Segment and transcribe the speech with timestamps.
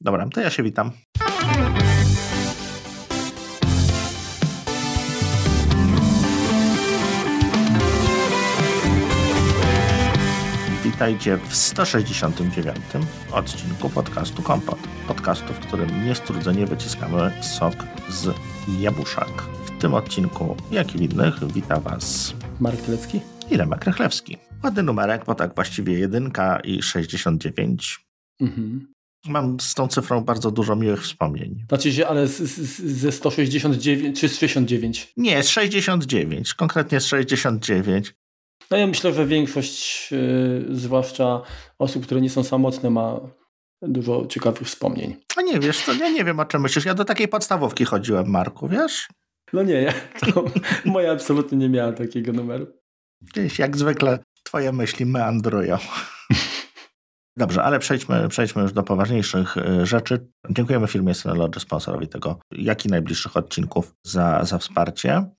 [0.00, 0.90] Dobra, to ja się witam.
[10.84, 12.76] Witajcie w 169
[13.32, 14.78] odcinku podcastu Kompot.
[15.08, 17.74] Podcastu, w którym niestrudzenie wyciskamy sok
[18.08, 18.34] z
[18.80, 19.42] jabłuszek.
[19.66, 23.20] W tym odcinku, jak i w innych, wita Was Marek Telecki
[23.50, 24.36] i Remek Rychlewski.
[24.64, 28.00] Ładny numerek, bo tak właściwie jedynka i 69.
[28.40, 28.97] Mhm.
[29.26, 31.64] Mam z tą cyfrą bardzo dużo miłych wspomnień.
[31.68, 35.12] Znaczy się, ale z, z, ze 169 czy z 69?
[35.16, 38.14] Nie, z 69, konkretnie z 69.
[38.70, 41.42] No ja myślę, że większość, yy, zwłaszcza
[41.78, 43.20] osób, które nie są samotne, ma
[43.82, 45.16] dużo ciekawych wspomnień.
[45.36, 46.84] A nie, wiesz co, ja nie wiem o czym myślisz.
[46.84, 49.08] Ja do takiej podstawówki chodziłem, Marku, wiesz?
[49.52, 50.44] No nie, ja, to,
[50.84, 52.66] moja absolutnie nie miała takiego numeru.
[53.20, 55.78] Gdzieś jak zwykle twoje myśli meandrują.
[57.38, 60.28] Dobrze, ale przejdźmy, przejdźmy już do poważniejszych y, rzeczy.
[60.50, 65.30] Dziękujemy firmie Synology, sponsorowi tego, jak i najbliższych odcinków za, za wsparcie.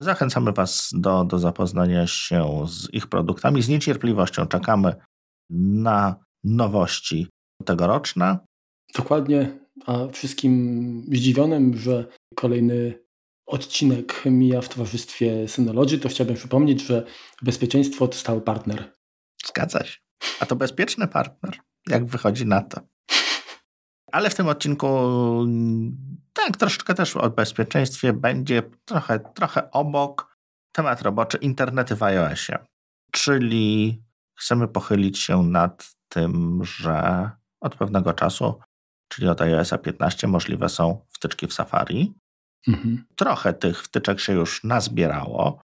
[0.00, 3.62] Zachęcamy Was do, do zapoznania się z ich produktami.
[3.62, 4.94] Z niecierpliwością czekamy
[5.50, 7.28] na nowości
[7.64, 8.38] tegoroczne.
[8.94, 12.98] Dokładnie, a wszystkim zdziwionym, że kolejny
[13.46, 17.04] odcinek mija w towarzystwie Synology, to chciałbym przypomnieć, że
[17.42, 18.92] bezpieczeństwo to stały partner.
[19.46, 20.07] Zgadza się.
[20.40, 22.80] A to bezpieczny partner, jak wychodzi na to.
[24.12, 24.88] Ale w tym odcinku
[26.32, 30.36] tak, troszeczkę też o bezpieczeństwie będzie trochę, trochę obok
[30.72, 32.58] temat roboczy internety w iOSie.
[33.12, 34.02] Czyli
[34.38, 37.30] chcemy pochylić się nad tym, że
[37.60, 38.60] od pewnego czasu,
[39.08, 42.14] czyli od iOSa 15, możliwe są wtyczki w Safari.
[42.68, 43.04] Mhm.
[43.16, 45.60] Trochę tych wtyczek się już nazbierało.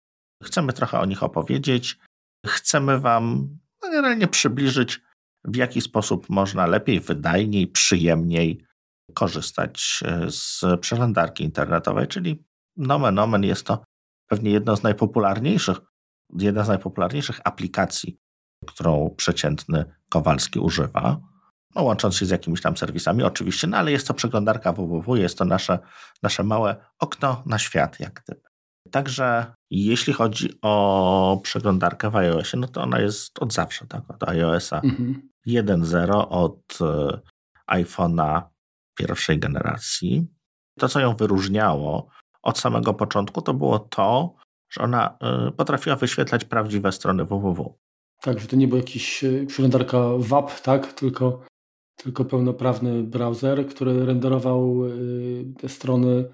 [0.42, 1.98] Chcemy trochę o nich opowiedzieć.
[2.46, 3.48] Chcemy Wam
[3.82, 5.00] generalnie przybliżyć,
[5.44, 8.64] w jaki sposób można lepiej, wydajniej, przyjemniej
[9.14, 12.44] korzystać e, z przeglądarki internetowej, czyli
[12.76, 13.84] nomen omen jest to
[14.26, 15.78] pewnie jedno z najpopularniejszych,
[16.38, 18.18] jedna z najpopularniejszych aplikacji,
[18.66, 21.20] którą przeciętny Kowalski używa,
[21.74, 25.38] no, łącząc się z jakimiś tam serwisami oczywiście, no ale jest to przeglądarka www, jest
[25.38, 25.78] to nasze,
[26.22, 28.48] nasze małe okno na świat, jak gdyby.
[28.90, 34.10] Także jeśli chodzi o przeglądarkę w iOSie, no to ona jest od zawsze, tak?
[34.10, 35.28] Od iOSa mhm.
[35.46, 37.20] 1.0, od e,
[37.70, 38.42] iPhone'a
[38.98, 40.26] pierwszej generacji.
[40.78, 42.08] To, co ją wyróżniało
[42.42, 44.34] od samego początku, to było to,
[44.70, 47.74] że ona e, potrafiła wyświetlać prawdziwe strony www.
[48.20, 50.92] Tak, że to nie był jakiś e, przeglądarka WAP, tak?
[50.92, 51.42] Tylko,
[51.96, 54.76] tylko pełnoprawny browser, który renderował
[55.58, 56.24] te strony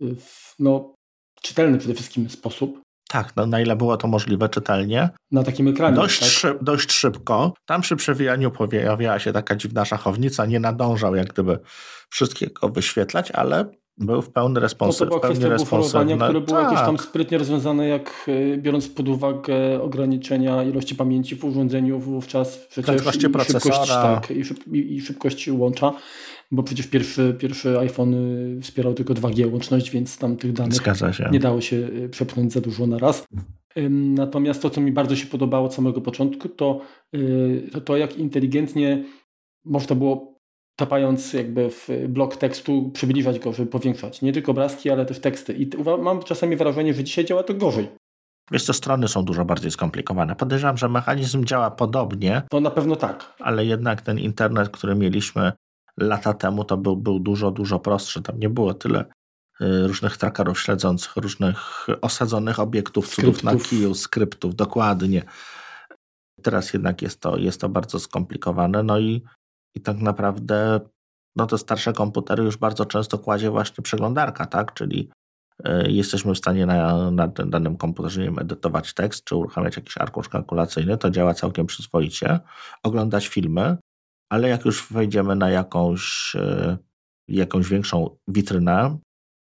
[0.00, 0.94] w no,
[1.42, 2.80] czytelny przede wszystkim sposób.
[3.08, 5.10] Tak, no, na ile było to możliwe czytelnie.
[5.30, 5.96] Na takim ekranie.
[5.96, 6.28] Dość, tak?
[6.28, 7.52] szyb, dość szybko.
[7.66, 10.46] Tam przy przewijaniu pojawiała się taka dziwna szachownica.
[10.46, 11.58] Nie nadążał jak gdyby
[12.10, 13.64] wszystkiego wyświetlać, ale
[13.98, 15.06] był w pełny responsywny.
[15.06, 16.64] No to była kwestia buforowania, które było tak.
[16.64, 22.56] jakieś tam sprytnie rozwiązane, jak e, biorąc pod uwagę ograniczenia ilości pamięci w urządzeniu wówczas
[22.56, 23.74] przecież i procesora.
[23.74, 25.92] Szybkość, tak, i, szyb, i, i szybkość łącza
[26.50, 28.14] bo przecież pierwszy, pierwszy iPhone
[28.62, 30.78] wspierał tylko 2G łączność, więc tam tych danych
[31.32, 33.26] nie dało się y, przepchnąć za dużo na raz.
[33.90, 36.80] Natomiast to, co mi bardzo się podobało od samego początku, to
[37.14, 39.04] y, to, to jak inteligentnie
[39.64, 40.40] można było
[40.76, 44.22] tapając jakby w blok tekstu, przybliżać go, żeby powiększać.
[44.22, 45.52] Nie tylko obrazki, ale też teksty.
[45.52, 45.70] I
[46.02, 47.88] mam czasami wrażenie, że dzisiaj działa to gorzej.
[48.50, 50.36] Wiesz co, strony są dużo bardziej skomplikowane.
[50.36, 52.42] Podejrzewam, że mechanizm działa podobnie.
[52.50, 53.34] To na pewno tak.
[53.38, 55.52] Ale jednak ten internet, który mieliśmy
[56.00, 58.22] lata temu to był, był dużo, dużo prostszy.
[58.22, 59.04] Tam nie było tyle
[59.60, 65.22] y, różnych trackerów śledzących, różnych osadzonych obiektów, cudów na kiju, skryptów, dokładnie.
[66.42, 69.22] Teraz jednak jest to, jest to bardzo skomplikowane, no i,
[69.74, 70.80] i tak naprawdę
[71.36, 74.74] no te starsze komputery już bardzo często kładzie właśnie przeglądarka, tak?
[74.74, 75.10] Czyli
[75.66, 79.98] y, jesteśmy w stanie na, na danym komputerze nie wiem, edytować tekst, czy uruchamiać jakiś
[79.98, 82.40] arkusz kalkulacyjny, to działa całkiem przyzwoicie,
[82.82, 83.76] oglądać filmy,
[84.30, 86.76] ale jak już wejdziemy na jakąś, e,
[87.28, 88.98] jakąś większą witrynę,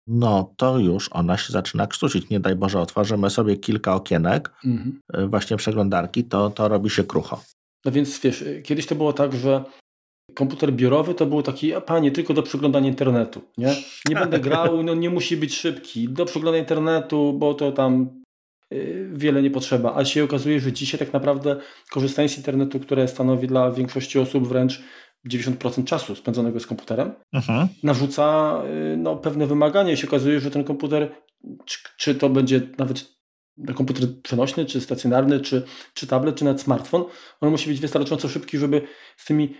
[0.07, 2.31] no to już ona się zaczyna krztusić.
[2.31, 5.01] Nie daj Boże, otworzymy sobie kilka okienek, mhm.
[5.13, 7.43] E, właśnie przeglądarki, to, to robi się krucho.
[7.85, 9.65] No więc wiesz, kiedyś to było tak, że
[10.35, 13.77] komputer biurowy to był taki, a panie, tylko do przeglądania internetu, nie?
[14.09, 18.18] Nie będę grał, no nie musi być szybki, do przeglądania internetu, bo to tam
[19.13, 21.57] wiele nie potrzeba, a się okazuje, że dzisiaj tak naprawdę
[21.91, 24.83] korzystanie z internetu, które stanowi dla większości osób wręcz
[25.29, 27.69] 90% czasu spędzonego z komputerem, mhm.
[27.83, 28.55] narzuca
[28.93, 31.13] y, no, pewne wymagania i się okazuje, że ten komputer,
[31.65, 33.19] czy, czy to będzie nawet
[33.75, 35.63] komputer przenośny, czy stacjonarny, czy,
[35.95, 37.05] czy tablet, czy nawet smartfon,
[37.41, 38.83] on musi być wystarczająco szybki, żeby
[39.17, 39.55] z tymi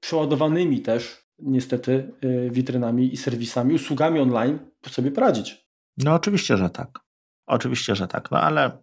[0.00, 2.12] przeładowanymi też niestety
[2.50, 4.58] witrynami i serwisami, usługami online
[4.88, 5.66] sobie poradzić.
[5.96, 7.03] No oczywiście, że tak.
[7.46, 8.30] Oczywiście, że tak.
[8.30, 8.78] No ale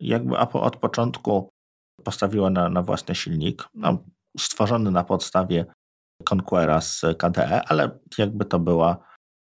[0.00, 1.48] jakby od początku
[2.04, 3.98] postawiła na, na własny silnik, no,
[4.38, 5.66] stworzony na podstawie
[6.30, 8.98] Conquera z KDE, ale jakby to była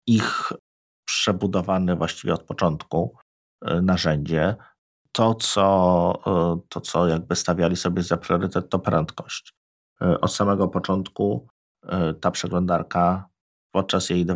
[0.06, 0.52] ich
[1.08, 3.16] przebudowany właściwie od początku
[3.64, 4.56] e, narzędzie.
[5.12, 9.52] To co, e, to, co jakby stawiali sobie za priorytet, to prędkość.
[10.02, 11.48] E, od samego początku
[12.20, 13.28] ta przeglądarka
[13.74, 14.26] podczas jej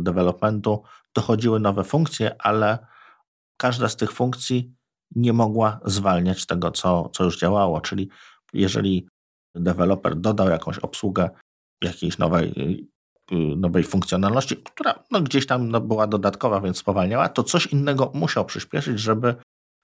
[0.00, 0.82] developmentu
[1.14, 2.86] dochodziły nowe funkcje, ale
[3.60, 4.74] każda z tych funkcji
[5.16, 7.80] nie mogła zwalniać tego, co, co już działało.
[7.80, 8.08] Czyli
[8.52, 9.08] jeżeli
[9.54, 11.30] deweloper dodał jakąś obsługę
[11.82, 12.54] jakiejś nowej,
[13.32, 18.10] y, nowej funkcjonalności, która no, gdzieś tam no, była dodatkowa, więc spowalniała, to coś innego
[18.14, 19.34] musiał przyspieszyć, żeby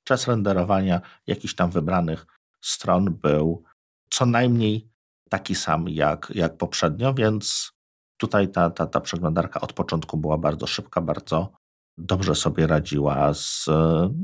[0.04, 2.26] czas renderowania jakichś tam wybranych
[2.60, 3.64] stron był
[4.10, 4.88] co najmniej
[5.30, 7.72] taki sam jak, jak poprzednio, więc
[8.16, 11.52] tutaj ta, ta, ta przeglądarka od początku była bardzo szybka, bardzo
[11.98, 13.66] dobrze sobie radziła z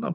[0.00, 0.14] no,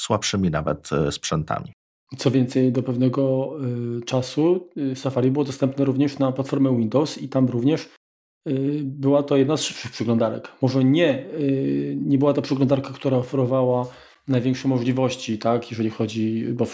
[0.00, 1.72] słabszymi nawet e, sprzętami.
[2.18, 3.52] Co więcej, do pewnego
[3.98, 7.88] y, czasu y, Safari było dostępne również na platformę Windows i tam również
[8.82, 10.48] była to jedna z szybszych przeglądarek.
[10.62, 11.26] Może nie,
[11.96, 13.86] nie była to przeglądarka, która oferowała
[14.28, 16.66] największe możliwości, tak, jeżeli chodzi o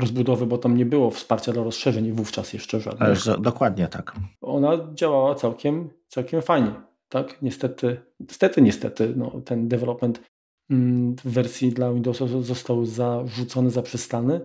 [0.00, 3.18] rozbudowy, bo tam nie było wsparcia dla rozszerzeń wówczas jeszcze żadnych.
[3.40, 4.14] Dokładnie tak.
[4.40, 6.91] Ona działała całkiem, całkiem fajnie.
[7.12, 10.22] Tak, niestety, niestety, niestety, no, ten development
[10.70, 14.40] mm, w wersji dla Windowsa został zarzucony, zaprzestany.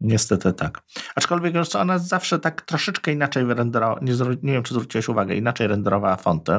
[0.00, 0.82] Niestety tak.
[1.14, 4.12] Aczkolwiek ona zawsze tak troszeczkę inaczej renderowała, nie,
[4.42, 6.52] nie wiem czy zwróciłeś uwagę, inaczej renderowała fonty.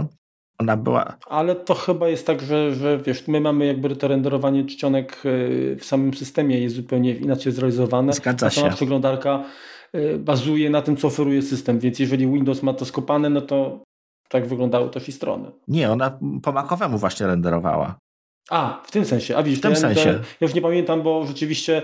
[0.57, 1.17] Ona była...
[1.27, 5.77] Ale to chyba jest tak, że, że wiesz, my mamy jakby to renderowanie czcionek y,
[5.79, 8.13] w samym systemie jest zupełnie inaczej zrealizowane.
[8.13, 8.61] Zgadza się.
[8.61, 9.43] Sama przeglądarka
[9.95, 13.86] y, bazuje na tym, co oferuje system, więc jeżeli Windows ma to skopane, no to
[14.29, 15.51] tak wyglądały też i strony.
[15.67, 17.99] Nie, ona po makowemu właśnie renderowała.
[18.49, 19.37] A, w tym sensie.
[19.37, 20.03] A widzisz, w tym ja, sensie.
[20.03, 21.81] To, ja już nie pamiętam, bo rzeczywiście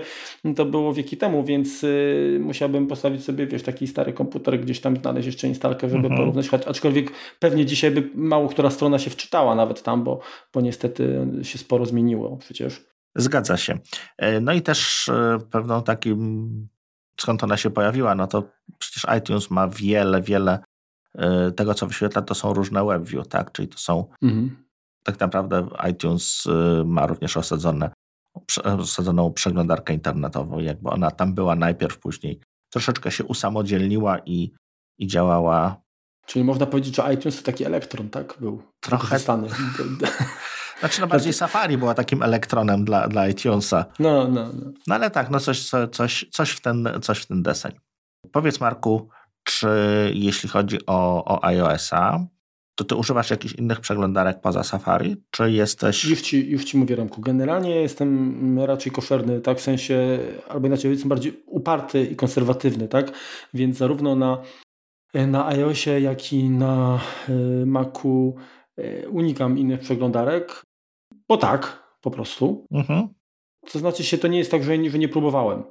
[0.56, 4.96] to było wieki temu, więc y, musiałbym postawić sobie, wiesz, taki stary komputer, gdzieś tam
[4.96, 6.16] znaleźć jeszcze instalkę, żeby mhm.
[6.16, 6.48] porównać.
[6.66, 10.20] Aczkolwiek pewnie dzisiaj by mało która strona się wczytała nawet tam, bo,
[10.54, 12.84] bo niestety się sporo zmieniło przecież.
[13.14, 13.78] Zgadza się.
[14.18, 16.68] E, no i też e, pewną takim,
[17.20, 18.42] skąd ona się pojawiła, no to
[18.78, 20.58] przecież iTunes ma wiele, wiele
[21.56, 23.52] tego, co wyświetla, to są różne WebView, tak?
[23.52, 24.64] Czyli to są mhm
[25.04, 27.90] tak naprawdę iTunes y, ma również osadzone,
[28.64, 30.58] osadzoną przeglądarkę internetową.
[30.58, 32.40] Jakby ona tam była najpierw, później
[32.72, 34.52] troszeczkę się usamodzielniła i,
[34.98, 35.76] i działała.
[36.26, 38.34] Czyli można powiedzieć, że iTunes to taki elektron, tak?
[38.40, 39.18] Był trochę.
[39.18, 39.48] Stany.
[40.80, 43.84] Znaczy, no bardziej Safari była takim elektronem dla, dla iTunesa.
[43.98, 44.72] No, no, no.
[44.86, 47.72] No ale tak, no coś, coś, coś, w ten, coś w ten deseń.
[48.32, 49.08] Powiedz Marku,
[49.44, 49.68] czy
[50.14, 52.26] jeśli chodzi o, o iOS-a,
[52.74, 56.04] to ty używasz jakichś innych przeglądarek poza Safari, czy jesteś...
[56.04, 57.06] Już ci, już ci mówię.
[57.18, 60.18] Generalnie jestem raczej koszerny, tak, w sensie,
[60.48, 63.12] albo inaczej jestem bardziej uparty i konserwatywny, tak,
[63.54, 64.42] więc zarówno na,
[65.14, 68.34] na iOSie, jak i na y, Macu
[68.78, 70.62] y, unikam innych przeglądarek,
[71.28, 72.66] bo tak, po prostu.
[72.70, 73.08] Mhm.
[73.72, 75.62] To znaczy się, to nie jest tak, że, że nie próbowałem.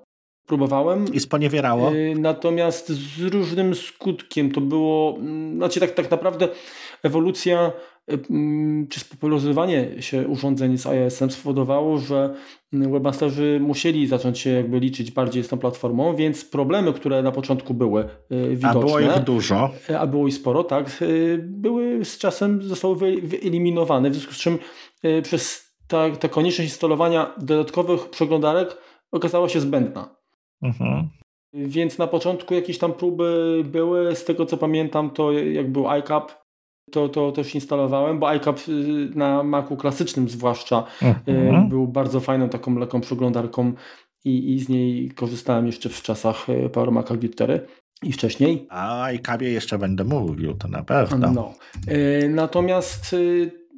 [0.47, 1.13] Próbowałem.
[1.13, 1.93] I sponiewierało?
[1.93, 6.47] Y, natomiast z różnym skutkiem to było, mm, znaczy tak, tak naprawdę
[7.03, 7.71] ewolucja
[8.11, 12.33] y, mm, czy spopularyzowanie się urządzeń z iOS-em spowodowało, że
[12.71, 17.73] webmasterzy musieli zacząć się jakby liczyć bardziej z tą platformą, więc problemy, które na początku
[17.73, 18.05] były
[18.49, 19.69] widoczne, a było ich dużo,
[19.99, 21.03] a było ich sporo, tak,
[21.39, 24.57] były z czasem zostały wyeliminowane, w związku z czym
[25.23, 28.77] przez ta, ta konieczność instalowania dodatkowych przeglądarek
[29.11, 30.22] okazała się zbędna.
[30.61, 31.09] Mhm.
[31.53, 36.31] Więc na początku jakieś tam próby były, z tego co pamiętam, to jak był iCap,
[36.91, 41.69] to, to też instalowałem, bo iCap y, na Macu klasycznym zwłaszcza y, mhm.
[41.69, 43.73] był bardzo fajną taką lekką przeglądarką
[44.25, 47.59] i, i z niej korzystałem jeszcze w czasach y, Power Maca G4
[48.03, 48.67] i wcześniej.
[48.69, 51.31] A o iCapie jeszcze będę mówił, to na pewno.
[51.31, 51.53] No.
[52.29, 53.15] Natomiast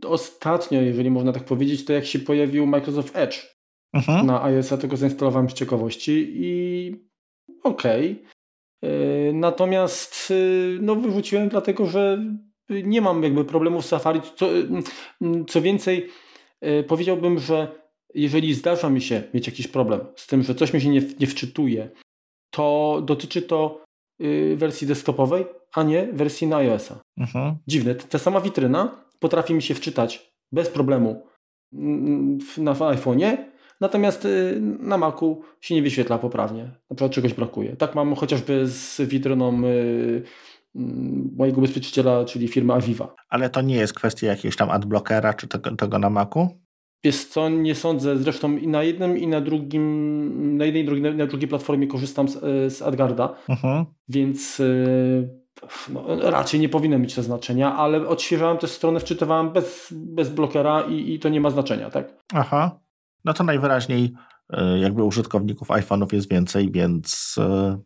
[0.07, 3.54] ostatnio, jeżeli można tak powiedzieć, to jak się pojawił Microsoft Edge,
[3.95, 4.25] mhm.
[4.25, 6.91] na iOS-a, tego zainstalowałem z ciekawości i
[7.63, 8.11] okej.
[8.11, 8.35] Okay.
[8.81, 10.35] E, natomiast e,
[10.81, 12.23] no, wyrzuciłem dlatego, że
[12.69, 14.21] nie mam jakby problemów z Safari.
[14.35, 14.49] Co,
[15.47, 16.09] co więcej,
[16.61, 20.81] e, powiedziałbym, że jeżeli zdarza mi się mieć jakiś problem z tym, że coś mi
[20.81, 21.89] się nie, nie wczytuje,
[22.51, 23.85] to dotyczy to
[24.55, 26.99] wersji desktopowej, a nie wersji na iOS-a.
[27.17, 27.55] Mhm.
[27.67, 27.95] Dziwne.
[27.95, 31.27] Ta sama witryna potrafi mi się wczytać bez problemu
[32.57, 33.37] na iPhone'ie,
[33.81, 36.63] Natomiast y, na Macu się nie wyświetla poprawnie.
[36.63, 37.75] Na przykład czegoś brakuje.
[37.75, 40.23] Tak mam chociażby z witryną y,
[40.75, 43.15] mm, mojego ubezpieczyciela, czyli firmy Aviva.
[43.29, 46.47] Ale to nie jest kwestia jakiegoś tam adblockera czy tego, tego na Macu?
[47.03, 48.17] Jest co, nie sądzę.
[48.17, 52.27] Zresztą i na jednym, i na drugim, na jednej i drugiej, na drugiej platformie korzystam
[52.27, 52.33] z,
[52.73, 53.85] z AdGarda, mhm.
[54.09, 54.61] więc
[55.89, 60.81] no, raczej nie powinno mieć to znaczenia, ale odświeżałem też stronę, wczytywałem bez, bez blokera
[60.81, 62.13] i, i to nie ma znaczenia, tak?
[62.33, 62.79] Aha.
[63.25, 64.13] No to najwyraźniej
[64.49, 67.79] e, jakby użytkowników iPhone'ów jest więcej, więc e,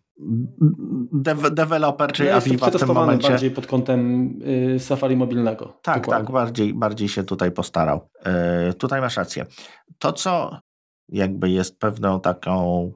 [1.12, 3.30] de deweloper, czyli ja Aviva w tym momencie...
[3.30, 4.34] bardziej pod kątem
[4.76, 5.80] y, Safari mobilnego.
[5.82, 6.26] Tak, dokładnie.
[6.26, 8.10] tak, bardziej, bardziej się tutaj postarał.
[8.70, 9.46] Y, tutaj masz rację.
[9.98, 10.60] To, co
[11.10, 12.92] jakby jest pewną taką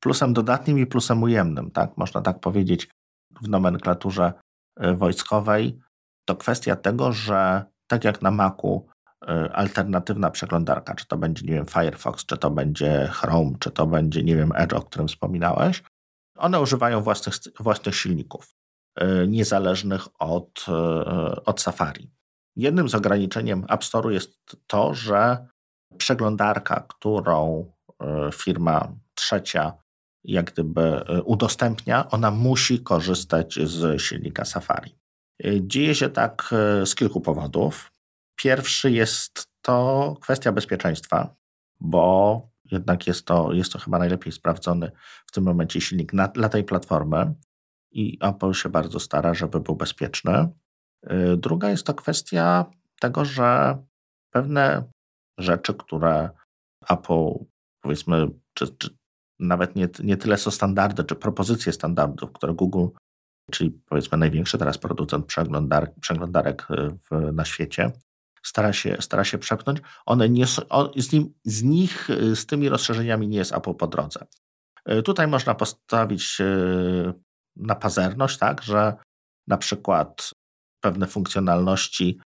[0.00, 2.88] plusem dodatnim i plusem ujemnym, tak, można tak powiedzieć,
[3.42, 4.32] w nomenklaturze
[4.94, 5.78] wojskowej,
[6.24, 8.86] to kwestia tego, że tak jak na Macu
[9.52, 14.22] alternatywna przeglądarka, czy to będzie, nie wiem, Firefox, czy to będzie Chrome, czy to będzie,
[14.22, 15.82] nie wiem, Edge, o którym wspominałeś,
[16.38, 18.54] one używają własnych, własnych silników,
[18.96, 20.72] e, niezależnych od, e,
[21.44, 22.10] od Safari.
[22.56, 25.46] Jednym z ograniczeniem App Store jest to, że
[25.98, 27.72] przeglądarka, którą
[28.02, 29.72] e, firma trzecia
[30.24, 34.98] jak gdyby udostępnia, ona musi korzystać z silnika Safari.
[35.60, 36.50] Dzieje się tak
[36.84, 37.92] z kilku powodów.
[38.38, 41.34] Pierwszy jest to kwestia bezpieczeństwa,
[41.80, 44.90] bo jednak jest to, jest to chyba najlepiej sprawdzony
[45.26, 47.34] w tym momencie silnik na, dla tej platformy
[47.90, 50.48] i Apple się bardzo stara, żeby był bezpieczny.
[51.10, 52.64] Y, druga jest to kwestia
[53.00, 53.78] tego, że
[54.30, 54.84] pewne
[55.38, 56.30] rzeczy, które
[56.90, 57.44] Apple
[57.80, 58.96] powiedzmy, czy, czy
[59.38, 62.86] nawet nie, nie tyle są standardy, czy propozycje standardów, które Google,
[63.50, 66.66] czyli powiedzmy największy teraz producent przeglądarek, przeglądarek
[67.10, 67.92] w, na świecie,
[68.42, 70.62] stara się, stara się przepchnąć, one nie są,
[70.96, 74.26] z, nim, z nich, y, z tymi rozszerzeniami nie jest Apple po drodze.
[74.90, 77.14] Y, tutaj można postawić y,
[77.56, 78.94] na pazerność, tak, że
[79.46, 80.30] na przykład
[80.80, 82.20] pewne funkcjonalności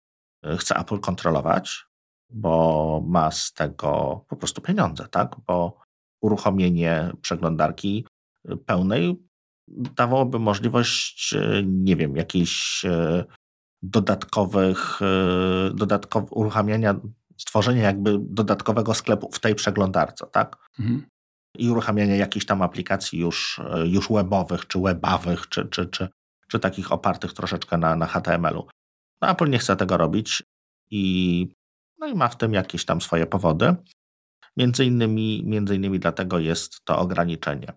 [0.59, 1.85] chce Apple kontrolować,
[2.31, 5.37] bo ma z tego po prostu pieniądze, tak?
[5.47, 5.79] Bo
[6.23, 8.07] uruchomienie przeglądarki
[8.67, 9.23] pełnej
[9.69, 12.85] dawałoby możliwość, nie wiem, jakiejś
[13.83, 16.95] dodatkowych, e, dodatkow, uruchamiania,
[17.37, 20.57] stworzenia jakby dodatkowego sklepu w tej przeglądarce, tak?
[20.79, 21.07] Mhm.
[21.59, 26.09] I uruchamiania jakichś tam aplikacji już, e, już webowych, czy webawych, czy, czy, czy,
[26.49, 28.69] czy takich opartych troszeczkę na, na HTML-u.
[29.23, 30.43] No, Apple nie chce tego robić
[30.91, 31.49] i,
[31.99, 33.75] no i ma w tym jakieś tam swoje powody.
[34.57, 37.73] Między innymi, między innymi dlatego jest to ograniczenie.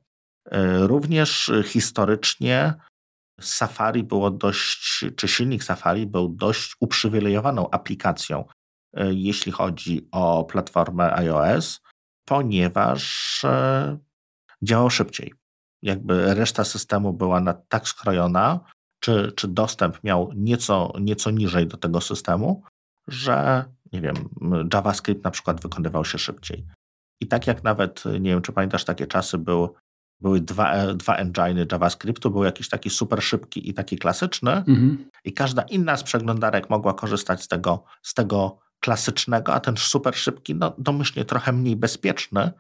[0.52, 2.74] E, również historycznie
[3.44, 8.46] Safari było dość, czy silnik Safari był dość uprzywilejowaną aplikacją,
[8.94, 11.82] e, jeśli chodzi o platformę iOS,
[12.26, 13.98] ponieważ e,
[14.62, 15.34] działał szybciej.
[15.82, 18.60] Jakby reszta systemu była na tak skrojona,
[19.00, 22.64] czy, czy dostęp miał nieco, nieco niżej do tego systemu,
[23.08, 24.16] że nie wiem,
[24.74, 26.66] JavaScript na przykład wykonywał się szybciej.
[27.22, 29.76] I tak jak nawet, nie wiem, czy pamiętasz, takie czasy był
[30.24, 35.10] były dwa, e, dwa engine JavaScriptu, był jakiś taki super szybki i taki klasyczny mhm.
[35.24, 40.16] i każda inna z przeglądarek mogła korzystać z tego, z tego klasycznego, a ten super
[40.16, 42.52] szybki, no domyślnie trochę mniej bezpieczny,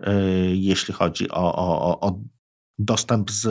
[0.00, 2.18] yy, jeśli chodzi o, o, o
[2.78, 3.42] dostęp z,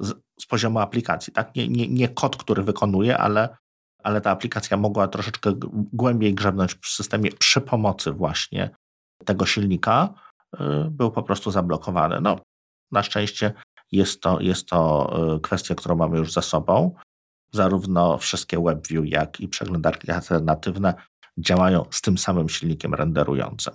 [0.00, 1.32] z, z, poziomu aplikacji.
[1.32, 1.54] Tak?
[1.56, 3.56] Nie, nie, nie kod, który wykonuje, ale,
[4.02, 5.52] ale ta aplikacja mogła troszeczkę
[5.92, 8.70] głębiej grzebnąć w systemie przy pomocy właśnie
[9.24, 10.14] tego silnika,
[10.90, 12.20] był po prostu zablokowany.
[12.20, 12.38] No,
[12.92, 13.52] na szczęście
[13.92, 16.94] jest to, jest to e, kwestia, którą mamy już za sobą.
[17.52, 20.94] Zarówno wszystkie WebView, jak i przeglądarki alternatywne
[21.38, 23.74] działają z tym samym silnikiem renderującym.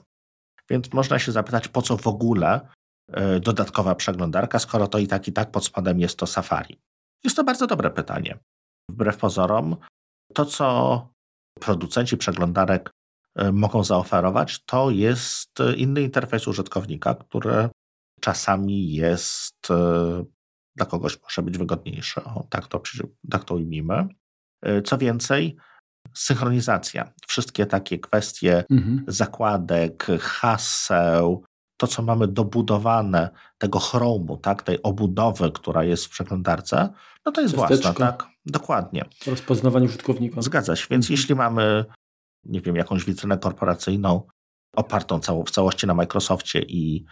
[0.70, 2.68] Więc można się zapytać, po co w ogóle
[3.08, 6.80] e, dodatkowa przeglądarka, skoro to i tak i tak pod spodem jest to Safari?
[7.24, 8.40] Jest to bardzo dobre pytanie.
[8.90, 9.76] Wbrew pozorom,
[10.34, 11.08] to co
[11.60, 12.92] producenci przeglądarek
[13.54, 17.70] mogą zaoferować, to jest inny interfejs użytkownika, który
[18.20, 20.24] czasami jest e,
[20.76, 22.24] dla kogoś może być wygodniejsze.
[22.24, 22.82] O, tak, to,
[23.30, 24.08] tak to ujmijmy.
[24.62, 25.58] E, co więcej,
[26.14, 27.14] synchronizacja.
[27.28, 29.04] Wszystkie takie kwestie mhm.
[29.08, 31.44] zakładek, haseł,
[31.78, 36.90] to co mamy dobudowane, tego chromu, tak, tej obudowy, która jest w przeglądarce,
[37.26, 37.84] no to jest Ciasteczko.
[37.84, 38.28] własna, tak?
[38.46, 39.06] Dokładnie.
[39.28, 40.42] Rozpoznawanie użytkownika.
[40.42, 40.88] Zgadza się.
[40.90, 41.14] Więc mhm.
[41.18, 41.86] jeśli mamy,
[42.46, 44.28] nie wiem, jakąś witrynę korporacyjną
[44.76, 47.06] opartą w całości na Microsoftie i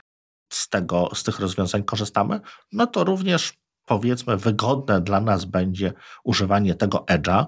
[0.53, 2.39] z, tego, z tych rozwiązań korzystamy,
[2.71, 3.53] no to również
[3.85, 7.45] powiedzmy wygodne dla nas będzie używanie tego Edge'a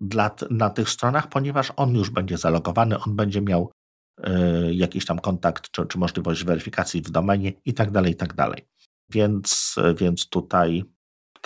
[0.00, 3.72] dla, na tych stronach, ponieważ on już będzie zalogowany, on będzie miał
[4.20, 8.34] y, jakiś tam kontakt czy, czy możliwość weryfikacji w domenie i tak dalej, i tak
[8.34, 8.68] dalej.
[9.10, 10.84] Więc, więc tutaj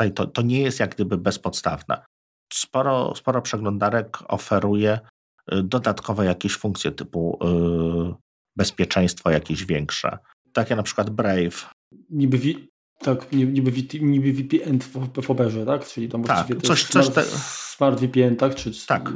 [0.01, 2.05] tutaj to, to nie jest jak gdyby bezpodstawne.
[2.53, 5.01] Sporo, sporo przeglądarek oferuje
[5.63, 8.15] dodatkowe jakieś funkcje typu yy,
[8.57, 10.19] bezpieczeństwo jakieś większe.
[10.53, 11.71] Takie na przykład Brave.
[12.11, 12.69] Niby, wi-
[12.99, 15.87] tak, niby, niby VPN w Foberze, tak?
[15.87, 17.23] Czyli tam tak, coś, coś smart, te...
[17.77, 18.55] smart VPN, tak?
[18.55, 19.13] Czy, tak.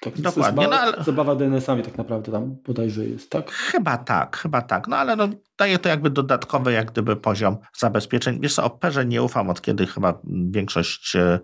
[0.00, 0.68] Tak, Dokładnie.
[0.68, 1.04] No, ale...
[1.04, 3.50] Zabawa DNS-ami tak naprawdę tam bodajże jest, tak?
[3.50, 4.88] Chyba tak, chyba tak.
[4.88, 5.28] No ale no,
[5.58, 8.38] daje to jakby dodatkowy jak gdyby poziom zabezpieczeń.
[8.40, 11.38] Wiesz co, Operze nie ufam od kiedy chyba większość, e,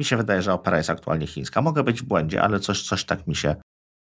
[0.00, 1.62] mi się wydaje, że Opera jest aktualnie chińska.
[1.62, 3.56] Mogę być w błędzie, ale coś, coś tak mi się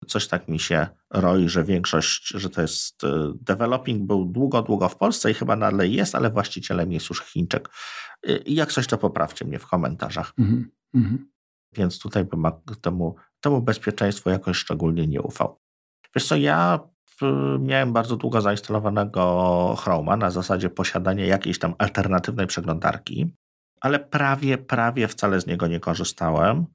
[0.07, 4.89] coś tak mi się roi, że większość, że to jest e, developing był długo, długo
[4.89, 7.69] w Polsce i chyba nadal jest, ale właścicielem jest już Chińczyk.
[8.27, 10.33] E, I jak coś, to poprawcie mnie w komentarzach.
[10.39, 11.17] Mm -hmm.
[11.73, 12.45] Więc tutaj bym
[12.81, 15.61] temu temu bezpieczeństwu jakoś szczególnie nie ufał.
[16.15, 16.81] Wiesz co, ja
[17.59, 23.37] miałem bardzo długo zainstalowanego Chroma na zasadzie posiadania jakiejś tam alternatywnej przeglądarki,
[23.81, 26.67] ale prawie, prawie wcale z niego nie korzystałem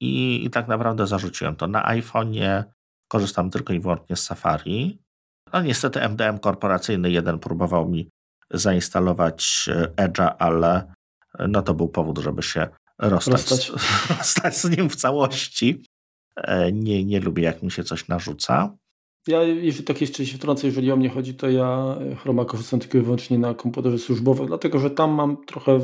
[0.00, 1.66] i, i tak naprawdę zarzuciłem to.
[1.66, 2.64] Na iPhone'ie
[3.08, 4.98] korzystam tylko i wyłącznie z Safari.
[5.52, 8.10] No niestety MDM korporacyjny jeden próbował mi
[8.50, 10.94] zainstalować e, Edge'a, ale
[11.48, 12.68] no to był powód, żeby się
[12.98, 13.72] rozstać,
[14.18, 14.56] rozstać.
[14.56, 15.84] z nim w całości.
[16.36, 18.76] E, nie, nie lubię, jak mi się coś narzuca.
[19.26, 22.80] Ja, jeżeli tak jeszcze się wtrącę, jeżeli o mnie chodzi, to ja e, Chroma korzystam
[22.80, 25.80] tylko i wyłącznie na komputerze służbowym, dlatego że tam mam trochę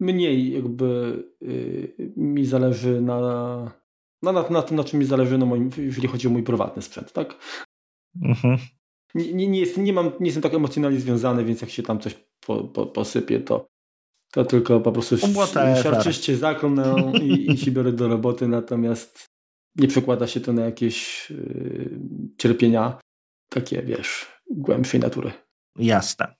[0.00, 3.20] mniej jakby yy, mi zależy na,
[4.22, 6.82] na, na, na tym, na czym mi zależy, na moim, jeżeli chodzi o mój prywatny
[6.82, 7.36] sprzęt, tak?
[8.22, 8.58] Mhm.
[9.14, 12.00] Nie, nie, nie, jest, nie, mam, nie jestem tak emocjonalnie związany, więc jak się tam
[12.00, 12.14] coś
[12.46, 13.66] po, po, posypie, to,
[14.32, 15.16] to tylko po prostu
[15.82, 19.26] siarczyście zaklnę i, i się biorę do roboty, natomiast
[19.76, 21.98] nie przekłada się to na jakieś yy,
[22.38, 22.98] cierpienia
[23.48, 25.32] takie, wiesz, głębszej natury.
[25.76, 26.34] Jasne.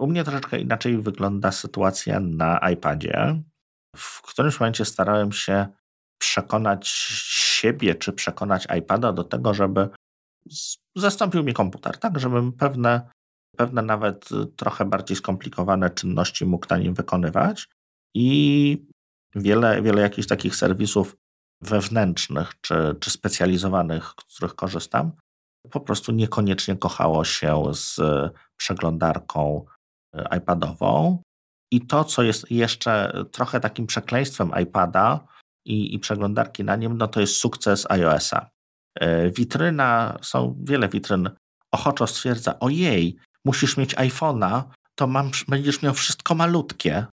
[0.00, 3.42] U mnie troszeczkę inaczej wygląda sytuacja na iPadzie.
[3.96, 5.66] W którymś momencie starałem się
[6.20, 9.88] przekonać siebie, czy przekonać iPada do tego, żeby
[10.96, 13.10] zastąpił mi komputer, tak, żebym pewne,
[13.56, 17.68] pewne nawet trochę bardziej skomplikowane czynności mógł na nim wykonywać.
[18.14, 18.86] I
[19.34, 21.16] wiele, wiele jakichś takich serwisów
[21.62, 25.12] wewnętrznych czy, czy specjalizowanych, z których korzystam,
[25.70, 28.00] po prostu niekoniecznie kochało się z
[28.56, 29.79] przeglądarką e,
[30.38, 31.22] iPadową.
[31.72, 35.20] I to, co jest jeszcze trochę takim przekleństwem iPada
[35.66, 38.50] i, i przeglądarki na nim, no to jest sukces iOS-a.
[38.94, 41.30] E, witryna, są wiele witryn,
[41.72, 44.62] ochoczo stwierdza, ojej, musisz mieć iPhone'a,
[44.94, 47.06] to mam, będziesz miał wszystko malutkie.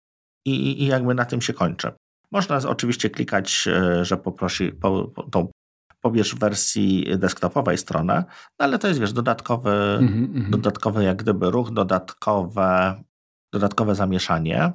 [0.46, 1.92] I, I jakby na tym się kończy.
[2.32, 5.48] Można oczywiście klikać, e, że poprosi, po, po, tą
[6.08, 8.24] pobierz w wersji desktopowej stronę,
[8.60, 10.50] no ale to jest, wiesz, dodatkowy, mm -hmm.
[10.50, 13.04] dodatkowy jak gdyby ruch, dodatkowe,
[13.54, 14.72] dodatkowe zamieszanie.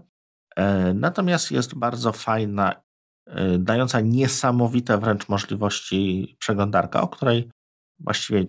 [0.57, 2.83] E, natomiast jest bardzo fajna,
[3.27, 7.51] e, dająca niesamowite wręcz możliwości przeglądarka, o której
[8.01, 8.47] właściwie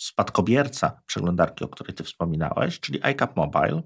[0.00, 3.82] spadkobierca przeglądarki, o której ty wspominałeś, czyli iCap Mobile.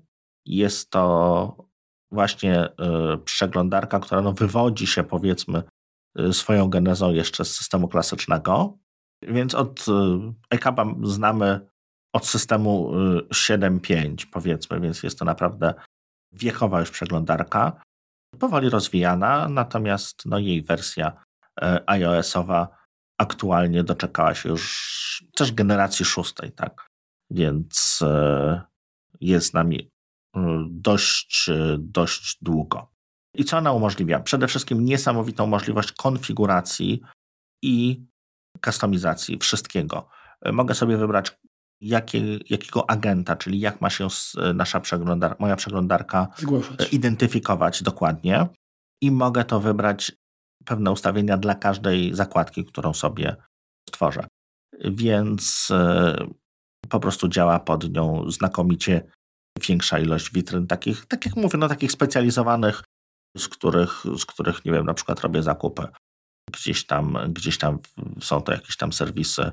[0.46, 1.66] Jest to
[2.10, 5.62] właśnie y, przeglądarka, która no wywodzi się powiedzmy
[6.32, 8.78] swoją genezą jeszcze z systemu klasycznego.
[9.22, 9.86] Więc od
[10.50, 11.60] iCapa y, znamy
[12.12, 12.92] od systemu
[13.34, 15.74] 7.5 powiedzmy, więc jest to naprawdę
[16.32, 17.80] wiekowa już przeglądarka,
[18.38, 21.24] powoli rozwijana, natomiast no, jej wersja
[21.86, 22.68] iOS-owa
[23.20, 26.86] aktualnie doczekała się już też generacji szóstej, tak?
[27.30, 28.00] Więc
[29.20, 29.90] jest z nami
[30.70, 32.95] dość, dość długo.
[33.36, 34.20] I co ona umożliwia?
[34.20, 37.02] Przede wszystkim niesamowitą możliwość konfiguracji
[37.62, 38.04] i
[38.64, 40.08] kustomizacji wszystkiego.
[40.52, 41.38] Mogę sobie wybrać,
[41.80, 44.08] jakie, jakiego agenta, czyli jak ma się
[44.54, 46.92] nasza przeglądar moja przeglądarka Zgłaszać.
[46.92, 48.46] identyfikować dokładnie.
[49.02, 50.12] I mogę to wybrać
[50.64, 53.36] pewne ustawienia dla każdej zakładki, którą sobie
[53.88, 54.26] stworzę.
[54.84, 56.16] Więc e,
[56.88, 59.02] po prostu działa pod nią znakomicie
[59.68, 62.82] większa ilość witryn, takich, tak jak mówię, no takich specjalizowanych,
[63.36, 65.86] z których, z których, nie wiem, na przykład robię zakupy.
[66.52, 67.78] Gdzieś tam, gdzieś tam
[68.20, 69.50] są to jakieś tam serwisy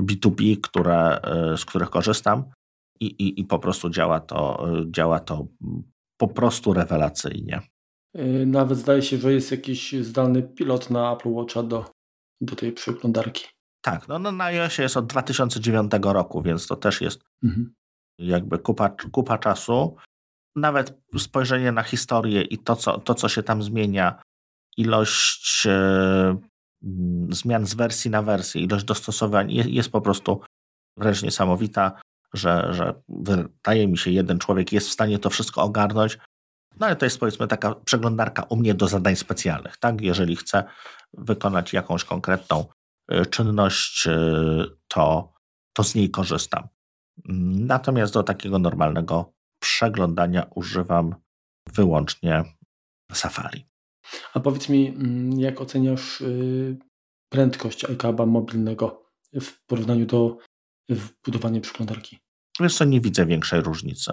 [0.00, 2.44] B2B, które, e, z których korzystam
[3.00, 5.46] i, i, i po prostu działa to, działa to
[6.20, 7.60] po prostu rewelacyjnie.
[8.14, 11.90] E, nawet zdaje się, że jest jakiś zdalny pilot na Apple Watcha do,
[12.40, 13.44] do tej przeglądarki.
[13.84, 17.74] Tak, no, no na iOSie jest od 2009 roku, więc to też jest mhm
[18.18, 19.96] jakby kupa, kupa czasu.
[20.56, 24.22] Nawet spojrzenie na historię i to co, to, co się tam zmienia,
[24.76, 26.36] ilość e,
[27.30, 30.40] zmian z wersji na wersję, ilość dostosowań jest, jest po prostu
[30.96, 32.00] wręcz niesamowita,
[32.34, 36.18] że, że wydaje mi się, jeden człowiek jest w stanie to wszystko ogarnąć.
[36.80, 40.00] No ale to jest powiedzmy taka przeglądarka u mnie do zadań specjalnych, tak?
[40.00, 40.64] Jeżeli chcę
[41.12, 42.64] wykonać jakąś konkretną
[43.12, 45.32] y, czynność, y, to,
[45.72, 46.68] to z niej korzystam.
[47.58, 49.32] Natomiast do takiego normalnego
[49.62, 51.14] przeglądania używam
[51.74, 52.44] wyłącznie
[53.12, 53.64] Safari.
[54.34, 56.76] A powiedz mi, mm, jak oceniasz y,
[57.32, 59.02] prędkość iCaba mobilnego
[59.40, 60.38] w porównaniu do
[61.24, 62.18] budowania przeglądarki?
[62.60, 64.12] Wiesz co, nie widzę większej różnicy.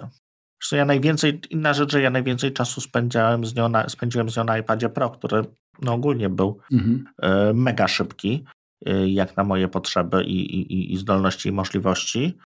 [0.60, 4.36] Zresztą ja najwięcej, inna rzecz, że ja najwięcej czasu spędziłem z nią na, spędziłem z
[4.36, 5.44] nią na iPadzie Pro, który
[5.82, 7.04] no ogólnie był mhm.
[7.50, 8.44] y, mega szybki,
[8.88, 12.38] y, jak na moje potrzeby i, i, i zdolności i możliwości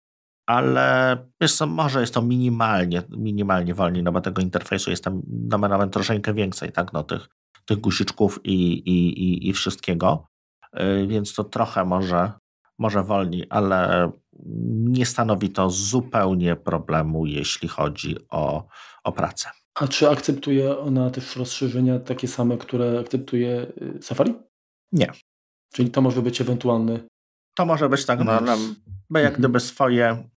[0.46, 5.22] ale wiesz co, może jest to minimalnie, minimalnie wolniej, no bo tego interfejsu jest tam
[5.26, 7.28] nomen troszeczkę więcej, tak, no tych,
[7.64, 10.26] tych guziczków i, i, i, i wszystkiego,
[10.74, 12.32] yy, więc to trochę może,
[12.78, 14.10] może wolniej, ale
[14.76, 18.66] nie stanowi to zupełnie problemu, jeśli chodzi o,
[19.04, 19.50] o pracę.
[19.74, 23.66] A czy akceptuje ona też rozszerzenia takie same, które akceptuje
[23.98, 24.34] y, Safari?
[24.92, 25.12] Nie.
[25.72, 27.00] Czyli to może być ewentualny.
[27.54, 28.56] To może być tak, no, no
[29.10, 29.40] bo jak mhm.
[29.40, 30.28] gdyby swoje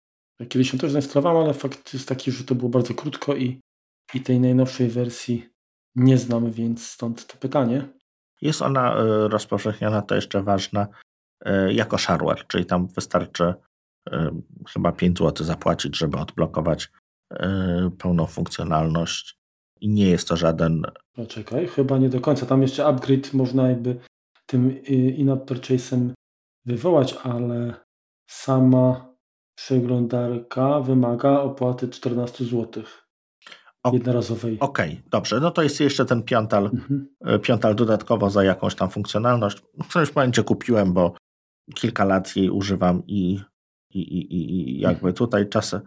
[0.50, 3.60] Kiedyś się też zainstalowałem, ale fakt jest taki, że to było bardzo krótko i,
[4.14, 5.50] i tej najnowszej wersji
[5.96, 7.88] nie znam, więc stąd to pytanie.
[8.42, 10.88] Jest ona e, rozpowszechniona, to jeszcze ważne,
[11.46, 13.54] e, jako shareware, czyli tam wystarczy
[14.12, 14.32] e,
[14.74, 16.92] chyba 5 zł zapłacić, żeby odblokować
[17.98, 19.38] pełną funkcjonalność
[19.82, 20.84] i nie jest to żaden...
[21.14, 22.46] Poczekaj, chyba nie do końca.
[22.46, 24.00] Tam jeszcze upgrade można jakby
[24.46, 26.12] tym in-app purchase'em
[26.66, 27.74] wywołać, ale
[28.30, 29.07] sama
[29.58, 32.84] Przeglądarka wymaga opłaty 14 zł.
[33.94, 34.58] Jednorazowej.
[34.60, 35.40] Okej, okay, dobrze.
[35.40, 37.08] No to jest jeszcze ten piątal, mhm.
[37.22, 39.62] E, piątal dodatkowo za jakąś tam funkcjonalność.
[39.84, 41.16] W którymś momencie kupiłem, bo
[41.76, 43.42] kilka lat jej używam i,
[43.94, 45.14] i, i, i jakby mhm.
[45.14, 45.82] tutaj czasem,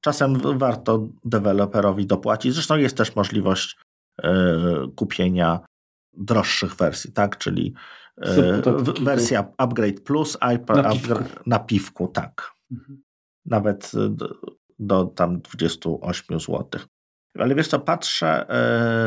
[0.00, 2.54] czasem warto deweloperowi dopłacić.
[2.54, 3.76] Zresztą jest też możliwość
[4.22, 4.32] e,
[4.96, 5.60] kupienia
[6.12, 7.38] droższych wersji, tak?
[7.38, 7.74] Czyli
[8.22, 8.62] e,
[9.00, 12.52] wersja Upgrade Plus, iPad na piwku, na piwku tak.
[12.70, 13.03] Mhm
[13.46, 14.34] nawet do,
[14.78, 16.68] do tam 28 zł.
[17.38, 18.46] Ale wiesz co, patrzę,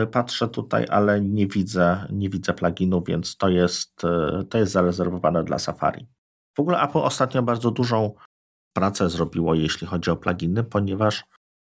[0.02, 4.72] yy, patrzę tutaj, ale nie widzę, nie widzę pluginu, więc to jest, yy, to jest
[4.72, 6.08] zarezerwowane dla Safari.
[6.58, 8.14] W ogóle Apple ostatnio bardzo dużą
[8.74, 11.24] pracę zrobiło, jeśli chodzi o pluginy, ponieważ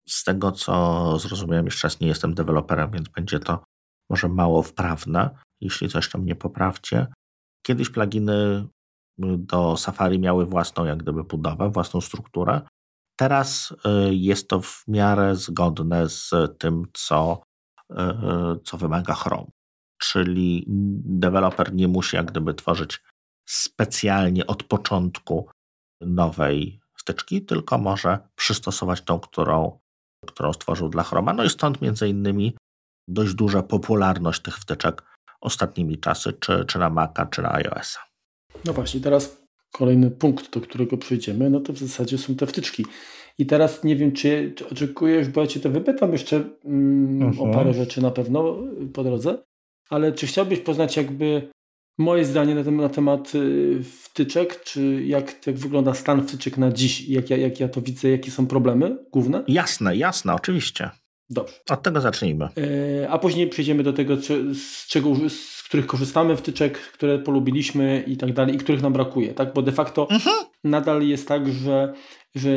[0.08, 3.64] z tego, co zrozumiałem, jeszcze raz nie jestem deweloperem, więc będzie to
[4.10, 5.30] może mało wprawne,
[5.60, 7.06] jeśli coś tam nie poprawcie.
[7.66, 8.66] Kiedyś pluginy
[9.38, 12.60] do Safari miały własną jak gdyby budowę, własną strukturę.
[13.16, 13.74] Teraz
[14.08, 17.42] y, jest to w miarę zgodne z tym, co,
[17.90, 17.94] y,
[18.64, 19.50] co wymaga Chrome.
[19.98, 20.64] Czyli
[21.04, 23.00] deweloper nie musi jak gdyby tworzyć
[23.48, 25.48] specjalnie od początku
[26.00, 29.78] nowej wtyczki, tylko może przystosować tą, którą,
[30.26, 31.32] którą stworzył dla Chroma.
[31.32, 32.56] No i stąd między innymi
[33.08, 35.02] dość duża popularność tych wtyczek
[35.40, 38.11] ostatnimi czasy, czy, czy na Maca, czy na iOS-a.
[38.64, 42.86] No właśnie, teraz kolejny punkt, do którego przejdziemy, no to w zasadzie są te wtyczki.
[43.38, 47.26] I teraz nie wiem, czy, czy oczekujesz, bo ja Cię to wypytam jeszcze mm, o
[47.26, 47.52] mhm.
[47.52, 48.58] parę rzeczy na pewno
[48.92, 49.38] po drodze,
[49.88, 51.48] ale czy chciałbyś poznać jakby
[51.98, 56.72] moje zdanie na, ten, na temat y, wtyczek, czy jak, jak wygląda stan wtyczek na
[56.72, 59.44] dziś, jak ja, jak ja to widzę, jakie są problemy główne?
[59.48, 60.90] Jasne, jasne, oczywiście.
[61.30, 61.54] Dobrze.
[61.70, 62.48] Od tego zacznijmy.
[63.02, 68.04] E, a później przejdziemy do tego, czy, z czego, z których korzystamy, wtyczek, które polubiliśmy
[68.06, 69.52] i tak dalej, i których nam brakuje, tak?
[69.54, 70.36] Bo de facto mhm.
[70.64, 71.92] nadal jest tak, że,
[72.34, 72.50] że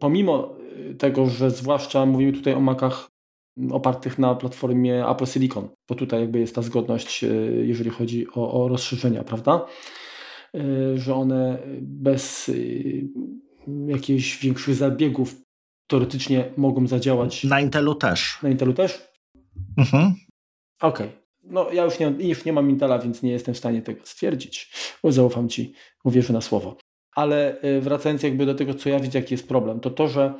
[0.00, 0.56] pomimo
[0.98, 3.10] tego, że zwłaszcza mówimy tutaj o makach
[3.70, 8.64] opartych na platformie Apple Silicon, bo tutaj jakby jest ta zgodność, e, jeżeli chodzi o,
[8.64, 9.66] o rozszerzenia, prawda?
[10.54, 12.50] E, że one bez
[13.86, 15.36] jakichś większych zabiegów
[15.86, 17.44] teoretycznie mogą zadziałać.
[17.44, 18.38] Na Intelu też.
[18.42, 19.08] Na Intelu też?
[19.78, 20.14] Mhm.
[20.80, 21.06] Okej.
[21.06, 21.19] Okay
[21.50, 24.72] no ja już nie, już nie mam Intela, więc nie jestem w stanie tego stwierdzić.
[25.04, 25.72] Zaufam Ci,
[26.04, 26.76] uwierzę na słowo.
[27.14, 30.34] Ale y, wracając jakby do tego, co ja widzę, jaki jest problem, to to, że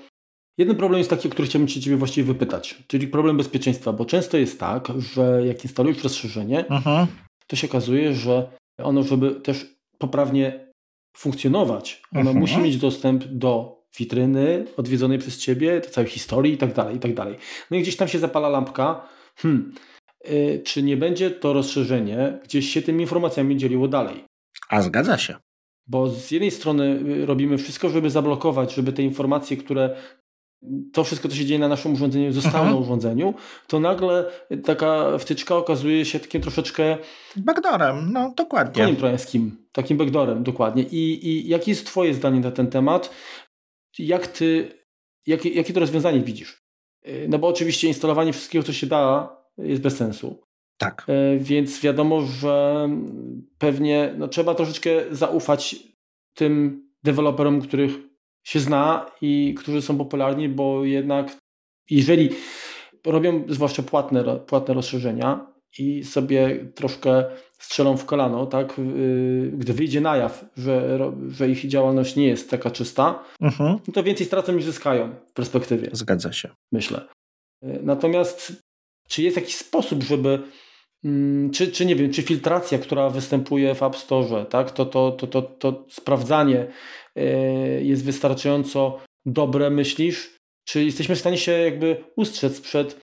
[0.58, 4.36] jeden problem jest taki, który chciałbym Cię Ciebie właściwie wypytać, czyli problem bezpieczeństwa, bo często
[4.36, 7.06] jest tak, że jak instalujesz rozszerzenie, Aha.
[7.46, 9.66] to się okazuje, że ono, żeby też
[9.98, 10.72] poprawnie
[11.16, 12.40] funkcjonować, ono Aha.
[12.40, 17.00] musi mieć dostęp do witryny odwiedzonej przez Ciebie, do całej historii i tak dalej, i
[17.00, 17.36] tak dalej.
[17.70, 19.74] No i gdzieś tam się zapala lampka, hmm,
[20.64, 24.24] czy nie będzie to rozszerzenie gdzieś się tymi informacjami dzieliło dalej.
[24.68, 25.36] A zgadza się.
[25.86, 29.96] Bo z jednej strony y, robimy wszystko, żeby zablokować, żeby te informacje, które
[30.92, 32.74] to wszystko, co się dzieje na naszym urządzeniu, zostało mhm.
[32.74, 33.34] na urządzeniu,
[33.66, 34.30] to nagle
[34.64, 36.98] taka wtyczka okazuje się takim troszeczkę.
[37.36, 38.82] Backdoorem, no dokładnie.
[38.82, 40.82] Koniem trojańskim, takim backdoorem, dokładnie.
[40.82, 43.10] I, I jakie jest Twoje zdanie na ten temat?
[43.98, 44.72] Jak ty,
[45.26, 46.60] jakie, jakie to rozwiązanie widzisz?
[47.28, 50.40] no bo oczywiście instalowanie wszystkiego, co się da, jest bez sensu.
[50.78, 51.06] Tak.
[51.38, 52.88] Więc wiadomo, że
[53.58, 55.76] pewnie no, trzeba troszeczkę zaufać
[56.34, 57.92] tym deweloperom, których
[58.44, 61.36] się zna i którzy są popularni, bo jednak
[61.90, 62.30] jeżeli
[63.06, 65.46] robią zwłaszcza płatne, płatne rozszerzenia
[65.78, 67.24] i sobie troszkę
[67.58, 72.50] strzelą w kolano, tak, y, gdy wyjdzie na jaw, że, że ich działalność nie jest
[72.50, 73.78] taka czysta, mhm.
[73.94, 75.88] To więcej stracą niż zyskają w perspektywie.
[75.92, 76.50] Zgadza się.
[76.72, 77.06] Myślę.
[77.64, 78.62] Y, natomiast
[79.10, 80.38] czy jest jakiś sposób, żeby
[81.04, 85.12] mm, czy, czy nie wiem, czy filtracja, która występuje w App Store, tak, to, to,
[85.12, 86.66] to, to, to sprawdzanie
[87.18, 90.36] y, jest wystarczająco dobre, myślisz?
[90.64, 93.00] Czy jesteśmy w stanie się jakby ustrzec przed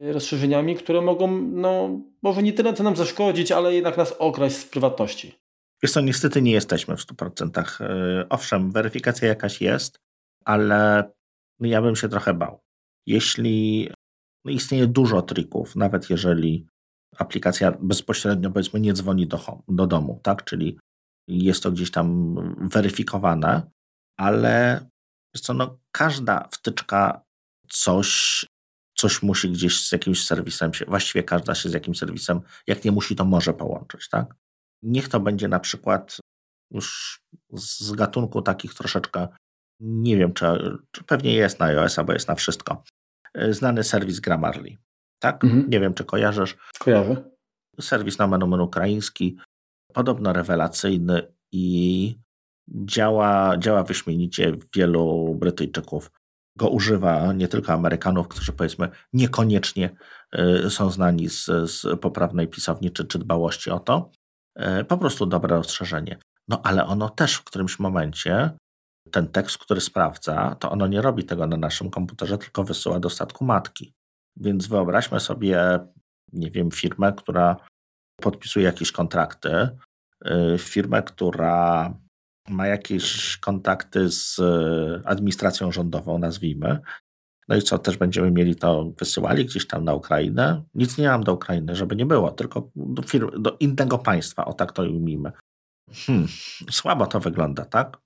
[0.00, 4.64] rozszerzeniami, które mogą, no, może nie tyle co nam zaszkodzić, ale jednak nas okraść z
[4.64, 5.34] prywatności.
[5.82, 7.82] Wiesz co, niestety nie jesteśmy w 100%.
[7.82, 9.98] E, owszem, weryfikacja jakaś jest,
[10.44, 11.10] ale
[11.60, 12.60] ja bym się trochę bał.
[13.06, 13.90] Jeśli
[14.44, 16.66] no istnieje dużo trików, nawet jeżeli
[17.16, 20.44] aplikacja bezpośrednio powiedzmy nie dzwoni do, home, do domu, tak?
[20.44, 20.78] Czyli
[21.28, 22.36] jest to gdzieś tam
[22.68, 23.70] weryfikowane,
[24.18, 24.86] ale
[25.36, 27.22] co, no, każda wtyczka
[27.68, 28.44] coś
[29.00, 32.92] coś musi gdzieś z jakimś serwisem się, właściwie każda się z jakimś serwisem, jak nie
[32.92, 34.34] musi, to może połączyć, tak?
[34.82, 36.18] Niech to będzie na przykład
[36.70, 37.20] już
[37.52, 39.28] z gatunku takich troszeczkę,
[39.80, 40.46] nie wiem, czy,
[40.90, 42.82] czy pewnie jest na iOS, bo jest na wszystko,
[43.50, 44.76] znany serwis Grammarly,
[45.18, 45.44] tak?
[45.44, 45.70] Mhm.
[45.70, 46.56] Nie wiem, czy kojarzysz.
[46.78, 47.30] Kojarzę.
[47.80, 49.38] Serwis na menu ukraiński,
[49.92, 52.18] podobno rewelacyjny i
[52.68, 54.52] działa, działa wyśmienicie.
[54.74, 56.10] Wielu Brytyjczyków
[56.56, 59.90] go używa nie tylko Amerykanów, którzy powiedzmy niekoniecznie
[60.66, 64.10] y, są znani z, z poprawnej pisowni czy, czy dbałości o to.
[64.80, 66.18] Y, po prostu dobre rozszerzenie.
[66.48, 68.50] No ale ono też w którymś momencie,
[69.10, 73.10] ten tekst, który sprawdza, to ono nie robi tego na naszym komputerze, tylko wysyła do
[73.10, 73.94] statku matki.
[74.36, 75.78] Więc wyobraźmy sobie,
[76.32, 77.56] nie wiem, firmę, która
[78.20, 79.68] podpisuje jakieś kontrakty,
[80.54, 81.94] y, firmę, która
[82.48, 86.78] ma jakieś kontakty z e, administracją rządową, nazwijmy.
[87.48, 90.62] No i co, też będziemy mieli to, wysyłali gdzieś tam na Ukrainę?
[90.74, 94.52] Nic nie mam do Ukrainy, żeby nie było, tylko do, firm, do innego państwa, o
[94.52, 95.32] tak to ujmijmy.
[96.06, 96.28] Hmm,
[96.70, 97.98] słabo to wygląda, tak?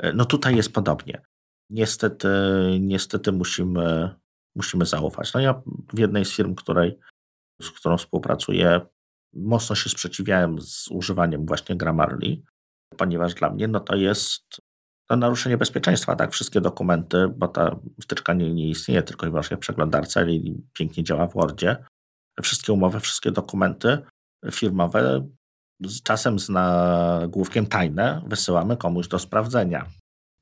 [0.00, 1.22] E, no tutaj jest podobnie.
[1.70, 2.28] Niestety,
[2.80, 4.14] niestety musimy,
[4.56, 5.34] musimy zaufać.
[5.34, 5.62] No ja
[5.94, 6.98] w jednej z firm, której,
[7.62, 8.80] z którą współpracuję,
[9.34, 12.42] mocno się sprzeciwiałem z używaniem właśnie Grammarly,
[12.96, 14.60] ponieważ dla mnie no to jest
[15.08, 16.32] to naruszenie bezpieczeństwa, tak?
[16.32, 20.32] Wszystkie dokumenty, bo ta wtyczka nie, nie istnieje tylko i wyłącznie w przeglądarce, ale
[20.72, 21.84] pięknie działa w Wordzie.
[22.42, 23.98] Wszystkie umowy, wszystkie dokumenty
[24.50, 25.28] firmowe
[26.04, 29.86] czasem z nagłówkiem tajne wysyłamy komuś do sprawdzenia.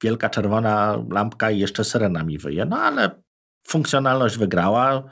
[0.03, 3.23] Wielka czerwona lampka i jeszcze syrena mi wyje, no ale
[3.67, 5.03] funkcjonalność wygrała,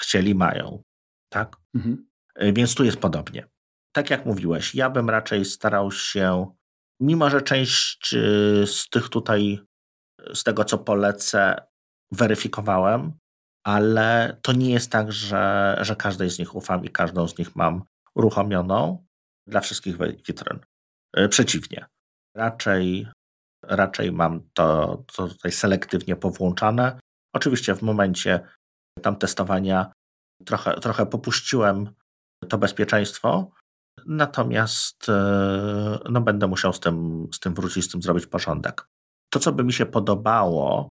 [0.00, 0.82] chcieli, mają.
[1.28, 1.56] Tak?
[1.74, 2.08] Mhm.
[2.52, 3.46] Więc tu jest podobnie.
[3.92, 6.46] Tak jak mówiłeś, ja bym raczej starał się
[7.00, 9.60] Mimo, że część y, z tych tutaj,
[10.34, 11.62] z tego co polecę,
[12.12, 13.12] weryfikowałem,
[13.64, 17.56] ale to nie jest tak, że, że każdej z nich ufam i każdą z nich
[17.56, 17.82] mam
[18.14, 19.06] uruchomioną
[19.48, 20.60] dla wszystkich witryn.
[21.18, 21.86] Y, przeciwnie.
[22.36, 23.08] Raczej,
[23.62, 27.00] raczej mam to, to tutaj selektywnie powłączane.
[27.34, 28.40] Oczywiście w momencie
[29.02, 29.92] tam testowania
[30.44, 31.90] trochę, trochę popuściłem
[32.48, 33.50] to bezpieczeństwo,
[34.06, 38.88] Natomiast e, no, będę musiał z tym, z tym wrócić, z tym zrobić porządek.
[39.32, 40.88] To, co by mi się podobało,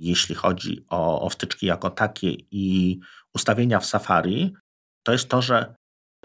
[0.00, 2.98] jeśli chodzi o, o wtyczki jako takie i
[3.34, 4.54] ustawienia w Safari,
[5.06, 5.74] to jest to, że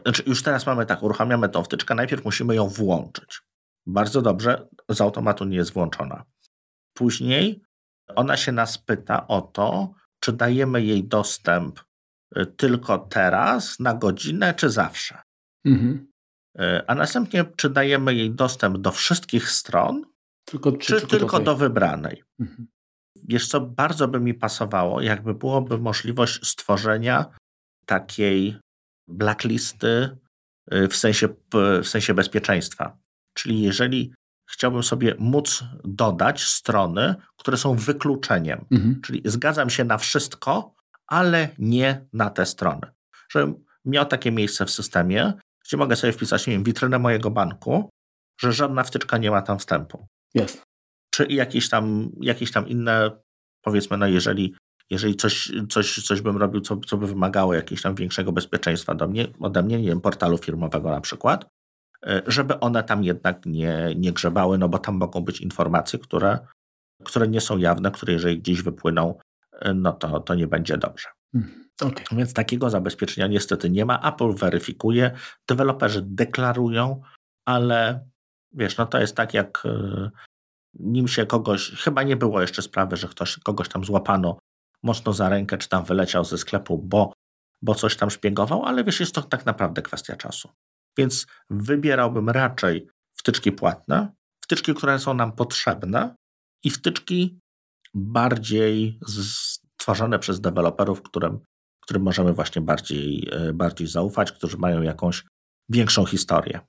[0.02, 3.42] znaczy już teraz mamy tak, uruchamiamy tą wtyczkę, najpierw musimy ją włączyć.
[3.86, 6.24] Bardzo dobrze, z automatu nie jest włączona.
[6.94, 7.64] Później
[8.16, 11.80] ona się nas pyta o to, czy dajemy jej dostęp
[12.36, 15.22] e, tylko teraz, na godzinę, czy zawsze.
[15.66, 16.08] Mhm.
[16.60, 20.06] E, a następnie czy dajemy jej dostęp do wszystkich stron,
[20.46, 22.24] tylko, czy, czy, tylko, tylko do wybranej.
[22.40, 22.68] Mhm.
[23.16, 27.26] Wiesz co, bardzo by mi pasowało, jakby byłoby możliwość stworzenia
[27.86, 28.60] takiej
[29.14, 30.18] blacklisty
[30.72, 31.30] e, w sensie,
[31.84, 32.98] w sensie bezpieczeństwa.
[33.34, 34.14] Czyli jeżeli
[34.52, 39.02] chciałbym sobie móc dodać strony, które są wykluczeniem, mhm.
[39.02, 40.76] czyli zgadzam się na wszystko,
[41.08, 42.82] ale nie na te strony.
[43.30, 45.34] Żebym miał takie miejsce w systemie,
[45.66, 47.90] gdzie mogę sobie wpisać, nie wiem, witrynę mojego banku,
[48.40, 50.08] że żadna wtyczka nie ma tam wstępu.
[50.34, 50.64] Jest.
[51.10, 53.12] Czy jakieś tam, jakieś tam inne,
[53.62, 54.56] powiedzmy, no jeżeli,
[54.90, 59.08] jeżeli coś, coś, coś bym robił, co, co by wymagało jakiegoś tam większego bezpieczeństwa do
[59.08, 61.46] mnie, ode mnie, nie wiem, portalu firmowego na przykład,
[62.06, 66.40] e, żeby one tam jednak nie, nie grzebały, no bo tam mogą być informacje, które,
[67.04, 69.18] które nie są jawne, które jeżeli gdzieś wypłyną,
[69.76, 71.08] no to, to nie będzie dobrze.
[71.34, 71.64] Hmm.
[71.82, 72.06] Okay.
[72.12, 74.14] Więc takiego zabezpieczenia niestety nie ma.
[74.14, 75.12] Apple weryfikuje,
[75.50, 77.02] deweloperzy deklarują,
[77.46, 78.08] ale
[78.52, 80.10] wiesz, no to jest tak jak e,
[80.74, 84.38] nim się kogoś, chyba nie było jeszcze sprawy, że ktoś, kogoś tam złapano
[84.84, 87.14] mocno za rękę, czy tam wyleciał ze sklepu, bo,
[87.62, 90.50] bo coś tam szpiegował, ale wiesz, jest to tak naprawdę kwestia czasu.
[90.98, 96.16] Więc wybierałbym raczej wtyczki płatne, wtyczki, które są nam potrzebne
[96.64, 97.40] i wtyczki
[97.94, 101.40] bardziej stworzone przez deweloperów, którym,
[101.82, 105.24] którym możemy właśnie bardziej, e, bardziej zaufać, którzy mają jakąś
[105.70, 106.60] większą historię.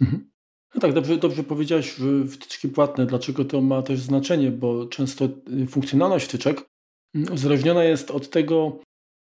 [0.00, 0.32] Mhm.
[0.74, 1.96] No tak, dobrze, dobrze powiedziałeś
[2.30, 3.06] wtyczki płatne.
[3.06, 4.50] Dlaczego to ma też znaczenie?
[4.50, 6.71] Bo często y, funkcjonalność wtyczek
[7.14, 8.78] uzależniona jest od tego,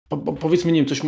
[0.09, 1.01] po, powiedzmy, nie wiem, coś,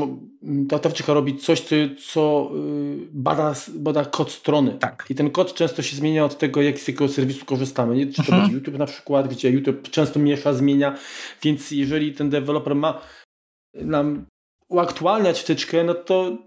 [0.68, 1.74] ta, ta wtyczka robi coś, co,
[2.12, 4.76] co y, bada, bada kod strony.
[4.80, 5.06] Tak.
[5.10, 7.96] I ten kod często się zmienia od tego, jak z jakiego serwisu korzystamy.
[7.96, 8.06] Nie?
[8.06, 8.40] Czy to mhm.
[8.40, 10.98] będzie YouTube na przykład, gdzie YouTube często miesza, zmienia.
[11.42, 13.00] Więc jeżeli ten deweloper ma
[13.74, 14.26] nam
[14.68, 16.38] uaktualniać wtyczkę, no to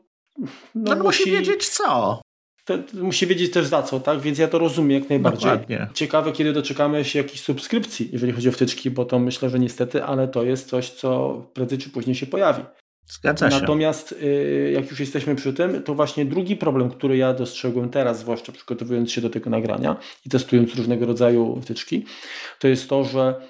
[0.76, 2.22] no, no musi wiedzieć co
[2.66, 4.22] to musi wiedzieć też za co, tak?
[4.22, 5.52] Więc ja to rozumiem jak najbardziej.
[5.52, 5.88] Dokładnie.
[5.94, 10.04] Ciekawe, kiedy doczekamy się jakiejś subskrypcji, jeżeli chodzi o wtyczki, bo to myślę, że niestety,
[10.04, 12.64] ale to jest coś, co prędzej czy później się pojawi.
[13.08, 13.60] Zgadza się.
[13.60, 18.20] Natomiast y, jak już jesteśmy przy tym, to właśnie drugi problem, który ja dostrzegłem teraz,
[18.20, 22.06] zwłaszcza przygotowując się do tego nagrania i testując różnego rodzaju wtyczki,
[22.60, 23.42] to jest to, że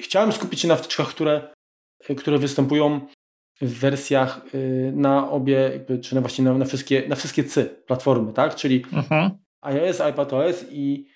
[0.00, 1.52] chciałem skupić się na wtyczkach, które,
[2.16, 3.00] które występują
[3.60, 8.32] w wersjach y, na obie, czy na właśnie na, na, wszystkie, na wszystkie C platformy,
[8.32, 8.54] tak?
[8.54, 9.30] Czyli uh-huh.
[9.60, 11.06] iOS, iPadOS i,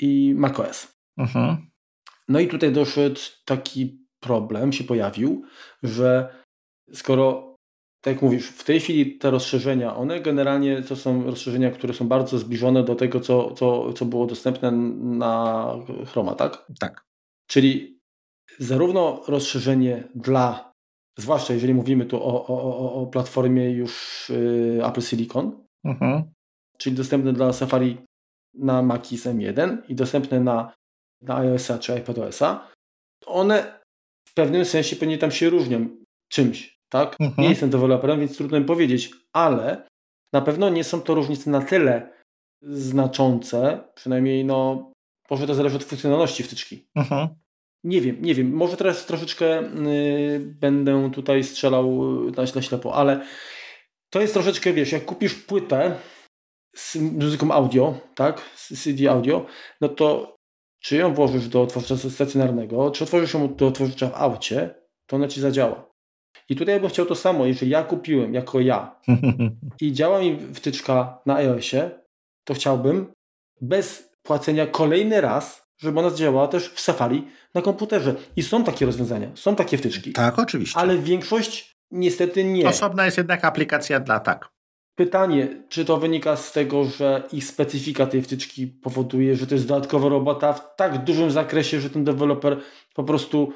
[0.00, 0.94] i macOS.
[1.20, 1.56] Uh-huh.
[2.28, 5.42] No i tutaj doszedł taki problem, się pojawił,
[5.82, 6.34] że
[6.92, 7.56] skoro,
[8.00, 12.08] tak jak mówisz, w tej chwili te rozszerzenia, one generalnie to są rozszerzenia, które są
[12.08, 15.66] bardzo zbliżone do tego, co, co, co było dostępne na
[16.06, 16.66] Chroma, tak?
[16.80, 17.04] Tak.
[17.46, 18.00] Czyli
[18.58, 20.73] zarówno rozszerzenie dla
[21.18, 26.22] zwłaszcza jeżeli mówimy tu o, o, o platformie już y, Apple Silicon, mhm.
[26.78, 27.98] czyli dostępne dla Safari
[28.54, 30.72] na Macis M1 i dostępne na,
[31.22, 32.70] na iOS-a czy iPadOS-a,
[33.26, 33.80] one
[34.28, 35.88] w pewnym sensie pewnie tam się różnią
[36.28, 37.16] czymś, tak?
[37.20, 37.42] Mhm.
[37.42, 39.86] Nie jestem deweloperem, więc trudno mi powiedzieć, ale
[40.32, 42.14] na pewno nie są to różnice na tyle
[42.62, 44.90] znaczące, przynajmniej no,
[45.30, 46.86] może to zależy od funkcjonalności wtyczki.
[46.94, 47.28] Mhm.
[47.84, 48.52] Nie wiem, nie wiem.
[48.52, 53.26] Może teraz troszeczkę y, będę tutaj strzelał na, na ślepo, ale
[54.10, 55.96] to jest troszeczkę, wiesz, jak kupisz płytę
[56.76, 59.46] z muzyką audio, tak, z CD audio,
[59.80, 60.36] no to
[60.80, 64.74] czy ją włożysz do otworzacza stacjonarnego, czy otworzysz ją do otworzacza w aucie,
[65.06, 65.90] to ona ci zadziała.
[66.48, 69.00] I tutaj ja bym chciał to samo, jeżeli ja kupiłem jako ja
[69.80, 71.90] i działa mi wtyczka na iOSie,
[72.44, 73.12] to chciałbym
[73.60, 78.14] bez płacenia kolejny raz żeby ona działała też w Safari na komputerze.
[78.36, 80.12] I są takie rozwiązania, są takie wtyczki.
[80.12, 80.80] Tak, oczywiście.
[80.80, 82.68] Ale większość niestety nie.
[82.68, 84.48] Osobna jest jednak aplikacja dla tak.
[84.96, 89.66] Pytanie, czy to wynika z tego, że ich specyfika tej wtyczki powoduje, że to jest
[89.66, 92.60] dodatkowa robota w tak dużym zakresie, że ten deweloper
[92.94, 93.52] po prostu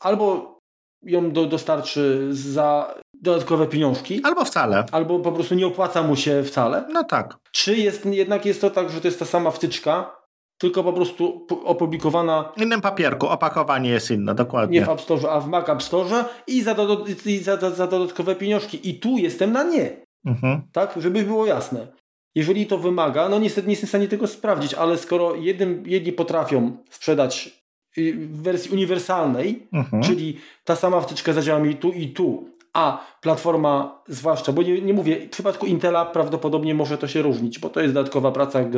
[0.00, 0.58] albo
[1.02, 4.20] ją do, dostarczy za dodatkowe pieniążki.
[4.24, 4.86] Albo wcale.
[4.92, 6.84] Albo po prostu nie opłaca mu się wcale.
[6.92, 7.36] No tak.
[7.52, 10.21] Czy jest, jednak jest to tak, że to jest ta sama wtyczka,
[10.62, 12.52] tylko po prostu opublikowana.
[12.56, 14.80] W innym papierku, opakowanie jest inne, dokładnie.
[14.80, 17.70] Nie w App Store, a w Mac App Store i za, do, i za, za,
[17.70, 18.88] za dodatkowe pieniążki.
[18.90, 19.90] I tu jestem na nie.
[20.24, 20.62] Mhm.
[20.72, 21.86] Tak, żeby było jasne.
[22.34, 26.12] Jeżeli to wymaga, no niestety nie jestem w stanie tego sprawdzić, ale skoro jednym, jedni
[26.12, 27.62] potrafią sprzedać
[27.98, 30.02] y, w wersji uniwersalnej, mhm.
[30.02, 34.94] czyli ta sama wtyczka zadziała mi tu i tu, a platforma, zwłaszcza, bo nie, nie
[34.94, 38.70] mówię, w przypadku Intela prawdopodobnie może to się różnić, bo to jest dodatkowa praca, y,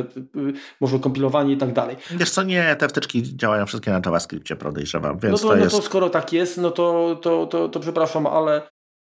[0.80, 1.96] może kompilowanie i tak dalej.
[2.11, 5.72] Wiesz co, nie, te wtyczki działają wszystkie na JavaScriptie, podejrzewam, więc no to, to jest...
[5.72, 8.68] No to skoro tak jest, no to, to, to, to przepraszam, ale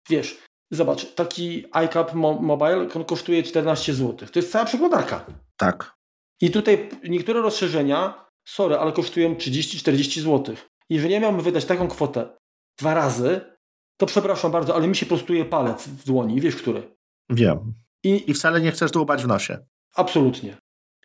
[0.09, 0.37] wiesz,
[0.71, 4.27] zobacz, taki iCap Mobile kosztuje 14 zł.
[4.31, 5.25] To jest cała przeglądarka.
[5.57, 5.95] Tak.
[6.41, 10.55] I tutaj niektóre rozszerzenia, sorry, ale kosztują 30-40 zł.
[10.89, 12.29] Jeżeli ja miałbym wydać taką kwotę
[12.79, 13.41] dwa razy,
[14.01, 16.41] to przepraszam bardzo, ale mi się prostuje palec w dłoni.
[16.41, 16.95] Wiesz, który?
[17.29, 17.73] Wiem.
[18.03, 19.57] I, I wcale nie chcesz dłubać w nosie.
[19.95, 20.57] Absolutnie.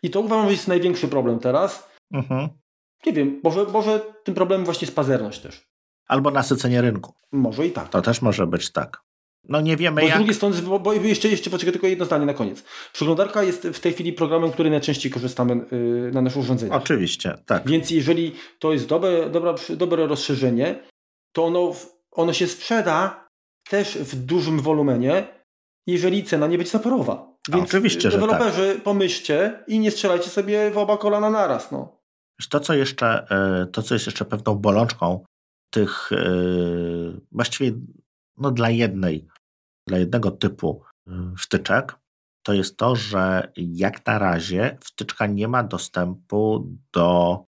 [0.03, 1.89] I to uważam, że jest największy problem teraz.
[2.13, 2.49] Mhm.
[3.05, 5.67] Nie wiem, może, może tym problemem właśnie jest pazerność też.
[6.07, 7.13] Albo nasycenie rynku.
[7.31, 7.89] Może i tak.
[7.89, 9.01] To też może być tak.
[9.43, 10.15] No nie wiemy bo jak...
[10.15, 12.63] Z drugiej strony, bo, bo jeszcze, jeszcze poczekaj, tylko jedno zdanie na koniec.
[12.93, 16.81] Przeglądarka jest w tej chwili programem, który najczęściej korzystamy yy, na naszych urządzeniach.
[16.81, 17.67] Oczywiście, tak.
[17.69, 20.79] Więc jeżeli to jest dobre, dobre, dobre rozszerzenie,
[21.31, 21.73] to ono
[22.17, 23.27] ono się sprzeda
[23.69, 25.27] też w dużym wolumenie,
[25.87, 27.37] jeżeli cena nie będzie zaporowa.
[27.49, 28.83] Więc oczywiście, deweloperzy, tak.
[28.83, 31.71] pomyślcie i nie strzelajcie sobie w oba kolana naraz.
[31.71, 31.97] No.
[32.49, 35.25] To, co jeszcze, e, to, co jest jeszcze pewną bolączką
[35.69, 37.71] tych yy, właściwie
[38.37, 39.27] no, dla jednej,
[39.87, 40.83] dla jednego typu
[41.37, 41.95] wtyczek,
[42.43, 47.43] to jest to, że jak na razie wtyczka nie ma dostępu do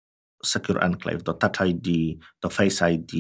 [0.45, 3.13] Secure Enclave, do Touch ID, do Face ID,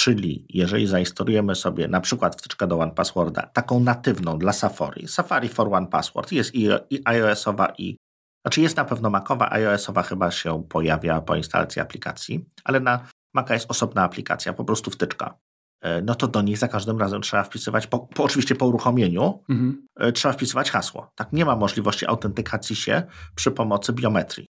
[0.00, 5.48] czyli jeżeli zainstalujemy sobie na przykład wtyczkę do One Passworda, taką natywną dla Safari, Safari
[5.48, 7.96] for One Password, jest i, i iOS-owa i
[8.44, 13.54] znaczy jest na pewno Macowa, iOS-owa chyba się pojawia po instalacji aplikacji, ale na Maca
[13.54, 15.38] jest osobna aplikacja, po prostu wtyczka.
[15.82, 19.44] E, no to do niej za każdym razem trzeba wpisywać, po, po oczywiście po uruchomieniu,
[19.48, 19.86] mhm.
[19.96, 21.12] E, trzeba wpisywać hasło.
[21.14, 23.02] Tak, nie ma możliwości autentykacji się
[23.34, 24.46] przy pomocy biometrii.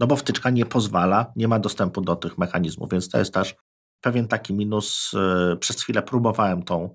[0.00, 3.54] No bo wtyczka nie pozwala, nie ma dostępu do tych mechanizmów, więc to jest też
[4.04, 5.10] pewien taki minus.
[5.14, 6.94] E, przez chwilę próbowałem tą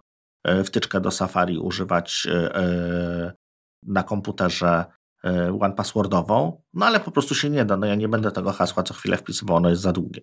[0.65, 2.27] wtyczkę do Safari używać
[3.83, 4.85] na komputerze
[5.61, 7.77] one passwordową, no ale po prostu się nie da.
[7.77, 10.21] No ja nie będę tego hasła co chwilę wpisywał, ono jest za długie.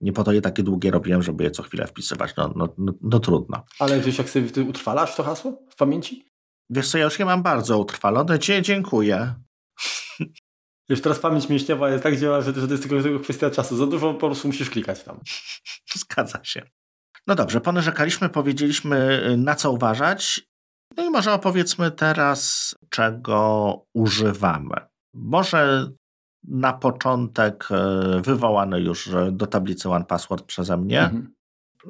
[0.00, 2.36] Nie po to je takie długie robiłem, żeby je co chwilę wpisywać.
[2.36, 3.64] No, no, no, no trudno.
[3.78, 6.24] Ale wiesz, jak sobie utrwalasz to hasło w pamięci?
[6.70, 8.38] Wiesz co, ja już je mam bardzo utrwalone.
[8.38, 9.34] Dzie dziękuję.
[10.88, 13.76] Już teraz pamięć mięśniowa jest tak działa, że, że to jest tylko, kwestia czasu.
[13.76, 15.20] Za dużo po prostu musisz klikać tam.
[15.94, 16.62] Zgadza się.
[17.26, 20.40] No dobrze, ponarzekaliśmy, powiedzieliśmy na co uważać.
[20.96, 24.76] No i może opowiedzmy teraz, czego używamy.
[25.14, 25.90] Może
[26.44, 31.02] na początek e, wywołane już do tablicy One Password przeze mnie.
[31.02, 31.34] Mhm.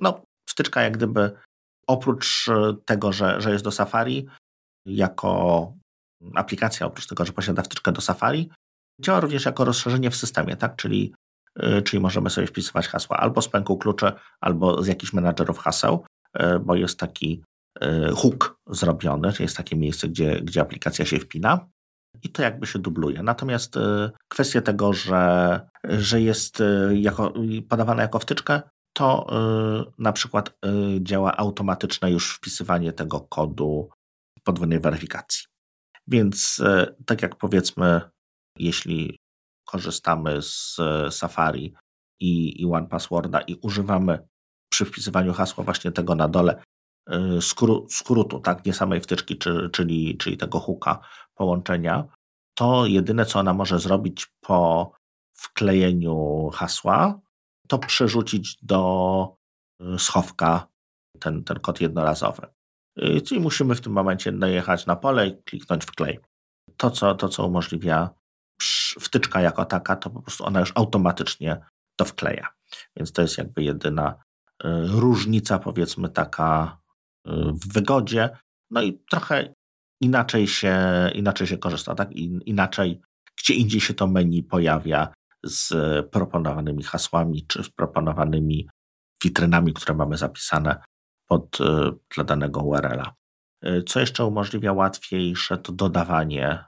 [0.01, 1.31] No, wtyczka jak gdyby
[1.87, 2.47] oprócz
[2.85, 4.27] tego, że, że jest do Safari,
[4.87, 5.73] jako
[6.35, 8.51] aplikacja, oprócz tego, że posiada wtyczkę do Safari,
[9.01, 10.77] działa również jako rozszerzenie w systemie, tak?
[10.77, 11.15] Czyli,
[11.57, 16.07] e, czyli możemy sobie wpisywać hasła albo z pęku kluczy, albo z jakichś menadżerów haseł,
[16.61, 17.43] bo jest taki
[18.17, 21.67] hook zrobiony, czyli jest takie miejsce, gdzie, gdzie aplikacja się wpina
[22.23, 23.23] i to jakby się dubluje.
[23.23, 23.81] Natomiast y,
[24.29, 27.33] kwestia tego, że, że jest y, jako,
[27.69, 29.27] podawana jako wtyczka, to
[29.89, 30.59] y, na przykład
[31.01, 33.89] działa automatyczne już wpisywanie tego kodu
[34.45, 35.45] podwójnej weryfikacji.
[36.07, 36.63] Więc
[37.07, 38.01] tak jak powiedzmy,
[38.59, 39.19] jeśli
[39.65, 40.77] korzystamy z
[41.11, 41.75] Safari
[42.21, 44.29] i, i One Passworda i używamy
[44.73, 46.63] przy wpisywaniu hasła właśnie tego na dole
[47.91, 51.01] skrótu, tak, nie samej wtyczki, czy, czyli, czyli tego hooka
[51.35, 52.05] połączenia,
[52.55, 54.93] to jedyne, co ona może zrobić po
[55.35, 57.21] wklejeniu hasła,
[57.69, 59.37] to przerzucić do
[59.83, 60.69] y, schowka
[61.21, 62.47] ten, ten kod jednorazowy.
[63.25, 66.21] Czyli musimy w tym momencie najechać na pole i kliknąć wklej.
[66.77, 68.11] To, co, to, co umożliwia
[69.01, 71.61] wtyczka jako taka, to po prostu ona już automatycznie
[71.97, 72.49] to wkleja.
[72.97, 76.79] Więc to jest jakby jedyna y, różnica, powiedzmy, taka
[77.27, 78.31] w wygodzie.
[78.71, 79.55] No i trochę
[80.01, 80.77] inaczej się,
[81.15, 82.13] inaczej się korzysta, tak?
[82.47, 83.01] Inaczej,
[83.39, 85.71] gdzie indziej się to menu pojawia z
[86.11, 88.69] proponowanymi hasłami czy z proponowanymi
[89.25, 90.83] witrynami, które mamy zapisane
[91.29, 93.15] pod, e, dla danego URL-a.
[93.87, 96.65] Co jeszcze umożliwia łatwiejsze, to dodawanie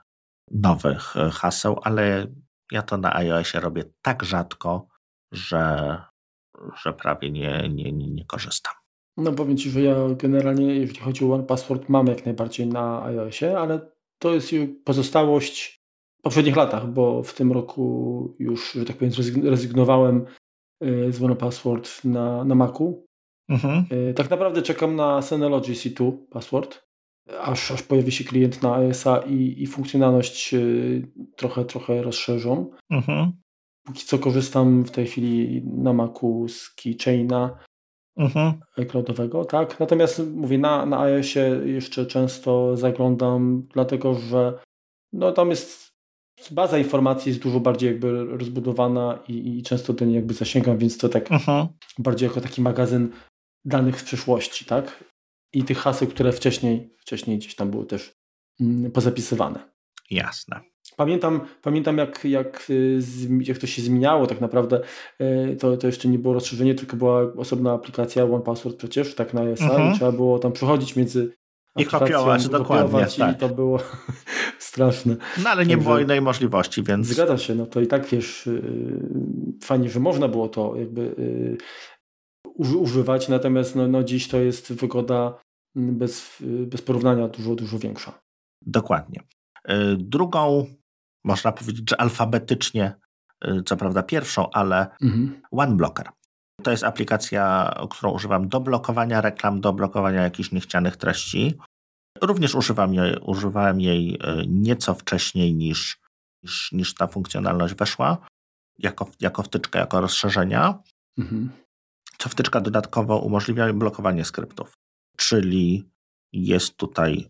[0.51, 2.27] nowych e, haseł, ale
[2.71, 4.87] ja to na iOSie robię tak rzadko,
[5.31, 5.97] że,
[6.83, 8.73] że prawie nie, nie, nie, nie korzystam.
[9.17, 13.03] No powiem Ci, że ja generalnie, jeśli chodzi o One Password, mam jak najbardziej na
[13.03, 13.79] iOSie, ale
[14.19, 14.51] to jest
[14.83, 15.81] pozostałość
[16.19, 20.25] w poprzednich latach, bo w tym roku już, że tak powiem, rezygnowałem
[20.83, 23.05] y, z One Password na, na Macu.
[23.49, 23.85] Mhm.
[23.91, 26.86] Y, tak naprawdę czekam na Synology C2 Password,
[27.41, 32.71] aż, aż pojawi się klient na iOSa i, i funkcjonalność y, trochę, trochę rozszerzą.
[32.89, 33.31] Mhm.
[33.85, 37.59] Póki co korzystam w tej chwili na Macu z Keychaina
[38.17, 38.53] mhm.
[38.89, 39.79] cloudowego, tak.
[39.79, 44.59] Natomiast mówię, na, na iOSie jeszcze często zaglądam, dlatego że
[45.13, 45.87] no, tam jest
[46.51, 50.97] baza informacji jest dużo bardziej jakby rozbudowana i, i często do niej jakby zasięgam, więc
[50.97, 51.67] to tak mhm.
[51.97, 53.09] bardziej jako taki magazyn
[53.65, 55.03] danych z przeszłości, tak?
[55.53, 58.15] I tych haseł, które wcześniej, wcześniej gdzieś tam były też
[58.61, 59.59] mm, pozapisywane.
[60.11, 60.61] Jasne.
[60.95, 62.99] Pamiętam, pamiętam jak, jak, y,
[63.39, 64.81] jak to się zmieniało tak naprawdę.
[65.21, 69.33] Y, to, to jeszcze nie było rozszerzenie, tylko była osobna aplikacja One Password przecież, tak
[69.33, 69.93] na ESA mhm.
[69.93, 71.33] i trzeba było tam przechodzić między
[71.77, 73.05] i kopiować, dokładnie.
[73.17, 73.35] Tak.
[73.35, 73.79] I to było
[74.59, 75.15] straszne.
[75.43, 77.07] No ale nie Także, było innej możliwości, więc...
[77.07, 78.61] Zgadza się, no to i tak wiesz, y,
[79.63, 81.15] fajnie, że można było to jakby
[82.57, 85.39] używać, natomiast no, no dziś to jest wygoda
[85.75, 88.19] mm, bez, bez porównania dużo, dużo większa.
[88.65, 89.23] Dokładnie.
[89.97, 90.65] Drugą
[91.27, 92.95] można powiedzieć, że alfabetycznie,
[93.45, 95.41] y, co prawda pierwszą, ale mhm.
[95.51, 96.09] OneBlocker.
[96.63, 101.57] To jest aplikacja, którą używam do blokowania reklam, do blokowania jakichś niechcianych treści.
[102.21, 105.99] Również używam jej, używałem jej y, nieco wcześniej niż,
[106.43, 108.17] niż, niż ta funkcjonalność weszła,
[108.79, 110.79] jako, jako wtyczkę, jako rozszerzenia.
[111.17, 111.49] Mhm.
[112.17, 114.73] Co wtyczka dodatkowo umożliwia blokowanie skryptów.
[115.17, 115.89] Czyli
[116.33, 117.29] jest tutaj,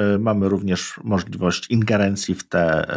[0.00, 2.94] y, mamy również możliwość ingerencji w te,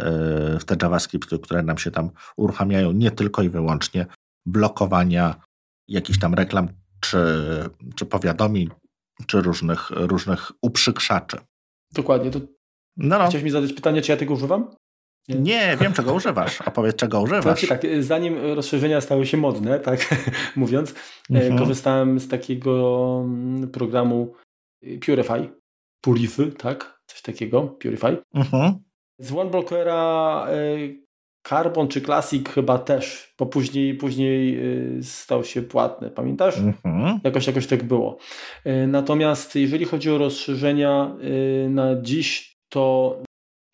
[0.54, 4.06] y, w te JavaScripty, które nam się tam uruchamiają, nie tylko i wyłącznie
[4.46, 5.34] blokowania
[5.88, 6.68] jakichś tam reklam
[7.00, 7.18] czy,
[7.96, 8.70] czy powiadomień,
[9.26, 11.38] czy różnych, różnych uprzykrzaczy.
[11.92, 12.30] Dokładnie.
[12.30, 12.40] To
[12.96, 13.28] no, no.
[13.28, 14.74] Chciałeś mi zadać pytanie, czy ja tego używam?
[15.28, 16.60] Nie, wiem czego używasz.
[16.60, 17.42] Opowiedz czego używasz.
[17.42, 20.14] Znaczy tak, zanim rozszerzenia stały się modne, tak
[20.56, 20.94] mówiąc,
[21.30, 21.58] e, mhm.
[21.58, 24.34] korzystałem z takiego mm, programu
[25.06, 25.48] Purify.
[26.00, 27.00] Purify, tak?
[27.06, 28.16] Coś takiego, Purify.
[28.34, 28.74] Mhm.
[29.18, 30.56] Z OneBlockera e,
[31.48, 34.58] Carbon czy Classic chyba też, bo później, później
[34.98, 36.58] e, stał się płatny, pamiętasz?
[36.58, 37.20] Mhm.
[37.24, 38.18] Jakoś, jakoś tak było.
[38.86, 41.16] Natomiast jeżeli chodzi o rozszerzenia
[41.68, 43.16] na dziś, to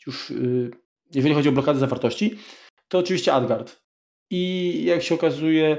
[0.07, 0.33] już
[1.15, 2.39] jeżeli chodzi o blokadę zawartości,
[2.89, 3.81] to oczywiście AdGuard.
[4.31, 5.77] I jak się okazuje,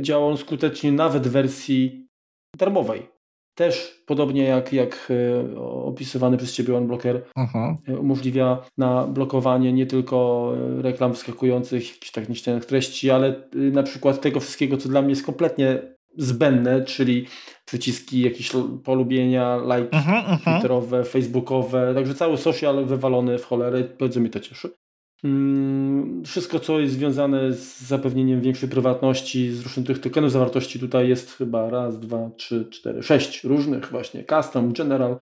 [0.00, 2.08] działa on skutecznie nawet w wersji
[2.56, 3.12] darmowej.
[3.54, 7.98] Też podobnie jak, jak e, opisywany przez Ciebie OneBlocker uh-huh.
[7.98, 13.82] umożliwia na blokowanie nie tylko e, reklam wyskakujących, jakichś tak niechcianych treści, ale e, na
[13.82, 15.82] przykład tego wszystkiego, co dla mnie jest kompletnie
[16.16, 17.26] zbędne, czyli
[17.64, 18.52] przyciski jakieś
[18.84, 20.44] polubienia, lajki uh-huh, uh-huh.
[20.44, 24.70] twitterowe, facebookowe, także cały social wywalony w cholerę, bardzo mnie to cieszy.
[25.24, 31.08] Mm, wszystko, co jest związane z zapewnieniem większej prywatności, z ruszeniem tych tokenów zawartości, tutaj
[31.08, 35.16] jest chyba raz, dwa, trzy, cztery, sześć różnych właśnie, custom, general,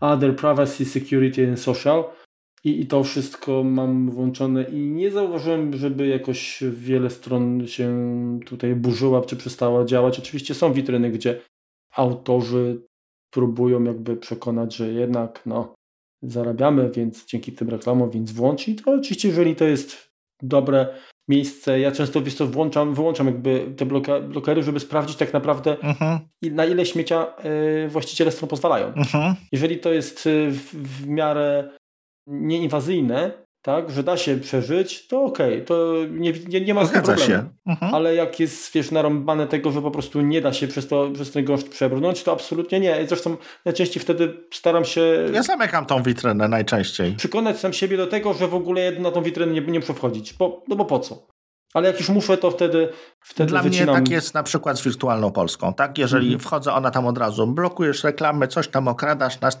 [0.00, 2.04] other, privacy, security and social.
[2.64, 7.90] I, I to wszystko mam włączone i nie zauważyłem, żeby jakoś wiele stron się
[8.46, 10.18] tutaj burzyła czy przestała działać.
[10.18, 11.40] Oczywiście są witryny, gdzie
[11.96, 12.82] autorzy
[13.30, 15.74] próbują jakby przekonać, że jednak no,
[16.22, 20.86] zarabiamy, więc dzięki tym reklamom, więc włącz i to oczywiście, jeżeli to jest dobre
[21.28, 25.74] miejsce, ja często wiesz co, włączam, wyłączam jakby te bloka, blokery, żeby sprawdzić tak naprawdę
[25.74, 26.18] uh-huh.
[26.42, 27.26] na ile śmiecia
[27.84, 28.92] y, właściciele stron pozwalają.
[28.92, 29.34] Uh-huh.
[29.52, 31.70] Jeżeli to jest e, w, w miarę
[32.26, 36.92] nieinwazyjne, tak, że da się przeżyć, to okej, okay, to nie, nie, nie ma z
[36.92, 37.30] tym problemu.
[37.30, 37.48] Się.
[37.66, 37.94] Mhm.
[37.94, 41.30] Ale jak jest, wiesz, narąbane tego, że po prostu nie da się przez, to, przez
[41.30, 43.06] ten gość przebrnąć, to absolutnie nie.
[43.08, 45.28] Zresztą najczęściej wtedy staram się...
[45.32, 47.12] Ja zamykam tą witrynę najczęściej.
[47.12, 50.34] Przekonać sam siebie do tego, że w ogóle na tą witrynę nie, nie muszę wchodzić,
[50.34, 51.26] bo, no bo po co?
[51.74, 52.88] Ale jak już muszę, to wtedy,
[53.20, 53.86] wtedy Dla wycinam...
[53.86, 55.98] mnie tak jest na przykład z wirtualną Polską, tak?
[55.98, 56.40] Jeżeli mhm.
[56.40, 59.60] wchodzę, ona tam od razu, blokujesz reklamy, coś tam okradasz nas,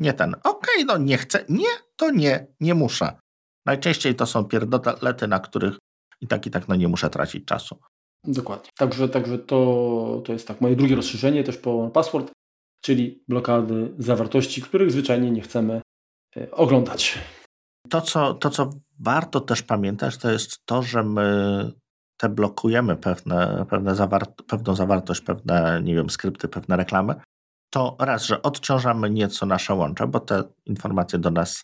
[0.00, 0.34] nie ten.
[0.34, 3.12] Okej, okay, no nie chcę, nie, to nie, nie muszę.
[3.66, 5.78] Najczęściej to są pierdolety, na których
[6.20, 7.76] i tak i tak no nie muszę tracić czasu.
[8.24, 8.70] Dokładnie.
[8.78, 12.32] Także, także to, to jest tak moje drugie rozszerzenie też po password,
[12.84, 15.80] czyli blokady zawartości, których zwyczajnie nie chcemy
[16.36, 17.18] e, oglądać.
[17.88, 21.72] To co, to, co warto też pamiętać, to jest to, że my
[22.16, 27.14] te blokujemy pewne, pewne zawart pewną zawartość, pewne, nie wiem, skrypty, pewne reklamy,
[27.70, 31.62] to raz, że odciążamy nieco nasze łącze, bo te informacje do nas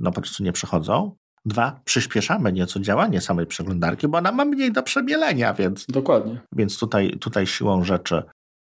[0.00, 1.16] no po prostu nie przychodzą.
[1.44, 5.86] Dwa, przyspieszamy nieco działanie samej przeglądarki, bo ona ma mniej do przemielenia, więc.
[5.86, 6.40] Dokładnie.
[6.52, 8.22] Więc tutaj, tutaj siłą rzeczy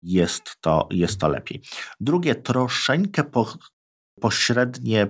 [0.03, 1.61] jest to, jest to lepiej.
[1.99, 3.53] Drugie, troszeczkę po,
[4.19, 5.07] pośrednie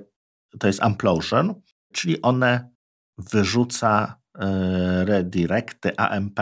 [0.60, 1.62] to jest implosion,
[1.94, 2.70] czyli one
[3.18, 4.40] wyrzuca y,
[5.06, 6.40] redirecty AMP.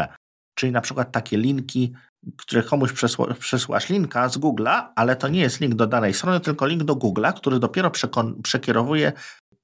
[0.56, 1.94] Czyli na przykład takie linki,
[2.38, 6.40] które komuś przesła, przesłasz linka z Google'a, ale to nie jest link do danej strony,
[6.40, 7.92] tylko link do Google'a, który dopiero
[8.44, 9.14] przekierowuje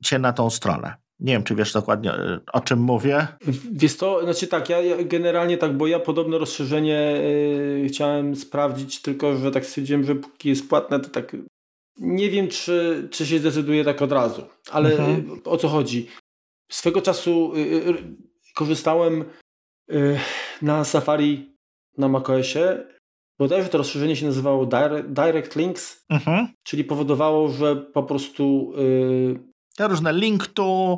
[0.03, 0.93] cię na tą stronę.
[1.19, 3.27] Nie wiem, czy wiesz dokładnie e, o czym mówię.
[3.71, 7.21] Wiesz to, znaczy tak, ja, ja, generalnie tak, bo ja podobne rozszerzenie
[7.81, 11.35] yy, chciałem sprawdzić, tylko że tak stwierdziłem, że póki jest płatne, to tak
[11.97, 14.41] nie wiem, czy, czy się zdecyduje tak od razu.
[14.71, 15.41] Ale mhm.
[15.45, 16.07] o co chodzi?
[16.71, 17.97] Swego czasu yy,
[18.55, 19.25] korzystałem
[19.87, 20.19] yy,
[20.61, 21.58] na Safari
[21.97, 22.85] na macOSie.
[23.39, 24.65] Bodajże to rozszerzenie się nazywało
[25.07, 26.47] Direct, Links, mhm.
[26.63, 28.73] czyli powodowało, że po prostu
[29.79, 30.97] te różne link to.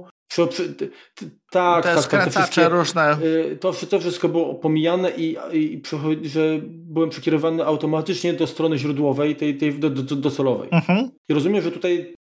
[1.51, 3.17] tak, te tak, skracacze tak, różne.
[3.23, 5.81] Y, to, to wszystko było pomijane i, i
[6.21, 10.69] że byłem przekierowany automatycznie do strony źródłowej, tej, tej do, do, docelowej.
[10.71, 11.11] Mhm.
[11.29, 12.15] I rozumiem, że tutaj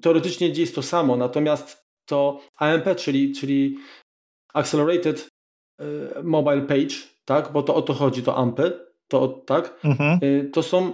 [0.00, 3.78] teoretycznie jest to samo, natomiast to AMP, czyli, czyli
[4.54, 5.28] Accelerated
[5.80, 6.94] y, Mobile Page,
[7.24, 8.60] tak, bo to o to chodzi, to AMP,
[9.08, 10.18] to tak, mhm.
[10.22, 10.92] Y, to są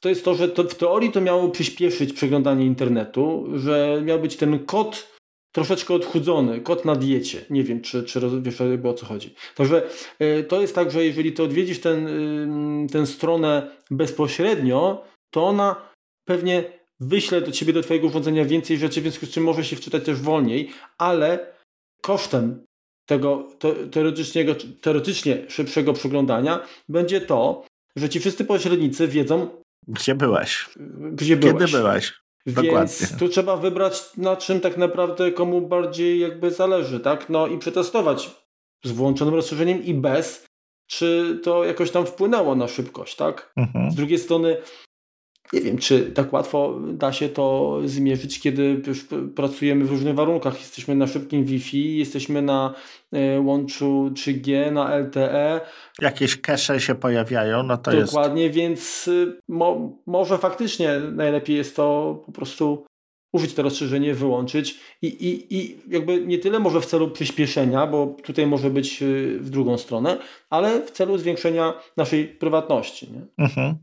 [0.00, 4.36] to jest to, że to, w teorii to miało przyspieszyć przeglądanie internetu, że miał być
[4.36, 5.14] ten kod
[5.54, 7.44] troszeczkę odchudzony, kod na diecie.
[7.50, 9.34] Nie wiem, czy, czy wiesz o co chodzi.
[9.54, 9.82] Także
[10.22, 12.06] y, to jest tak, że jeżeli ty odwiedzisz ten,
[12.84, 15.76] y, tę stronę bezpośrednio, to ona
[16.24, 16.64] pewnie
[17.00, 20.20] wyśle do ciebie, do twojego urządzenia więcej rzeczy, więc z czym może się wczytać też
[20.20, 21.54] wolniej, ale
[22.02, 22.64] kosztem
[23.06, 23.48] tego
[23.90, 27.64] teoretycznego, teoretycznie szybszego przeglądania będzie to,
[27.96, 29.48] że ci wszyscy pośrednicy wiedzą,
[29.88, 30.68] gdzie byłeś.
[31.12, 31.54] Gdzie byłeś.
[31.58, 32.12] Kiedy byłeś.
[32.46, 32.78] Dokładnie.
[32.78, 37.30] Więc tu trzeba wybrać, na czym tak naprawdę komu bardziej jakby zależy, tak?
[37.30, 38.30] No i przetestować
[38.84, 40.46] z włączonym rozszerzeniem i bez,
[40.86, 43.52] czy to jakoś tam wpłynęło na szybkość, tak?
[43.56, 43.90] Mhm.
[43.90, 44.56] Z drugiej strony
[45.54, 48.82] nie wiem, czy tak łatwo da się to zmierzyć, kiedy
[49.34, 50.60] pracujemy w różnych warunkach.
[50.60, 52.74] Jesteśmy na szybkim Wi-Fi, jesteśmy na
[53.12, 55.60] e, łączu 3G, na LTE.
[56.00, 58.12] Jakieś cache się pojawiają, no to Dokładnie, jest...
[58.12, 62.84] Dokładnie, więc y, mo może faktycznie najlepiej jest to po prostu
[63.32, 68.16] użyć to rozszerzenie, wyłączyć i, i, i jakby nie tyle może w celu przyspieszenia, bo
[68.22, 70.18] tutaj może być y, w drugą stronę,
[70.50, 73.12] ale w celu zwiększenia naszej prywatności.
[73.12, 73.44] Nie?
[73.44, 73.74] Mhm.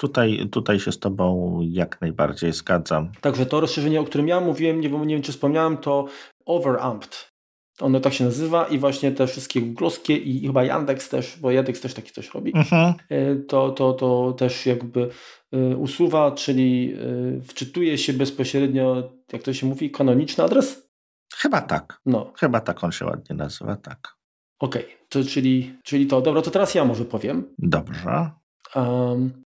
[0.00, 3.12] Tutaj, tutaj się z Tobą jak najbardziej zgadzam.
[3.20, 6.06] Także to rozszerzenie, o którym ja mówiłem, nie wiem, nie wiem czy wspomniałem, to
[6.46, 7.32] Overamped.
[7.80, 11.80] Ono tak się nazywa i właśnie te wszystkie googlowskie i chyba Yandex też, bo Yandex
[11.80, 12.94] też taki coś robi, mhm.
[13.08, 15.10] E, to, to, to też jakby
[15.52, 16.94] e, usuwa, czyli
[17.38, 20.88] e, wczytuje się bezpośrednio, jak to się mówi, kanoniczny adres?
[21.34, 22.00] Chyba tak.
[22.06, 22.32] No.
[22.38, 24.16] Chyba tak on się ładnie nazywa, tak.
[24.58, 25.24] Okej, okay.
[25.24, 26.20] czyli, czyli to.
[26.20, 27.44] Dobra, to teraz ja może powiem.
[27.58, 28.30] Dobrze.
[28.74, 29.42] Um,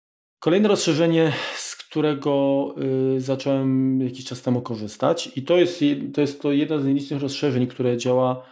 [0.44, 2.76] Kolejne rozszerzenie, z którego
[3.16, 5.80] y, zacząłem jakiś czas temu korzystać i to jest,
[6.14, 8.50] to jest to jedno z nielicznych rozszerzeń, które działa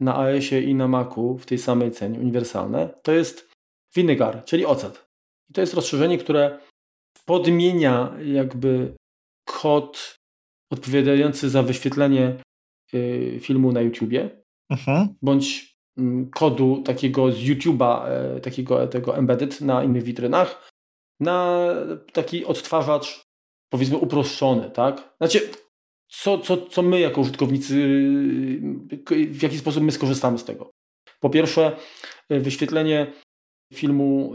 [0.00, 3.50] na AES-ie i na Macu w tej samej cenie, uniwersalne, to jest
[3.96, 5.06] Vinegar, czyli ocet.
[5.50, 6.58] I to jest rozszerzenie, które
[7.26, 8.94] podmienia jakby
[9.44, 10.16] kod
[10.72, 12.36] odpowiadający za wyświetlenie
[12.94, 14.30] y, filmu na YouTubie,
[14.70, 15.08] mhm.
[15.22, 20.69] bądź mm, kodu takiego z YouTube'a, e, takiego tego embedded na innych witrynach,
[21.20, 21.68] na
[22.12, 23.22] taki odtwarzacz
[23.72, 25.14] powiedzmy uproszczony, tak?
[25.18, 25.50] Znaczy,
[26.08, 27.74] co, co, co my jako użytkownicy,
[29.10, 30.70] w jaki sposób my skorzystamy z tego?
[31.20, 31.76] Po pierwsze,
[32.30, 33.12] wyświetlenie
[33.74, 34.32] filmu,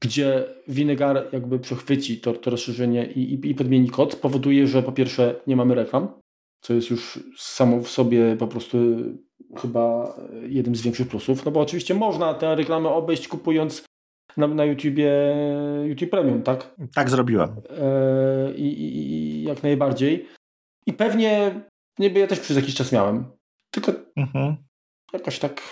[0.00, 5.40] gdzie Vinegar jakby przechwyci to, to rozszerzenie i, i podmieni kod, powoduje, że po pierwsze
[5.46, 6.08] nie mamy reklam,
[6.60, 8.78] co jest już samo w sobie po prostu
[9.56, 10.16] chyba
[10.48, 13.84] jednym z większych plusów, no bo oczywiście można tę reklamę obejść kupując
[14.36, 15.12] na, na YouTubie
[15.84, 16.74] YouTube Premium, tak?
[16.94, 17.50] Tak zrobiłem.
[17.70, 20.28] E, i, i, jak najbardziej.
[20.86, 21.60] I pewnie,
[21.98, 23.24] nie ja też przez jakiś czas miałem.
[23.70, 24.56] Tylko mhm.
[25.12, 25.62] jakoś tak,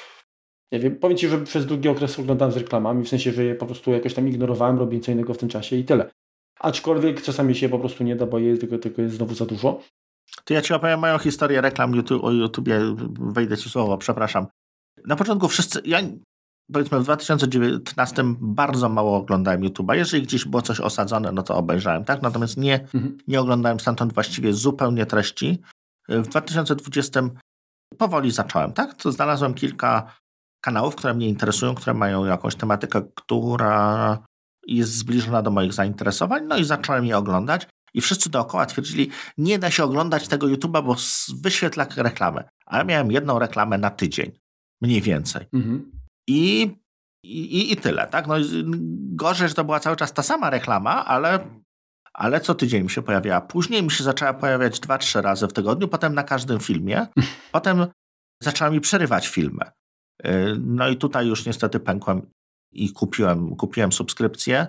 [0.73, 3.55] nie wiem, powiem Ci, że przez długi okres oglądałem z reklamami, w sensie, że je
[3.55, 6.11] po prostu jakoś tam ignorowałem, robiąc co innego w tym czasie i tyle.
[6.61, 9.81] Aczkolwiek czasami się po prostu nie da, bo jest, tylko, tylko jest znowu za dużo.
[10.45, 12.81] To ja Ci opowiem moją historię reklam YouTube, o YouTubie,
[13.21, 14.47] wejdę Ci słowo, przepraszam.
[15.07, 16.01] Na początku wszyscy, ja
[16.73, 19.95] powiedzmy w 2019 bardzo mało oglądałem YouTube'a.
[19.95, 22.23] Jeżeli gdzieś było coś osadzone, no to obejrzałem, tak?
[22.23, 23.19] Natomiast nie, mhm.
[23.29, 25.63] nie oglądałem stamtąd właściwie zupełnie treści.
[26.09, 27.21] W 2020
[27.99, 28.95] powoli zacząłem, tak?
[28.95, 30.15] To znalazłem kilka
[30.61, 34.19] kanałów, które mnie interesują, które mają jakąś tematykę, która
[34.67, 37.67] jest zbliżona do moich zainteresowań, no i zacząłem je oglądać.
[37.95, 40.97] I wszyscy dookoła twierdzili, nie da się oglądać tego YouTube'a, bo
[41.43, 42.49] wyświetla reklamę.
[42.67, 44.33] A ja miałem jedną reklamę na tydzień,
[44.81, 45.47] mniej więcej.
[45.53, 46.00] Mhm.
[46.31, 46.71] I,
[47.25, 48.27] i, i tyle, tak?
[48.27, 48.35] No,
[49.13, 51.39] gorzej, że to była cały czas ta sama reklama, ale,
[52.13, 53.41] ale co tydzień mi się pojawiała.
[53.41, 57.07] Później mi się zaczęła pojawiać dwa, trzy razy w tygodniu, potem na każdym filmie.
[57.53, 57.87] Potem
[58.43, 59.65] zaczęła mi przerywać filmy.
[60.27, 62.31] Y, no i tutaj już niestety pękłem
[62.73, 64.67] i kupiłem, kupiłem subskrypcję.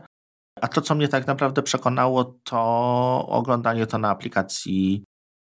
[0.62, 2.60] A to, co mnie tak naprawdę przekonało, to
[3.28, 5.04] oglądanie to na aplikacji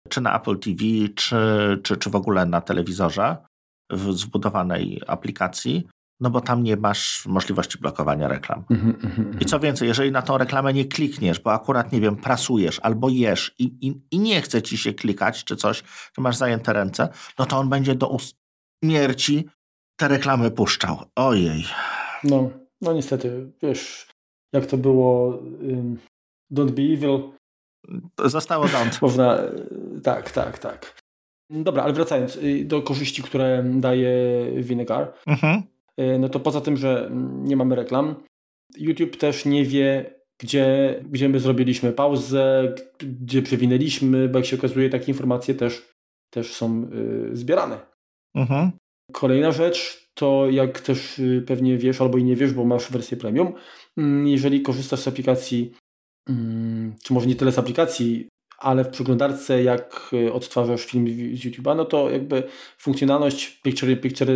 [0.08, 0.84] czy na Apple TV,
[1.14, 1.36] czy,
[1.82, 3.36] czy, czy w ogóle na telewizorze
[3.90, 5.88] w zbudowanej aplikacji
[6.22, 8.64] no bo tam nie masz możliwości blokowania reklam.
[8.70, 9.40] Mhm, mhm.
[9.40, 13.08] I co więcej, jeżeli na tą reklamę nie klikniesz, bo akurat, nie wiem, prasujesz albo
[13.08, 17.08] jesz i, i, i nie chce ci się klikać czy coś, czy masz zajęte ręce,
[17.38, 18.16] no to on będzie do
[18.84, 19.48] śmierci
[19.96, 20.98] te reklamy puszczał.
[21.16, 21.64] Ojej.
[22.24, 22.50] No,
[22.80, 24.06] no niestety, wiesz,
[24.52, 25.98] jak to było um,
[26.52, 27.32] Don't be evil.
[28.14, 28.98] To zostało don't.
[29.02, 29.38] Można,
[30.02, 31.02] tak, tak, tak.
[31.50, 34.12] Dobra, ale wracając y, do korzyści, które daje
[34.62, 35.12] Vinegar.
[35.26, 35.62] Mhm.
[36.00, 37.10] Y, no to poza tym, że
[37.42, 38.14] nie mamy reklam,
[38.76, 44.90] YouTube też nie wie, gdzie, gdzie my zrobiliśmy pauzę, gdzie przewinęliśmy, bo jak się okazuje,
[44.90, 45.92] takie informacje też,
[46.30, 46.90] też są
[47.32, 47.80] y, zbierane.
[48.34, 48.70] Mhm.
[49.12, 53.16] Kolejna rzecz to, jak też y, pewnie wiesz albo i nie wiesz, bo masz wersję
[53.16, 53.52] premium,
[53.96, 55.74] mm, jeżeli korzystasz z aplikacji,
[56.28, 58.28] mm, czy może nie tyle z aplikacji,
[58.58, 62.42] ale w przeglądarce, jak odtwarzasz film z YouTube'a, no to jakby
[62.78, 64.32] funkcjonalność Picture Picture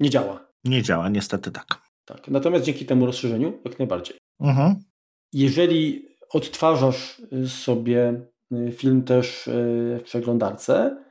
[0.00, 0.47] nie działa.
[0.68, 1.82] Nie działa, niestety tak.
[2.04, 2.28] Tak.
[2.28, 4.16] Natomiast dzięki temu rozszerzeniu jak najbardziej.
[4.40, 4.74] Mhm.
[5.32, 9.50] Jeżeli odtwarzasz y, sobie y, film też y,
[10.00, 11.04] w przeglądarce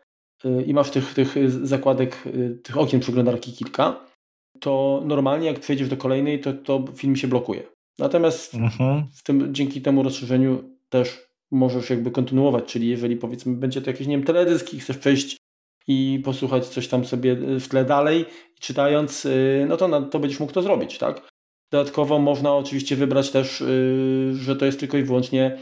[0.66, 1.36] i masz tych, tych
[1.68, 2.24] zakładek,
[2.64, 4.06] tych okien przeglądarki kilka,
[4.60, 7.64] to normalnie jak przejdziesz do kolejnej, to, to film się blokuje.
[8.00, 9.04] Natomiast mhm.
[9.14, 14.08] w tym, dzięki temu rozszerzeniu też możesz jakby kontynuować, czyli jeżeli powiedzmy będzie to jakiś,
[14.08, 15.37] nie wiem, teledysk i chcesz przejść
[15.88, 18.26] i posłuchać coś tam sobie w tle dalej,
[18.60, 21.30] czytając, y, no to, to będziesz mógł to zrobić, tak?
[21.72, 25.58] Dodatkowo można oczywiście wybrać też, y, że to jest tylko i wyłącznie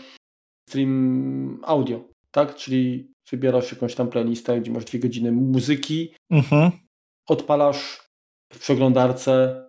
[0.69, 2.55] stream audio, tak?
[2.55, 6.71] Czyli wybierasz jakąś tam playlistę, gdzie masz dwie godziny muzyki, mhm.
[7.27, 8.09] odpalasz
[8.53, 9.65] w przeglądarce,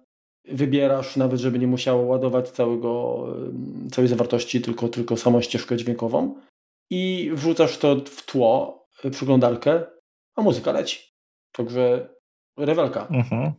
[0.49, 3.25] wybierasz nawet, żeby nie musiało ładować całego,
[3.93, 6.35] całej zawartości, tylko, tylko samą ścieżkę dźwiękową
[6.91, 9.85] i wrzucasz to w tło, przeglądarkę,
[10.37, 11.13] a muzyka leci.
[11.53, 12.09] Także
[12.59, 13.07] rewelka.
[13.11, 13.53] Mhm.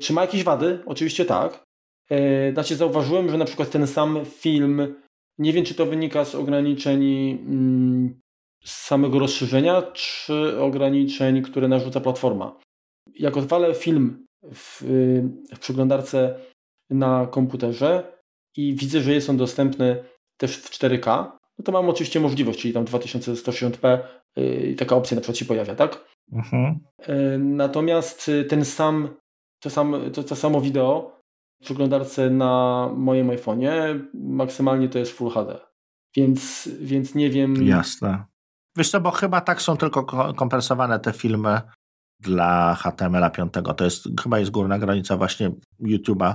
[0.00, 0.82] Czy ma jakieś wady?
[0.86, 1.64] Oczywiście tak.
[2.10, 4.94] E, znaczy zauważyłem, że na przykład ten sam film,
[5.38, 8.20] nie wiem czy to wynika z ograniczeń mm,
[8.64, 12.60] z samego rozszerzenia, czy ograniczeń, które narzuca platforma.
[13.18, 14.82] Jak odwalę film w,
[15.54, 16.40] w przeglądarce
[16.90, 18.12] na komputerze
[18.56, 20.04] i widzę, że jest on dostępny
[20.36, 23.98] też w 4K, no to mam oczywiście możliwość, czyli tam 2160p
[24.36, 26.09] yy, taka opcja na przykład się pojawia, tak?
[26.32, 26.80] Mhm.
[27.08, 29.08] Yy, natomiast ten sam,
[29.60, 31.20] to, sam, to, to samo wideo
[31.60, 35.58] w przeglądarce na moim iPhone'ie maksymalnie to jest Full HD.
[36.16, 37.66] Więc, więc nie wiem.
[37.66, 38.24] Jasne.
[38.76, 40.04] Wiesz co, bo chyba tak są tylko
[40.34, 41.60] kompresowane te filmy
[42.20, 43.52] dla HTML 5.
[43.76, 45.50] To jest chyba jest górna granica właśnie
[45.80, 46.34] YouTube'a.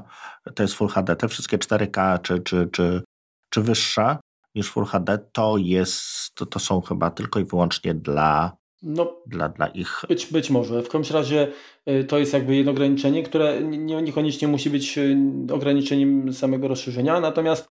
[0.56, 1.16] To jest Full HD.
[1.16, 3.04] Te wszystkie 4K czy, czy, czy,
[3.50, 4.20] czy wyższa
[4.56, 8.52] niż Full HD to jest, to, to są chyba tylko i wyłącznie dla
[8.86, 10.02] no, dla, dla ich.
[10.08, 10.84] Być, być może.
[10.84, 11.48] W każdym razie
[11.90, 15.18] y, to jest jakby jedno ograniczenie, które nie, niekoniecznie musi być y,
[15.54, 17.68] ograniczeniem samego rozszerzenia, natomiast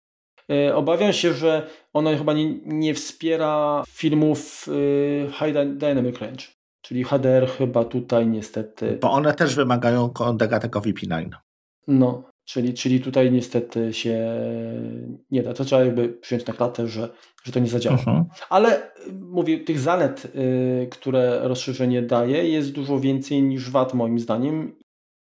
[0.51, 4.65] y, obawiam się, że ono chyba nie, nie wspiera filmów
[5.31, 6.43] High Dynamic Range.
[6.81, 8.97] Czyli HDR chyba tutaj niestety.
[9.01, 11.29] Bo one też wymagają kodeka tego VP9.
[11.87, 14.41] No, czyli, czyli tutaj niestety się
[15.31, 15.53] nie da.
[15.53, 17.09] To trzeba jakby przyjąć na klatę, że,
[17.43, 17.97] że to nie zadziała.
[17.97, 18.25] Mhm.
[18.49, 24.75] Ale mówię, tych zalet, y, które rozszerzenie daje, jest dużo więcej niż wad moim zdaniem.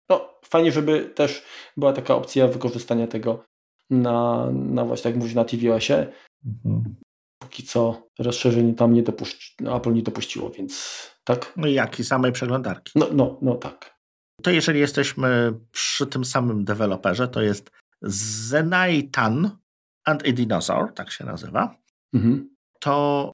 [0.09, 1.43] No, fajnie, żeby też
[1.77, 3.43] była taka opcja wykorzystania tego
[3.89, 6.07] na, na właśnie, tak jak mówisz, na tvOSie.
[6.45, 6.95] Mhm.
[7.39, 11.53] Póki co rozszerzenie tam nie dopuści, Apple nie dopuściło, więc tak?
[11.57, 12.91] No jak i samej przeglądarki.
[12.95, 13.96] No, no, no tak.
[14.41, 17.71] To jeżeli jesteśmy przy tym samym deweloperze, to jest
[18.01, 19.57] Zenaitan
[20.05, 21.75] and a Dinosaur, tak się nazywa.
[22.13, 22.55] Mhm.
[22.79, 23.31] To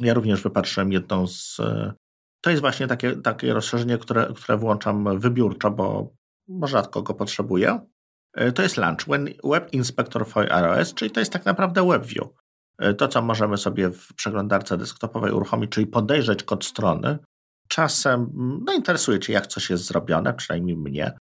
[0.00, 1.56] ja również wypatrzyłem jedną z.
[2.44, 7.80] To jest właśnie takie, takie rozszerzenie, które, które włączam wybiórczo, bo rzadko go potrzebuję.
[8.54, 9.06] To jest Launch,
[9.44, 12.28] Web Inspector for iOS, czyli to jest tak naprawdę WebView.
[12.98, 17.18] To, co możemy sobie w przeglądarce desktopowej uruchomić, czyli podejrzeć kod strony,
[17.72, 18.30] czasem
[18.66, 21.12] no, interesuje Cię, jak coś jest zrobione, przynajmniej mnie,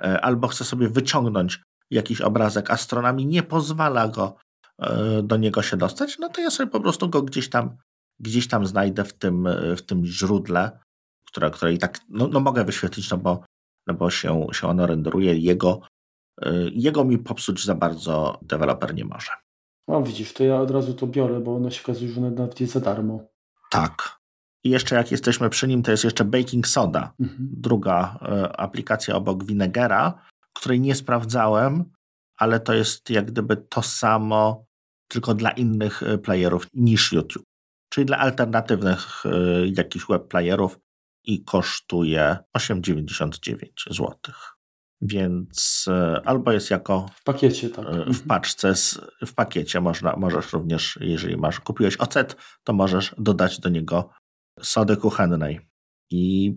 [0.00, 4.36] e, albo chcę sobie wyciągnąć jakiś obrazek, a strona mi nie pozwala go
[4.78, 7.76] e, do niego się dostać, no to ja sobie po prostu go gdzieś tam,
[8.20, 10.78] gdzieś tam znajdę w tym, w tym źródle,
[11.26, 13.44] które, które i tak no, no mogę wyświetlić, no bo,
[13.86, 15.38] no bo się, się ono renderuje.
[15.38, 15.80] Jego,
[16.42, 19.32] e, jego mi popsuć za bardzo deweloper nie może.
[19.88, 22.72] No widzisz, to ja od razu to biorę, bo ono się okazuje, że nawet jest
[22.72, 23.20] za darmo.
[23.70, 24.17] Tak,
[24.68, 27.48] i jeszcze jak jesteśmy przy nim, to jest jeszcze Baking Soda, mhm.
[27.52, 31.84] druga e, aplikacja obok Vinegera, której nie sprawdzałem,
[32.36, 34.66] ale to jest jak gdyby to samo,
[35.08, 37.42] tylko dla innych e, playerów niż YouTube.
[37.92, 39.30] Czyli dla alternatywnych e,
[39.66, 40.78] jakichś web playerów
[41.24, 44.16] i kosztuje 8,99 zł.
[45.00, 45.86] Więc
[46.24, 47.86] albo jest jako w pakiecie, tak.
[48.06, 48.74] W paczce,
[49.26, 54.10] w pakiecie można, możesz również, jeżeli masz, kupiłeś ocet, to możesz dodać do niego
[54.62, 55.60] sody kuchennej.
[56.10, 56.54] I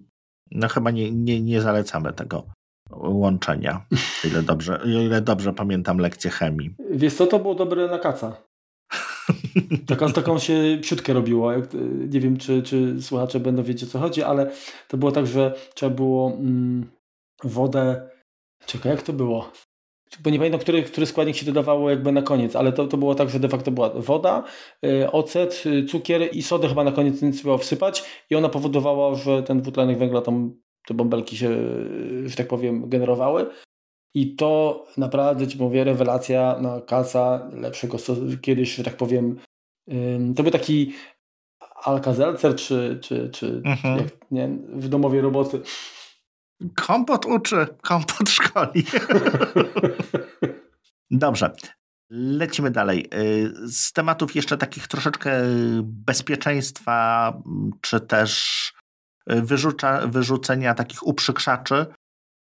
[0.52, 2.44] no chyba nie, nie, nie zalecamy tego
[2.92, 3.86] łączenia,
[4.28, 6.76] ile dobrze, ile dobrze pamiętam lekcję chemii.
[6.92, 8.42] Wiesz co, to było dobre na kaca.
[9.88, 11.52] Taką, taką się siutkę robiło.
[12.10, 14.52] Nie wiem, czy, czy słuchacze będą wiedzieć o co chodzi, ale
[14.88, 16.92] to było tak, że trzeba było mm,
[17.44, 18.10] wodę.
[18.66, 19.52] Czekaj, jak to było?
[20.20, 23.16] Bo nie pamiętam, który, który składnik się dodawało jakby na koniec, ale to, to było
[23.16, 24.44] tak, że de facto była woda,
[24.86, 29.16] y, ocet, y, cukier i sodę chyba na koniec nic trzeba wsypać i ona powodowała,
[29.16, 30.56] że ten dwutlenek węgla tam,
[30.88, 33.46] te bąbelki się, y, że tak powiem, generowały.
[34.14, 37.98] I to naprawdę, ci mówię, rewelacja na kasa lepszego
[38.42, 39.40] kiedyś, że tak powiem,
[40.36, 40.94] to był taki
[41.84, 43.98] Alka-Seltzer czy, czy, czy mhm.
[43.98, 45.62] jak, nie, w domowie roboty.
[46.76, 48.86] Kompot uczy, kompot szkoli.
[51.12, 51.54] Dobrze.
[52.10, 53.10] Lecimy dalej.
[53.14, 55.32] Y, z tematów jeszcze takich troszeczkę
[55.84, 57.34] bezpieczeństwa,
[57.82, 58.74] czy też
[59.28, 61.86] wyrzuca, wyrzucenia takich uprzykrzaczy,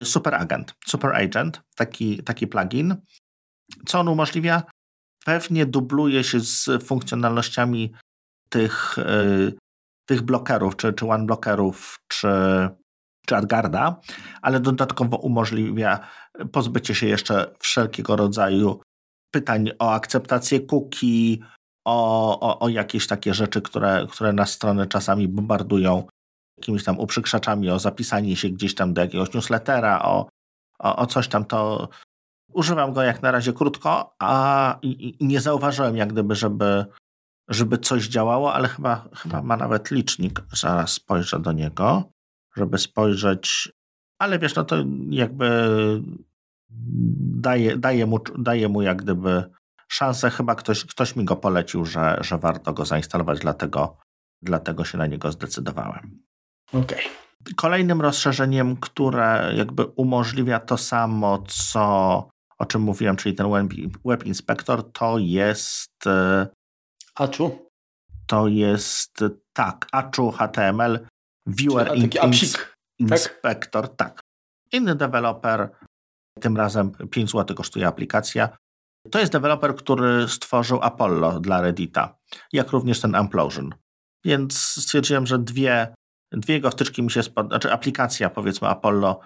[0.03, 2.95] Super Agent, Super Agent, taki, taki plugin.
[3.85, 4.63] Co on umożliwia?
[5.25, 7.93] Pewnie dubluje się z funkcjonalnościami
[8.49, 9.53] tych, yy,
[10.05, 12.27] tych blokerów, czy, czy one blokerów, czy,
[13.27, 14.01] czy AdGuarda,
[14.41, 15.99] ale dodatkowo umożliwia
[16.51, 18.81] pozbycie się jeszcze wszelkiego rodzaju
[19.31, 21.37] pytań o akceptację cookie,
[21.85, 26.07] o, o, o jakieś takie rzeczy, które, które nas strony czasami bombardują
[26.57, 30.29] jakimiś tam uprzykrzaczami, o zapisanie się gdzieś tam do jakiegoś newslettera, o,
[30.79, 31.89] o, o coś tam, to
[32.53, 34.79] używam go jak na razie krótko, a
[35.21, 36.85] nie zauważyłem jak gdyby, żeby,
[37.49, 40.41] żeby coś działało, ale chyba, chyba ma nawet licznik.
[40.53, 42.09] Zaraz spojrzę do niego,
[42.57, 43.71] żeby spojrzeć,
[44.19, 44.75] ale wiesz, no to
[45.09, 45.49] jakby
[46.69, 49.43] daje, daje, mu, daje mu jak gdyby
[49.87, 50.29] szansę.
[50.29, 53.97] Chyba ktoś, ktoś mi go polecił, że, że warto go zainstalować, dlatego,
[54.41, 56.23] dlatego się na niego zdecydowałem.
[56.73, 57.01] Okay.
[57.55, 62.27] Kolejnym rozszerzeniem, które jakby umożliwia to samo, co
[62.57, 63.67] o czym mówiłem, czyli ten Web,
[64.05, 66.07] web Inspector, to jest.
[66.07, 66.47] E,
[67.15, 67.69] Achu?
[68.27, 70.99] To jest tak, Achu HTML
[71.47, 72.33] Viewer in, tak?
[72.99, 73.97] Inspector, tak?
[73.97, 74.19] tak.
[74.71, 75.69] Inny deweloper,
[76.39, 78.49] tym razem 5 zł kosztuje aplikacja.
[79.11, 82.17] To jest deweloper, który stworzył Apollo dla Reddita,
[82.53, 83.73] jak również ten Implosion.
[84.25, 85.93] Więc stwierdziłem, że dwie
[86.31, 89.21] dwie jego wtyczki mi się spodobały, znaczy aplikacja powiedzmy Apollo,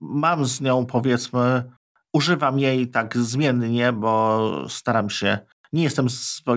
[0.00, 1.72] mam z nią powiedzmy,
[2.14, 5.38] używam jej tak zmiennie, bo staram się,
[5.72, 6.06] nie jestem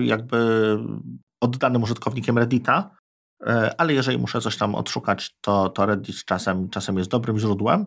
[0.00, 0.78] jakby
[1.40, 2.95] oddanym użytkownikiem Reddita,
[3.78, 7.86] ale jeżeli muszę coś tam odszukać, to, to Reddit czasem, czasem jest dobrym źródłem,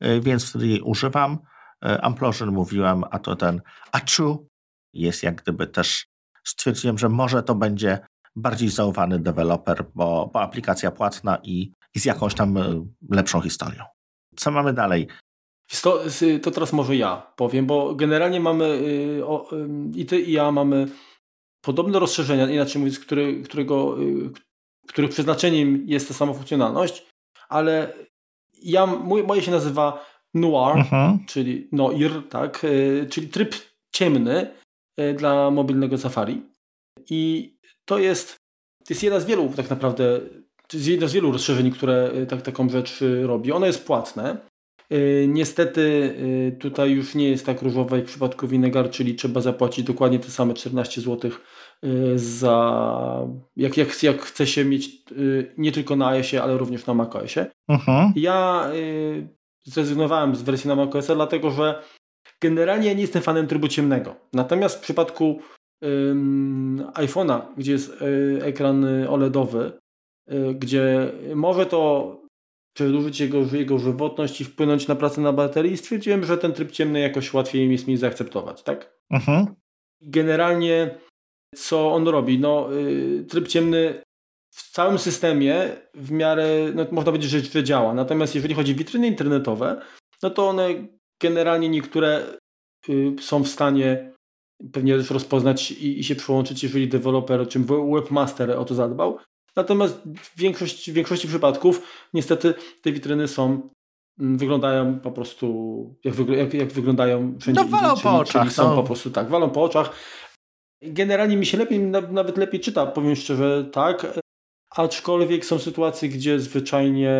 [0.00, 1.38] e, więc wtedy jej używam.
[1.80, 3.60] Amplosion mówiłem, a to ten
[3.92, 4.48] Achu
[4.94, 6.06] jest jak gdyby też
[6.44, 7.98] stwierdziłem, że może to będzie
[8.36, 13.84] bardziej zaufany deweloper, bo, bo aplikacja płatna i, i z jakąś tam e, lepszą historią.
[14.36, 15.08] Co mamy dalej?
[15.82, 16.02] To,
[16.42, 19.22] to teraz może ja powiem, bo generalnie mamy y,
[19.94, 20.88] i ty i ja mamy
[21.60, 24.30] podobne rozszerzenia, inaczej mówiąc, który, którego, y,
[24.88, 27.06] których przeznaczeniem jest ta sama funkcjonalność,
[27.48, 27.92] ale
[28.62, 31.18] ja, mój, moje się nazywa Noir, mhm.
[31.26, 33.54] czyli Noir, tak, y, czyli tryb
[33.92, 34.50] ciemny
[35.16, 36.42] dla mobilnego Safari.
[37.10, 37.52] I
[37.84, 38.36] to jest,
[38.84, 40.20] to jest jedna z wielu tak naprawdę,
[40.68, 43.52] to jest jedno z wielu rozszerzeń, które y, tak, taką rzecz robi.
[43.52, 44.36] Ono jest płatne.
[45.28, 46.14] Niestety
[46.60, 50.30] tutaj już nie jest tak różowe jak w przypadku Vinegar, czyli trzeba zapłacić dokładnie te
[50.30, 51.30] same 14 zł
[52.14, 55.02] za jak, jak, jak chce się mieć
[55.58, 57.46] nie tylko na iOSie, ale również na macOSie.
[57.70, 58.12] Uh-huh.
[58.16, 58.70] Ja
[59.64, 61.82] zrezygnowałem z wersji na macOSa, dlatego że
[62.40, 64.16] generalnie nie jestem fanem trybu ciemnego.
[64.32, 65.40] Natomiast w przypadku
[66.94, 68.04] iPhone'a, gdzie jest
[68.40, 69.72] ekran OLEDowy,
[70.54, 72.14] gdzie może to
[72.76, 77.00] przedłużyć jego, jego żywotność i wpłynąć na pracę na baterii, stwierdziłem, że ten tryb ciemny
[77.00, 78.98] jakoś łatwiej jest mi zaakceptować, tak?
[79.10, 79.46] Mhm.
[80.02, 80.98] Generalnie
[81.56, 82.38] co on robi?
[82.38, 84.02] No, y, tryb ciemny
[84.54, 87.94] w całym systemie w miarę, no, można powiedzieć, że, działa.
[87.94, 89.80] Natomiast jeżeli chodzi o witryny internetowe,
[90.22, 90.68] no to one
[91.22, 92.22] generalnie niektóre
[92.88, 94.12] y, są w stanie
[94.72, 99.18] pewnie też rozpoznać i, i się przyłączyć, jeżeli deweloper, czym webmaster o to zadbał.
[99.56, 101.82] Natomiast w większości, w większości przypadków
[102.14, 103.70] niestety te witryny są
[104.20, 105.46] mm, wyglądają po prostu
[106.04, 108.42] jak, jak, jak wyglądają wszędzie no, walą po oczach.
[108.42, 108.76] Czyli są no.
[108.76, 109.92] po prostu tak, walą po oczach.
[110.82, 114.20] Generalnie mi się lepiej, nawet lepiej czyta, powiem szczerze, tak.
[114.70, 117.14] Aczkolwiek są sytuacje, gdzie zwyczajnie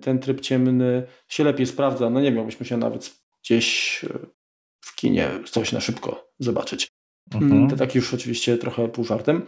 [0.00, 2.10] ten tryb ciemny się lepiej sprawdza.
[2.10, 4.00] No nie wiem, byśmy się nawet gdzieś
[4.80, 6.88] w kinie coś na szybko zobaczyć.
[7.34, 7.70] Mhm.
[7.70, 9.46] To tak już oczywiście trochę pół żartem.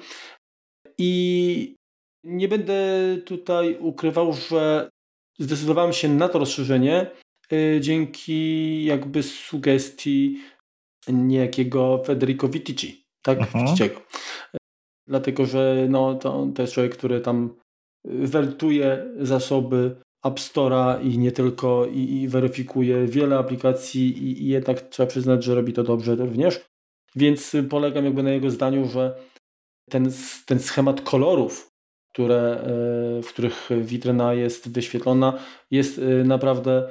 [0.98, 1.76] I
[2.24, 2.76] nie będę
[3.24, 4.90] tutaj ukrywał, że
[5.38, 7.10] zdecydowałem się na to rozszerzenie
[7.52, 10.40] y, dzięki jakby sugestii
[11.08, 13.38] niejakiego Federico Vitici, tak?
[13.38, 13.64] Mhm.
[13.64, 14.00] Witiciego.
[15.08, 17.56] Dlatego, że no, to, to jest człowiek, który tam
[18.04, 24.80] wertuje zasoby App Store'a i nie tylko, i, i weryfikuje wiele aplikacji i, i jednak
[24.80, 26.60] trzeba przyznać, że robi to dobrze również.
[27.16, 29.18] Więc polegam jakby na jego zdaniu, że
[29.90, 30.10] ten,
[30.46, 31.68] ten schemat kolorów,
[32.12, 35.38] które, e, w których witryna jest wyświetlona,
[35.70, 36.88] jest naprawdę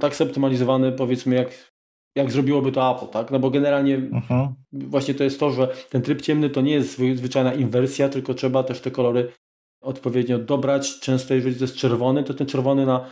[0.00, 1.69] tak zoptymalizowany, powiedzmy, jak,
[2.16, 3.30] jak zrobiłoby to Apple, tak?
[3.30, 4.52] No bo generalnie uh-huh.
[4.72, 8.62] właśnie to jest to, że ten tryb ciemny to nie jest zwyczajna inwersja, tylko trzeba
[8.62, 9.32] też te kolory
[9.80, 11.00] odpowiednio dobrać.
[11.00, 13.10] Często jeżeli to jest czerwony, to ten czerwony na,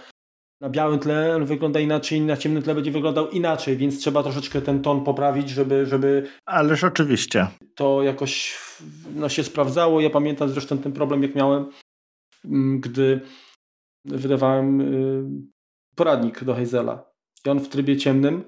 [0.61, 4.83] na białym tle wygląda inaczej, na ciemnym tle będzie wyglądał inaczej, więc trzeba troszeczkę ten
[4.83, 5.87] ton poprawić, żeby...
[5.87, 7.47] żeby Ależ oczywiście.
[7.75, 8.59] To jakoś
[9.15, 10.01] no, się sprawdzało.
[10.01, 11.71] Ja pamiętam zresztą ten problem, jak miałem,
[12.45, 13.21] mm, gdy
[14.05, 15.25] wydawałem y,
[15.95, 17.11] poradnik do Hazela
[17.47, 18.45] i on w trybie ciemnym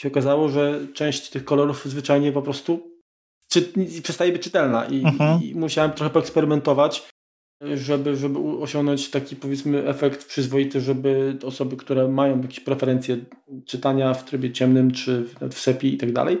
[0.00, 2.90] się okazało, że część tych kolorów zwyczajnie po prostu
[3.48, 3.72] czy,
[4.02, 5.42] przestaje być czytelna i, mhm.
[5.42, 7.08] i musiałem trochę poeksperymentować,
[7.74, 13.16] żeby, żeby osiągnąć taki powiedzmy efekt przyzwoity, żeby osoby, które mają jakieś preferencje
[13.66, 16.38] czytania w trybie ciemnym czy w SEPI i tak dalej,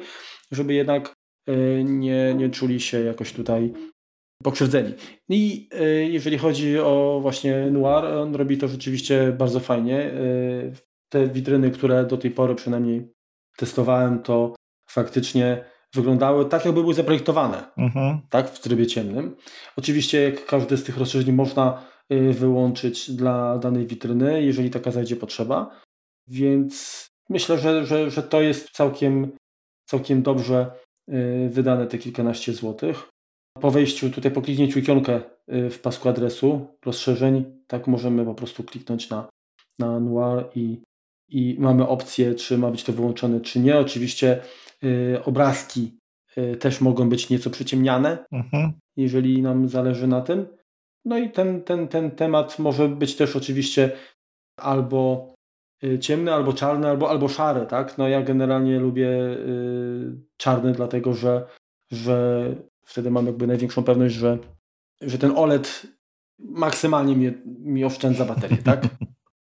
[0.52, 1.14] żeby jednak
[1.46, 3.72] e, nie, nie czuli się jakoś tutaj
[4.42, 4.94] pokrzywdzeni.
[5.28, 9.98] I e, jeżeli chodzi o właśnie Noir, on robi to rzeczywiście bardzo fajnie.
[9.98, 10.72] E,
[11.08, 13.19] te witryny, które do tej pory przynajmniej
[13.60, 14.54] testowałem, to
[14.90, 18.20] faktycznie wyglądały tak, jakby były zaprojektowane, mhm.
[18.30, 19.36] tak, w trybie ciemnym.
[19.76, 21.82] Oczywiście jak każde z tych rozszerzeń można
[22.12, 25.80] y, wyłączyć dla danej witryny, jeżeli taka zajdzie potrzeba,
[26.28, 29.32] więc myślę, że, że, że to jest całkiem,
[29.88, 30.72] całkiem dobrze
[31.08, 33.08] y, wydane te kilkanaście złotych.
[33.60, 35.20] Po wejściu, tutaj po kliknięciu ikonkę
[35.52, 39.28] y, w pasku adresu rozszerzeń, tak możemy po prostu kliknąć na,
[39.78, 40.82] na Noir i,
[41.30, 43.78] i mamy opcję, czy ma być to wyłączone, czy nie.
[43.78, 44.40] Oczywiście
[44.84, 45.98] Y, obrazki
[46.38, 48.72] y, też mogą być nieco przyciemniane, mhm.
[48.96, 50.46] jeżeli nam zależy na tym.
[51.04, 53.90] No i ten, ten, ten temat może być też oczywiście
[54.56, 55.32] albo
[55.84, 57.98] y, ciemny, albo czarny, albo, albo szary, tak?
[57.98, 59.08] No ja generalnie lubię
[60.36, 61.46] czarny, dlatego że,
[61.90, 62.44] że
[62.84, 64.38] wtedy mam jakby największą pewność, że,
[65.00, 65.86] że ten OLED
[66.38, 68.86] maksymalnie mi, mi oszczędza baterię, tak?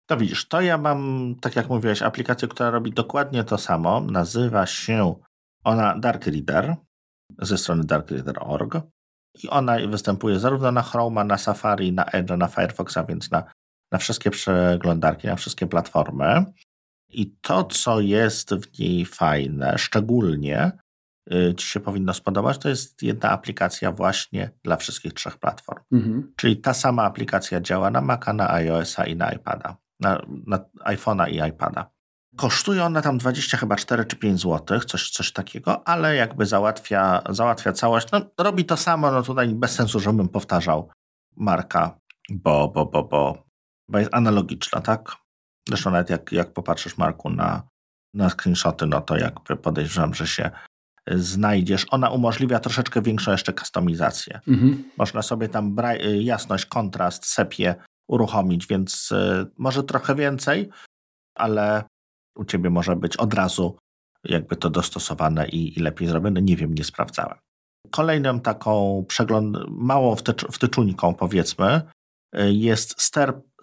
[0.07, 4.01] To widzisz, to ja mam, tak jak mówiłeś, aplikację, która robi dokładnie to samo.
[4.01, 5.15] Nazywa się
[5.63, 6.75] ona Dark Reader
[7.39, 8.77] ze strony darkreader.org
[9.43, 13.43] i ona występuje zarówno na Chroma, na Safari, na Edge, na Firefoxa, więc na,
[13.91, 16.45] na wszystkie przeglądarki, na wszystkie platformy.
[17.09, 20.71] I to, co jest w niej fajne, szczególnie
[21.33, 25.83] y, Ci się powinno spodobać, to jest jedna aplikacja właśnie dla wszystkich trzech platform.
[25.91, 26.33] Mhm.
[26.35, 31.29] Czyli ta sama aplikacja działa na Maca, na iOS-a i na iPada na, na iPhone'a
[31.29, 31.89] i iPada.
[32.37, 37.21] Kosztuje ona tam 20 chyba 4 czy 5 zł, coś, coś takiego, ale jakby załatwia,
[37.29, 38.11] załatwia całość.
[38.11, 40.89] No, robi to samo, no tutaj bez sensu, żebym powtarzał
[41.35, 43.43] marka, bo, bo, bo, bo,
[43.89, 45.15] bo jest analogiczna, tak?
[45.67, 47.67] Zresztą nawet jak, jak popatrzysz, Marku, na,
[48.13, 50.51] na screenshoty, no to jakby podejrzewam, że się
[51.11, 51.85] znajdziesz.
[51.91, 54.39] Ona umożliwia troszeczkę większą jeszcze kustomizację.
[54.47, 54.83] Mhm.
[54.97, 55.75] Można sobie tam
[56.19, 57.75] jasność, kontrast, sepie
[58.07, 60.69] uruchomić, więc y, może trochę więcej,
[61.35, 61.83] ale
[62.35, 63.77] u ciebie może być od razu
[64.23, 66.41] jakby to dostosowane i, i lepiej zrobione.
[66.41, 67.37] Nie wiem, nie sprawdzałem.
[67.91, 70.45] Kolejną taką przegląd, małą wtycz,
[71.19, 71.81] powiedzmy
[72.35, 73.01] y, jest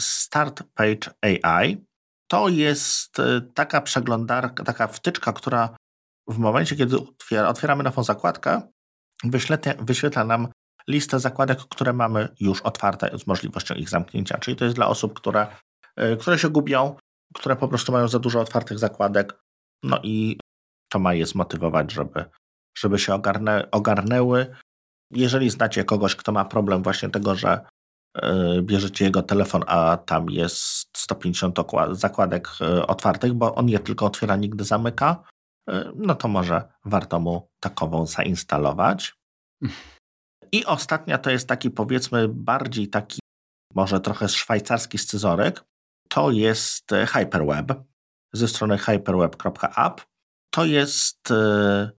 [0.01, 1.85] Start Page AI.
[2.29, 5.77] To jest y, taka przeglądarka, taka wtyczka, która
[6.29, 6.97] w momencie, kiedy
[7.49, 8.63] otwieramy nową zakładkę,
[9.81, 10.49] wyświetla nam
[10.89, 14.39] listę zakładek, które mamy już otwarte z możliwością ich zamknięcia.
[14.39, 15.47] Czyli to jest dla osób, które,
[15.97, 16.97] e, które się gubią,
[17.35, 19.43] które po prostu mają za dużo otwartych zakładek.
[19.83, 20.39] No i
[20.89, 22.25] to ma je zmotywować, żeby,
[22.79, 24.57] żeby się ogarnę, ogarnęły.
[25.11, 27.67] Jeżeli znacie kogoś, kto ma problem właśnie tego, że
[28.15, 31.59] e, bierzecie jego telefon, a tam jest 150
[31.93, 35.23] zakładek e, otwartych, bo on je tylko otwiera, nigdy zamyka,
[35.95, 39.15] no to może warto mu takową zainstalować.
[40.55, 43.21] I ostatnia to jest taki powiedzmy bardziej taki
[43.75, 45.65] może trochę szwajcarski scyzoryk.
[46.09, 47.73] To jest e, Hyperweb
[48.33, 50.01] ze strony hyperweb.app.
[50.51, 51.91] To jest e,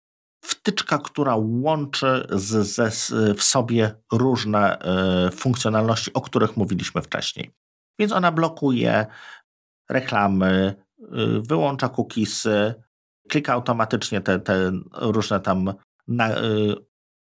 [0.44, 7.52] wtyczka, która łączy z, z, w sobie różne e, funkcjonalności, o których mówiliśmy wcześniej.
[8.00, 9.06] Więc ona blokuje
[9.90, 10.76] reklamy,
[11.50, 12.74] wyłącza cookiesy,
[13.30, 15.74] klika automatycznie te, te różne tam
[16.08, 16.30] na,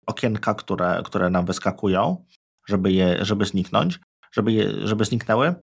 [0.07, 2.25] okienka, które, które nam wyskakują,
[2.69, 4.01] żeby, je, żeby zniknąć,
[4.33, 5.55] żeby, je, żeby zniknęły,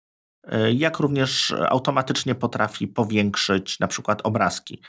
[0.45, 4.83] e, jak również automatycznie potrafi powiększyć na przykład obrazki.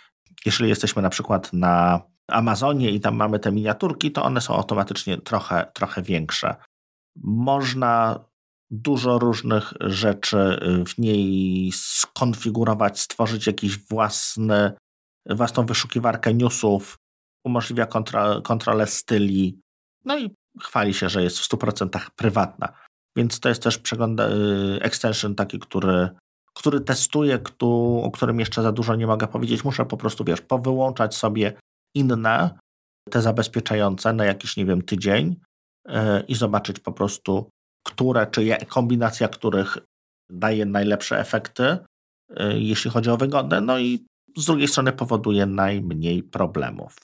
[0.45, 5.17] Jeżeli jesteśmy na przykład na Amazonie i tam mamy te miniaturki, to one są automatycznie
[5.17, 6.55] trochę, trochę większe.
[7.23, 8.25] Można
[8.71, 14.71] dużo różnych rzeczy w niej skonfigurować, stworzyć jakiś własny,
[15.29, 16.97] własną wyszukiwarkę newsów,
[17.45, 19.59] umożliwia kontro, kontrolę styli,
[20.05, 22.73] no i chwali się, że jest w 100% prywatna.
[23.17, 24.23] Więc to jest też przegląd, y,
[24.81, 26.09] extension taki, który,
[26.53, 27.67] który testuję, kto,
[28.03, 29.63] o którym jeszcze za dużo nie mogę powiedzieć.
[29.63, 31.53] Muszę po prostu, wiesz, powyłączać sobie
[31.95, 32.59] inne,
[33.09, 35.35] te zabezpieczające na jakiś, nie wiem, tydzień
[35.87, 35.95] yy,
[36.27, 37.49] i zobaczyć po prostu,
[37.83, 39.77] które, czy je, kombinacja których
[40.29, 41.77] daje najlepsze efekty,
[42.29, 44.05] yy, jeśli chodzi o wygodę, no i
[44.37, 46.95] z drugiej strony powoduje najmniej problemów.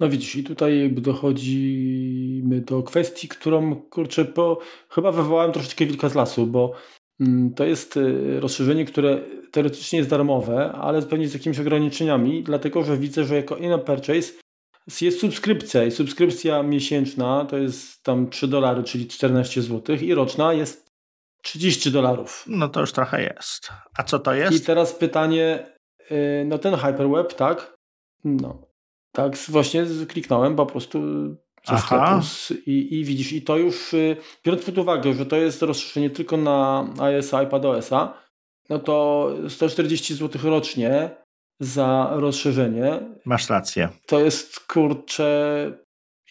[0.00, 4.58] No widzisz, i tutaj jakby dochodzimy do kwestii, którą kurczę, po,
[4.90, 6.72] chyba wywołałem troszeczkę wilka z lasu, bo
[7.20, 9.20] Mm, to jest y, rozszerzenie, które
[9.50, 14.32] teoretycznie jest darmowe, ale pewnie z jakimiś ograniczeniami, dlatego że widzę, że jako in purchase
[15.00, 20.52] jest subskrypcja i subskrypcja miesięczna to jest tam 3 dolary, czyli 14 zł i roczna
[20.52, 20.86] jest
[21.42, 22.44] 30 dolarów.
[22.46, 23.70] No to już trochę jest.
[23.98, 24.56] A co to jest?
[24.56, 25.66] I teraz pytanie,
[26.10, 27.76] y, no ten Hyperweb, tak?
[28.24, 28.65] No,
[29.16, 30.98] tak właśnie kliknąłem po prostu
[31.62, 32.04] sklepu
[32.66, 36.36] i, i widzisz, i to już y, biorąc pod uwagę, że to jest rozszerzenie tylko
[36.36, 38.14] na iOS, iPadOS-a,
[38.68, 41.10] no to 140 zł rocznie
[41.60, 43.00] za rozszerzenie.
[43.24, 43.88] Masz rację.
[44.06, 45.72] To jest kurczę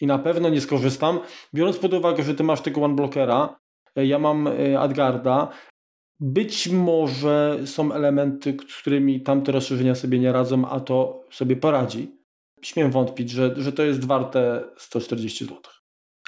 [0.00, 1.20] i na pewno nie skorzystam.
[1.54, 3.56] Biorąc pod uwagę, że ty masz tego OneBlockera,
[3.98, 5.48] y, ja mam y, AdGarda,
[6.20, 12.16] być może są elementy, z którymi tamte rozszerzenia sobie nie radzą, a to sobie poradzi
[12.62, 15.60] śmiem wątpić, że, że to jest warte 140 zł.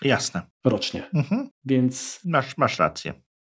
[0.03, 0.43] Jasne.
[0.65, 1.11] Rocznie.
[1.15, 1.49] Mhm.
[1.65, 2.21] Więc.
[2.25, 3.15] Masz, masz rację.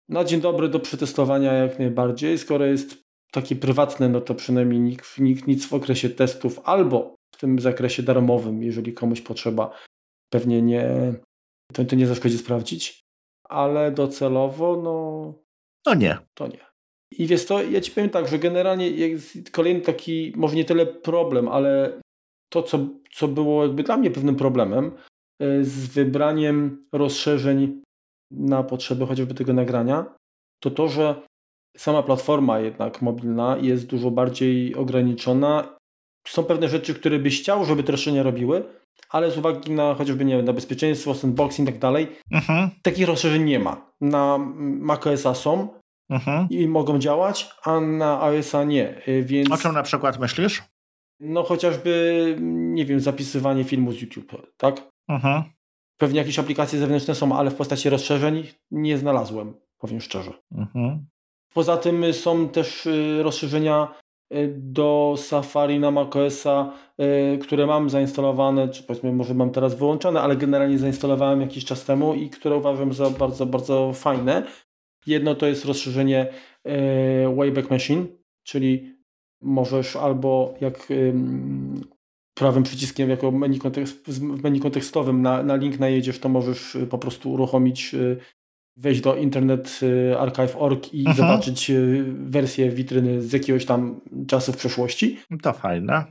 [0.10, 2.38] Na dzień dobry do przetestowania jak najbardziej.
[2.38, 7.38] Skoro jest takie prywatne, no to przynajmniej nikt, nikt nic w okresie testów albo w
[7.38, 9.80] tym zakresie darmowym, jeżeli komuś potrzeba,
[10.30, 11.14] pewnie nie,
[11.74, 13.04] to, to nie zaszkodzi sprawdzić.
[13.50, 15.34] Ale docelowo, no.
[15.86, 16.18] No nie.
[16.34, 16.66] To nie.
[17.12, 20.86] I wiesz to, ja ci powiem tak, że generalnie jest kolejny taki, może nie tyle
[20.86, 22.00] problem, ale
[22.54, 22.80] to, co,
[23.12, 24.92] co było jakby dla mnie pewnym problemem
[25.40, 27.82] e, z wybraniem rozszerzeń
[28.32, 30.06] na potrzeby chociażby tego nagrania,
[30.60, 31.16] to to, że
[31.78, 35.78] sama platforma jednak mobilna jest dużo bardziej ograniczona.
[36.28, 38.64] Są pewne rzeczy, które byś chciał, żeby te rozszerzenia robiły,
[39.10, 42.70] ale z uwagi na chociażby nie wiem, na bezpieczeństwo, sandboxing i tak dalej, mhm.
[42.82, 43.92] takich rozszerzeń nie ma.
[44.02, 45.68] Na macOSa są
[46.10, 46.48] mhm.
[46.50, 49.06] i mogą działać, a na iOSa nie.
[49.06, 49.52] E, więc...
[49.52, 50.64] O czym na przykład myślisz?
[51.20, 54.82] No chociażby, nie wiem, zapisywanie filmu z YouTube, tak?
[55.10, 55.44] Mhm.
[55.98, 60.34] Pewnie jakieś aplikacje zewnętrzne są, ale w postaci rozszerzeń nie znalazłem, powiem szczerze.
[60.52, 61.06] Mhm.
[61.54, 63.94] Poza tym są też y, rozszerzenia
[64.34, 66.74] y, do Safari na macOSa,
[67.34, 71.86] y, które mam zainstalowane, czy powiedzmy może mam teraz wyłączone, ale generalnie zainstalowałem jakiś czas
[71.86, 74.44] temu i które uważam za bardzo, bardzo fajne.
[75.06, 76.28] Jedno to jest rozszerzenie
[77.36, 78.06] Wayback Machine,
[78.44, 78.93] czyli
[79.44, 80.88] możesz albo jak
[82.34, 86.88] prawym przyciskiem jako menu kontekst, w menu kontekstowym na, na link najedziesz, to możesz y,
[86.88, 88.18] po prostu uruchomić, y,
[88.78, 91.18] wejść do Internet y, Archive.org i mhm.
[91.18, 91.72] zobaczyć
[92.06, 95.20] wersję witryny z jakiegoś tam czasu w przeszłości.
[95.42, 96.06] To fajne.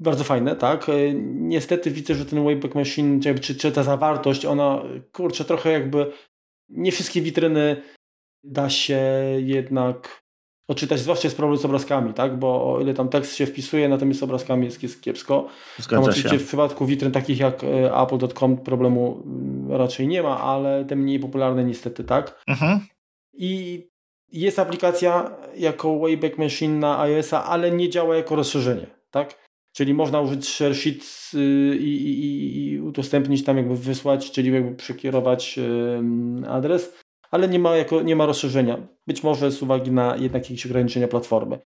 [0.00, 0.86] Bardzo fajne, tak.
[1.24, 6.12] Niestety widzę, że ten Wayback Machine, czy, czy ta zawartość, ona, kurczę, trochę jakby
[6.68, 7.82] nie wszystkie witryny
[8.44, 9.00] da się
[9.38, 10.21] jednak
[10.68, 12.38] odczytać, zwłaszcza jest problem z obrazkami, tak?
[12.38, 15.48] bo o ile tam tekst się wpisuje, natomiast z obrazkami jest, jest kiepsko.
[15.78, 20.40] Zgadza tam oczywiście w przypadku witryn takich jak e, Apple.com problemu mm, raczej nie ma,
[20.40, 22.42] ale te mniej popularne niestety tak.
[22.48, 22.80] Mhm.
[23.32, 23.82] I
[24.32, 29.42] jest aplikacja jako Wayback Machine na iOS-a, ale nie działa jako rozszerzenie, tak?
[29.72, 34.74] Czyli można użyć share sheet y, i, i, i udostępnić tam jakby wysłać, czyli jakby
[34.74, 35.58] przekierować
[36.48, 37.01] adres,
[37.32, 38.78] ale nie ma, jako, nie ma rozszerzenia.
[39.06, 41.58] Być może z uwagi na jednak jakieś ograniczenia platformy.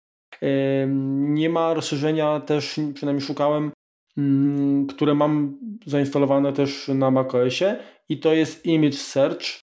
[1.16, 3.72] Nie ma rozszerzenia też, przynajmniej szukałem,
[4.16, 7.76] mm, które mam zainstalowane też na macOSie
[8.08, 9.60] i to jest Image Search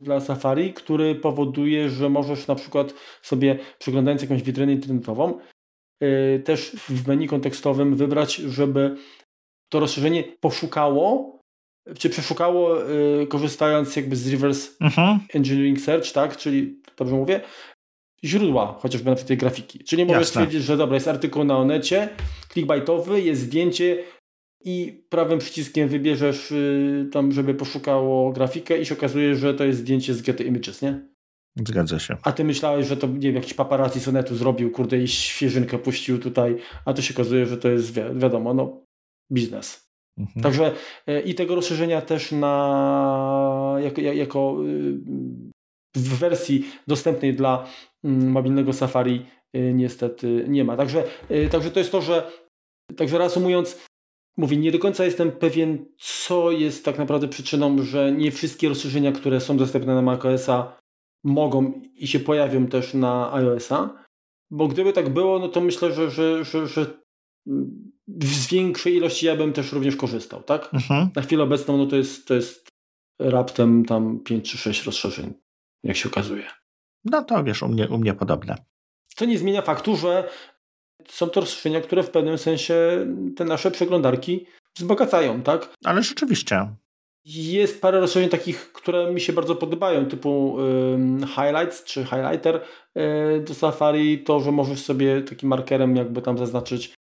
[0.00, 5.38] dla Safari, który powoduje, że możesz na przykład sobie przeglądając jakąś witrynę internetową
[6.02, 8.96] y, też w menu kontekstowym wybrać, żeby
[9.68, 11.33] to rozszerzenie poszukało
[11.98, 12.90] czy przeszukało,
[13.22, 15.20] y, korzystając jakby z reverse mhm.
[15.34, 17.40] engineering search, tak, czyli, dobrze mówię,
[18.24, 19.84] źródła chociażby na tej grafiki.
[19.84, 22.08] Czyli możesz stwierdzić, że dobra, jest artykuł na Onecie,
[22.52, 24.04] clickbaitowy, jest zdjęcie
[24.64, 29.78] i prawym przyciskiem wybierzesz y, tam, żeby poszukało grafikę i się okazuje, że to jest
[29.78, 31.14] zdjęcie z Getty Images, nie?
[31.56, 32.16] Zgadza się.
[32.22, 36.18] A ty myślałeś, że to nie wiem, jakiś paparazzi sonetu zrobił, kurde, i świeżynkę puścił
[36.18, 38.84] tutaj, a to się okazuje, że to jest wi wiadomo, no,
[39.32, 39.93] biznes.
[40.18, 40.42] Mhm.
[40.42, 40.72] Także
[41.06, 44.98] e, i tego rozszerzenia też na jako, jako y,
[45.96, 47.66] w wersji dostępnej dla
[48.04, 49.26] mm, mobilnego Safari
[49.56, 50.76] y, niestety nie ma.
[50.76, 52.30] Także, y, także to jest to, że
[52.96, 53.86] także reasumując,
[54.36, 59.12] mówię, nie do końca jestem pewien, co jest tak naprawdę przyczyną, że nie wszystkie rozszerzenia,
[59.12, 60.76] które są dostępne na macOSa
[61.24, 64.04] mogą i się pojawią też na iOSa.
[64.50, 66.86] Bo gdyby tak było, no to myślę, że, że, że, że
[68.08, 70.74] z większej ilości ja bym też również korzystał, tak?
[70.74, 71.10] Mhm.
[71.16, 72.68] Na chwilę obecną no to jest, to jest
[73.18, 75.34] raptem tam 5 czy 6 rozszerzeń,
[75.82, 76.46] jak się okazuje.
[77.04, 78.56] No to wiesz, u mnie, u mnie podobne.
[79.16, 80.28] Co nie zmienia faktu, że
[81.08, 83.06] są to rozszerzenia, które w pewnym sensie
[83.36, 85.74] te nasze przeglądarki wzbogacają, tak?
[85.84, 86.68] Ale rzeczywiście.
[87.26, 90.56] Jest parę rozszerzeń takich, które mi się bardzo podobają, typu
[91.34, 92.60] highlights czy highlighter
[92.96, 96.93] y, do Safari, to, że możesz sobie takim markerem jakby tam zaznaczyć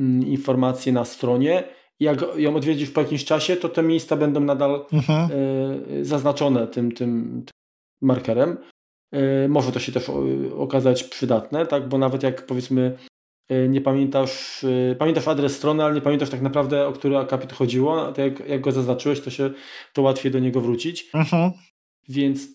[0.00, 1.64] mm, informacje na stronie.
[2.00, 5.30] Jak ją odwiedzisz po jakimś czasie, to te miejsca będą nadal mhm.
[5.90, 7.54] Y, zaznaczone tym, tym, tym
[8.02, 8.58] markerem.
[9.48, 10.10] Może to się też
[10.56, 11.88] okazać przydatne, tak?
[11.88, 12.96] bo nawet jak powiedzmy
[13.50, 17.52] E, nie pamiętasz, e, pamiętasz adres strony, ale nie pamiętasz tak naprawdę, o który akapit
[17.52, 19.50] chodziło, to jak, jak go zaznaczyłeś, to się
[19.92, 21.10] to łatwiej do niego wrócić.
[21.14, 21.52] Mhm.
[22.08, 22.48] Więc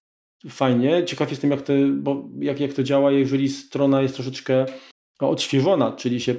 [0.50, 1.06] fajnie.
[1.06, 4.66] Ciekaw jestem, jak, to, bo jak, jak to działa, jeżeli strona jest troszeczkę
[5.20, 6.36] odświeżona, czyli się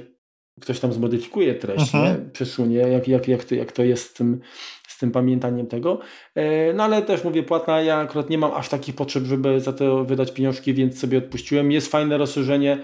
[0.61, 2.23] ktoś tam zmodyfikuje treść, mhm.
[2.23, 2.31] nie?
[2.31, 4.39] przesunie, jak, jak, jak, to, jak to jest z tym,
[4.87, 5.99] z tym pamiętaniem tego.
[6.35, 9.73] E, no ale też mówię, płatna, ja akurat nie mam aż takich potrzeb, żeby za
[9.73, 11.71] to wydać pieniążki, więc sobie odpuściłem.
[11.71, 12.83] Jest fajne rozszerzenie.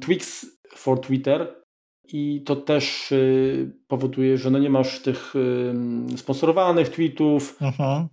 [0.00, 1.54] Twix for Twitter
[2.12, 5.34] i to też y, powoduje, że no nie masz tych
[6.16, 8.08] sponsorowanych tweetów, mhm.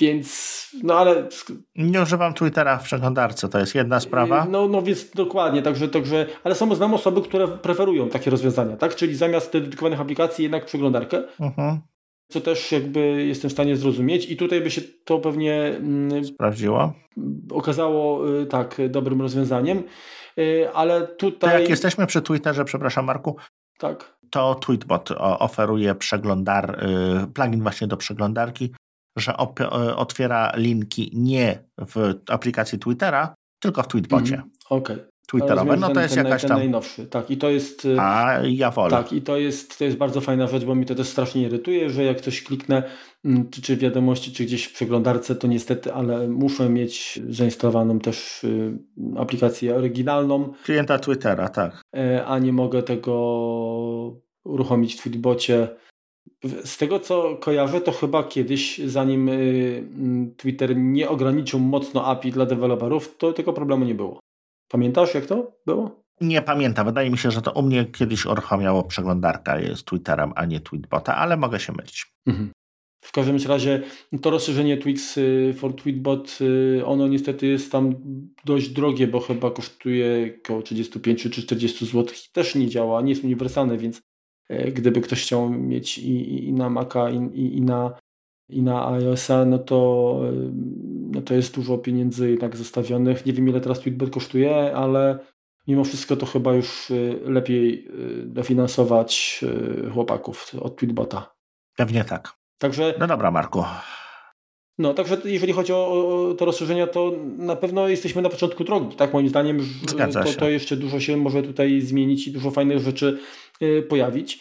[0.00, 1.28] Więc no ale...
[1.76, 4.44] Nie używam Twittera w przeglądarce, to jest jedna sprawa.
[4.44, 8.76] Y, no, no więc dokładnie, także, także ale są, znam osoby, które preferują takie rozwiązania,
[8.76, 8.94] tak?
[8.94, 11.22] Czyli zamiast dedykowanych aplikacji jednak przeglądarkę.
[11.40, 11.80] Mhm.
[12.28, 16.92] Co też jakby jestem w stanie zrozumieć i tutaj by się to pewnie mm, sprawdziło.
[17.50, 19.82] Okazało tak dobrym rozwiązaniem.
[20.38, 21.50] Y, ale tutaj...
[21.50, 23.36] To jak jesteśmy przy Twitterze, przepraszam Marku,
[23.78, 24.18] tak.
[24.30, 26.84] to Tweetbot oferuje przeglądar,
[27.24, 28.74] y, plugin właśnie do przeglądarki,
[29.16, 34.34] że y, otwiera linki nie w aplikacji Twittera, tylko w Tweetbocie.
[34.34, 34.96] Mm, Okej.
[34.96, 36.58] Okay twitterowe, no to jest ten, jakaś ten tam...
[36.58, 37.88] najnowszy, tak i to jest...
[37.98, 38.90] A ja wolę.
[38.90, 41.90] Tak i to jest, to jest bardzo fajna rzecz, bo mi to też strasznie irytuje,
[41.90, 42.82] że jak coś kliknę,
[43.24, 48.44] mm, czy, czy wiadomości, czy gdzieś w przeglądarce, to niestety, ale muszę mieć zainstalowaną też
[48.44, 48.78] y,
[49.16, 50.52] aplikację oryginalną.
[50.64, 51.82] Klienta Twittera, tak.
[51.96, 53.14] E, a nie mogę tego
[54.44, 55.68] uruchomić w Tweetbocie.
[56.64, 62.46] Z tego co kojarzę, to chyba kiedyś, zanim y, Twitter nie ograniczył mocno API dla
[62.46, 64.20] deweloperów, to tego problemu nie było.
[64.68, 66.04] Pamiętasz, jak to było?
[66.20, 66.86] Nie pamiętam.
[66.86, 71.16] Wydaje mi się, że to u mnie kiedyś uruchamiało przeglądarka z Twitterem, a nie Tweetbota,
[71.16, 72.06] ale mogę się mylić.
[72.26, 72.50] Mhm.
[73.04, 73.82] W każdym razie
[74.22, 77.94] to rozszerzenie Twix y, for Tweetbot, y, ono niestety jest tam
[78.44, 83.24] dość drogie, bo chyba kosztuje około 35 czy 40 zł też nie działa, nie jest
[83.24, 84.00] uniwersalne, więc
[84.74, 87.16] gdyby ktoś chciał mieć i, i na Maca i,
[87.56, 87.94] i, na,
[88.48, 90.20] i na iOS-a, no to
[91.14, 93.26] no to jest dużo pieniędzy jednak zostawionych.
[93.26, 95.18] Nie wiem ile teraz Tweetbot kosztuje, ale
[95.66, 99.40] mimo wszystko to chyba już y, lepiej y, dofinansować
[99.86, 101.34] y, chłopaków od Tweetbota.
[101.76, 102.32] Pewnie tak.
[102.58, 103.64] Także, no dobra Marku.
[104.78, 108.96] No, także jeżeli chodzi o, o to rozszerzenia, to na pewno jesteśmy na początku drogi,
[108.96, 109.12] tak?
[109.12, 109.58] Moim zdaniem
[110.12, 113.18] to, to jeszcze dużo się może tutaj zmienić i dużo fajnych rzeczy
[113.88, 114.40] pojawić.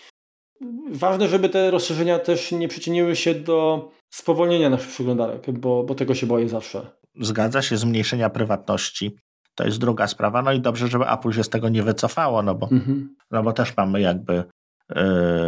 [0.91, 6.15] Ważne, żeby te rozszerzenia też nie przyczyniły się do spowolnienia naszych przeglądarek, bo, bo tego
[6.15, 6.87] się boję zawsze.
[7.21, 9.15] Zgadza się, zmniejszenia prywatności.
[9.55, 10.41] To jest druga sprawa.
[10.41, 13.15] No i dobrze, żeby Apple się z tego nie wycofało, no bo, mhm.
[13.31, 14.43] no bo też mamy jakby
[14.95, 14.95] yy,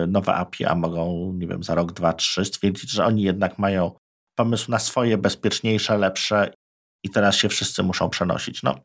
[0.07, 3.91] nowe API, a mogą, nie wiem, za rok, dwa, trzy stwierdzić, że oni jednak mają
[4.35, 6.53] pomysł na swoje bezpieczniejsze, lepsze
[7.03, 8.63] i teraz się wszyscy muszą przenosić.
[8.63, 8.75] No,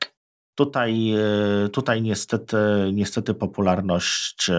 [0.60, 2.56] tutaj, yy, tutaj niestety,
[2.92, 4.50] niestety popularność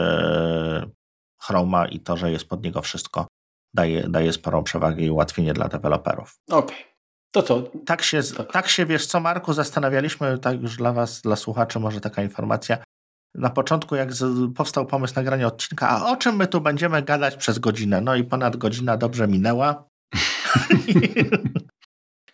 [1.41, 3.28] Chroma i to, że jest pod niego wszystko,
[3.73, 6.36] daje, daje sporą przewagę i ułatwienie dla deweloperów.
[6.49, 6.60] Okej.
[6.60, 6.91] Okay.
[7.32, 7.64] To co?
[7.86, 8.52] Tak się, tak.
[8.52, 12.78] tak się, wiesz co Marku, zastanawialiśmy, tak już dla was, dla słuchaczy może taka informacja,
[13.36, 17.36] na początku, jak z, powstał pomysł nagrania odcinka, a o czym my tu będziemy gadać
[17.36, 18.02] przez godzinę?
[18.02, 19.84] No i ponad godzina dobrze minęła.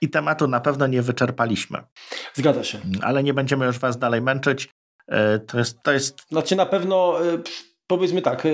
[0.02, 1.80] I tematu na pewno nie wyczerpaliśmy.
[2.34, 2.80] Zgadza się.
[3.02, 4.70] Ale nie będziemy już Was dalej męczyć.
[5.08, 5.84] E, to jest.
[5.84, 6.22] To jest...
[6.30, 7.38] Znaczy, na pewno, e,
[7.88, 8.50] powiedzmy tak, e,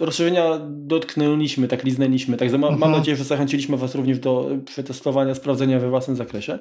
[0.00, 2.36] rozszerzenia dotknęliśmy, tak liznęliśmy.
[2.36, 2.92] Tak, mam, mhm.
[2.92, 6.58] nadzieję, że zachęciliśmy Was również do przetestowania, sprawdzenia we własnym zakresie.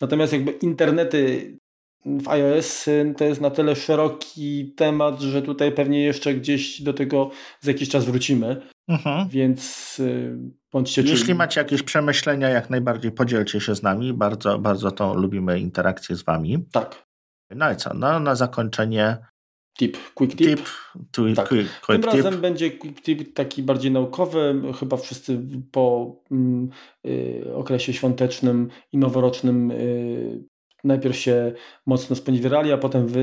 [0.00, 1.52] Natomiast jakby internety
[2.04, 2.86] w iOS
[3.16, 7.30] to jest na tyle szeroki temat, że tutaj pewnie jeszcze gdzieś do tego
[7.60, 8.62] za jakiś czas wrócimy.
[8.88, 9.28] Mhm.
[9.28, 10.02] Więc
[10.76, 11.34] bądźcie Jeśli czuli.
[11.34, 14.12] macie jakieś przemyślenia, jak najbardziej podzielcie się z nami.
[14.12, 16.64] Bardzo, bardzo to lubimy interakcję z Wami.
[16.72, 17.06] Tak.
[17.50, 17.94] No i co?
[17.94, 19.18] No, na zakończenie
[19.78, 20.48] Tip, quick tip.
[20.48, 20.60] tip
[21.10, 21.48] to, tak.
[21.48, 22.24] quick, quick Tym tip.
[22.24, 24.62] razem będzie quick tip taki bardziej naukowy.
[24.80, 25.40] Chyba wszyscy
[25.72, 26.70] po mm,
[27.06, 30.44] y, okresie świątecznym i noworocznym y,
[30.84, 31.52] najpierw się
[31.86, 33.20] mocno sponiewierali, a potem wy,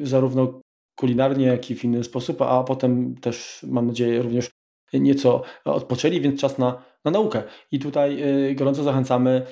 [0.00, 0.60] y, zarówno
[0.98, 4.50] kulinarnie, jak i w inny sposób, a potem też mam nadzieję również
[4.92, 7.42] nieco odpoczęli, więc czas na, na naukę.
[7.72, 9.42] I tutaj y, gorąco zachęcamy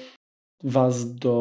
[0.65, 1.33] Was do.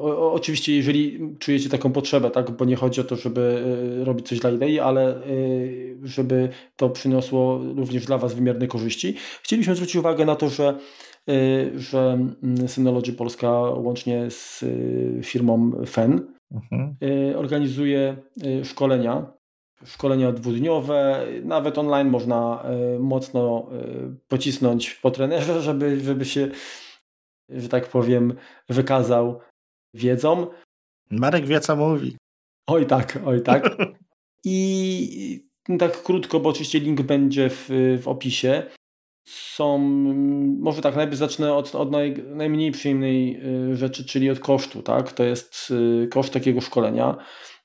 [0.00, 3.64] O, oczywiście, jeżeli czujecie taką potrzebę, tak, bo nie chodzi o to, żeby
[4.00, 9.14] y, robić coś dla idei, ale y, żeby to przyniosło również dla Was wymierne korzyści.
[9.42, 10.78] Chcielibyśmy zwrócić uwagę na to, że
[11.76, 14.64] że mm, Synology Polska łącznie z
[15.22, 16.96] firmą FEN mhm.
[17.36, 18.16] organizuje
[18.64, 19.35] szkolenia
[19.84, 22.64] szkolenia dwudniowe, nawet online można
[22.98, 23.70] mocno
[24.28, 26.48] pocisnąć po trenerze, żeby, żeby się,
[27.48, 28.34] że tak powiem,
[28.68, 29.40] wykazał
[29.94, 30.46] wiedzą.
[31.10, 32.16] Marek wie, co mówi.
[32.66, 33.76] Oj tak, oj tak.
[34.44, 35.46] I
[35.78, 37.68] tak krótko, bo oczywiście link będzie w,
[38.02, 38.62] w opisie.
[39.28, 39.78] Są,
[40.58, 43.40] może tak, najpierw zacznę od, od naj, najmniej przyjemnej
[43.72, 44.82] y, rzeczy, czyli od kosztu.
[44.82, 45.12] Tak?
[45.12, 45.72] To jest
[46.10, 47.16] koszt takiego szkolenia.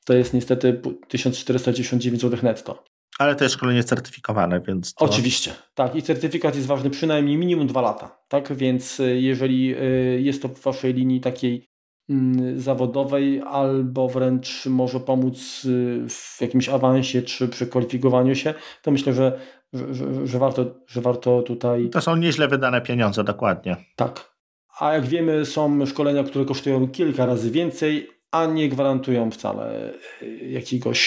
[0.06, 2.84] To jest niestety 1499 zł netto.
[3.19, 4.94] Ale to jest szkolenie certyfikowane, więc.
[4.94, 5.06] To...
[5.06, 5.95] Oczywiście, tak.
[5.95, 8.18] I certyfikat jest ważny przynajmniej minimum dwa lata.
[8.28, 9.76] Tak więc, y, jeżeli
[10.18, 11.72] jest to w Waszej linii takiej
[12.11, 19.14] Mm, zawodowej, albo wręcz może pomóc y, w jakimś awansie czy przekwalifikowaniu się, to myślę,
[19.14, 19.40] że,
[19.73, 21.90] że, że, warto, że warto tutaj.
[21.90, 23.78] To są nieźle wydane pieniądze, dokładnie.
[23.95, 24.32] Tak.
[24.80, 30.49] A jak wiemy, są szkolenia, które kosztują kilka razy więcej, a nie gwarantują wcale y,
[30.49, 31.02] jakiegoś.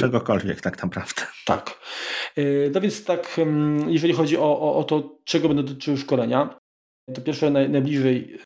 [0.00, 1.22] Czegokolwiek, tak naprawdę.
[1.44, 1.80] Tak.
[2.38, 6.58] Y, no więc tak, mm, jeżeli chodzi o, o, o to, czego będą dotyczyły szkolenia,
[7.14, 8.38] to pierwsze naj, najbliżej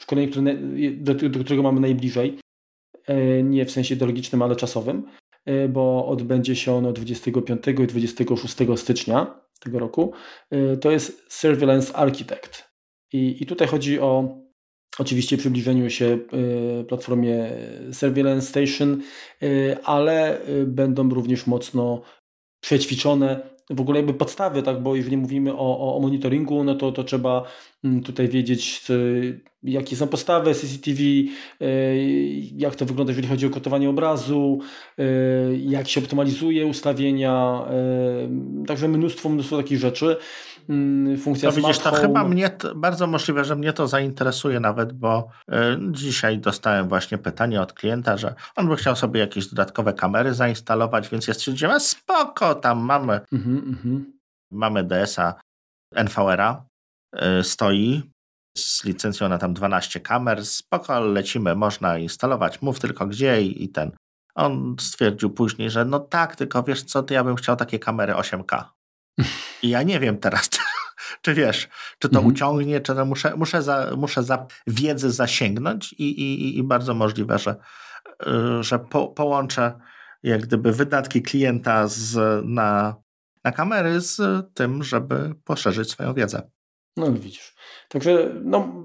[0.00, 0.56] szkolenie, które,
[0.92, 2.38] do, do którego mamy najbliżej,
[3.06, 5.06] e, nie w sensie ideologicznym, ale czasowym,
[5.44, 10.12] e, bo odbędzie się ono 25 i 26 stycznia tego roku.
[10.50, 12.74] E, to jest Surveillance Architect.
[13.12, 14.38] I, i tutaj chodzi o
[14.98, 16.18] oczywiście przybliżeniu się
[16.88, 17.50] platformie
[17.92, 19.02] Surveillance Station,
[19.84, 22.02] ale będą również mocno
[22.60, 26.92] przećwiczone w ogóle jakby podstawy, tak, bo jeżeli mówimy o, o, o monitoringu, no to,
[26.92, 27.44] to trzeba
[27.84, 28.82] mm, tutaj wiedzieć,
[29.62, 31.66] jakie są podstawy CCTV, e,
[32.56, 34.58] jak to wygląda, jeżeli chodzi o kotowanie obrazu,
[34.98, 35.04] e,
[35.56, 40.16] jak się optymalizuje ustawienia, e, także mnóstwo, mnóstwo takich rzeczy.
[40.68, 45.28] Mm, funkcja to widzisz, to chyba mnie, bardzo możliwe, że mnie to zainteresuje nawet, bo
[45.90, 51.08] dzisiaj dostałem właśnie pytanie od klienta, że on by chciał sobie jakieś dodatkowe kamery zainstalować,
[51.08, 54.12] więc ja stwierdziłem, spoko, tam mamy, mhm, mhm.
[54.50, 55.34] mamy DSA
[55.94, 56.64] NVR-a,
[57.42, 58.02] stoi,
[58.58, 63.68] z licencją na tam 12 kamer, spoko, lecimy, można instalować, mów tylko gdzie i, i
[63.68, 63.92] ten.
[64.34, 68.12] On stwierdził później, że no tak, tylko wiesz co, to ja bym chciał takie kamery
[68.12, 68.64] 8K.
[69.62, 70.50] I ja nie wiem teraz,
[71.22, 71.68] czy, wiesz,
[71.98, 72.26] czy to mhm.
[72.26, 77.38] uciągnie, czy to muszę, muszę, za, muszę za wiedzę zasięgnąć i, i, i bardzo możliwe,
[77.38, 77.56] że,
[78.60, 79.78] y, że po, połączę
[80.22, 82.96] jak gdyby wydatki klienta z, na,
[83.44, 84.20] na kamery z
[84.54, 86.50] tym, żeby poszerzyć swoją wiedzę.
[86.96, 87.54] No widzisz.
[87.88, 88.84] Także no,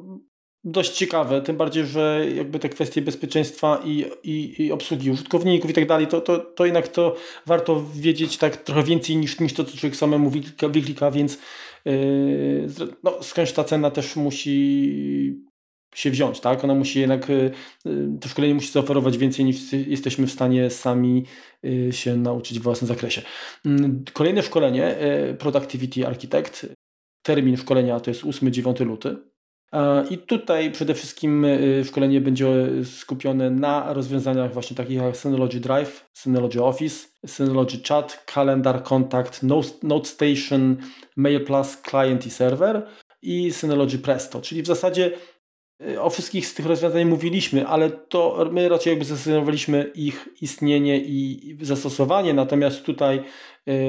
[0.64, 5.74] dość ciekawe, tym bardziej, że jakby te kwestie bezpieczeństwa i, i, i obsługi użytkowników i
[5.74, 7.16] tak dalej, to, to, to jednak to
[7.46, 10.32] warto wiedzieć tak trochę więcej niż, niż to, co człowiek samemu
[10.70, 11.38] wyklika, więc
[11.86, 12.68] yy,
[13.04, 15.50] no, skądś ta cena też musi
[15.96, 16.64] się wziąć, tak?
[16.64, 17.52] Ona musi jednak, yy,
[18.22, 21.26] to szkolenie musi zaoferować więcej niż jesteśmy w stanie sami
[21.64, 23.22] yy, się nauczyć w własnym zakresie.
[23.66, 24.96] Mm, kolejne szkolenie,
[25.28, 26.66] yy, Productivity Architect,
[27.22, 29.29] termin szkolenia to jest 8-9 luty.
[30.10, 31.46] I tutaj przede wszystkim
[31.84, 32.48] szkolenie będzie
[32.84, 39.44] skupione na rozwiązaniach właśnie takich jak Synology Drive, Synology Office, Synology Chat, Calendar, Contact,
[39.84, 40.78] Note Station,
[41.16, 42.88] Mail Plus, Client i Server
[43.22, 45.12] i Synology Presto, czyli w zasadzie
[45.88, 51.00] y, o wszystkich z tych rozwiązań mówiliśmy, ale to my raczej jakby zastosowaliśmy ich istnienie
[51.00, 53.24] i zastosowanie, natomiast tutaj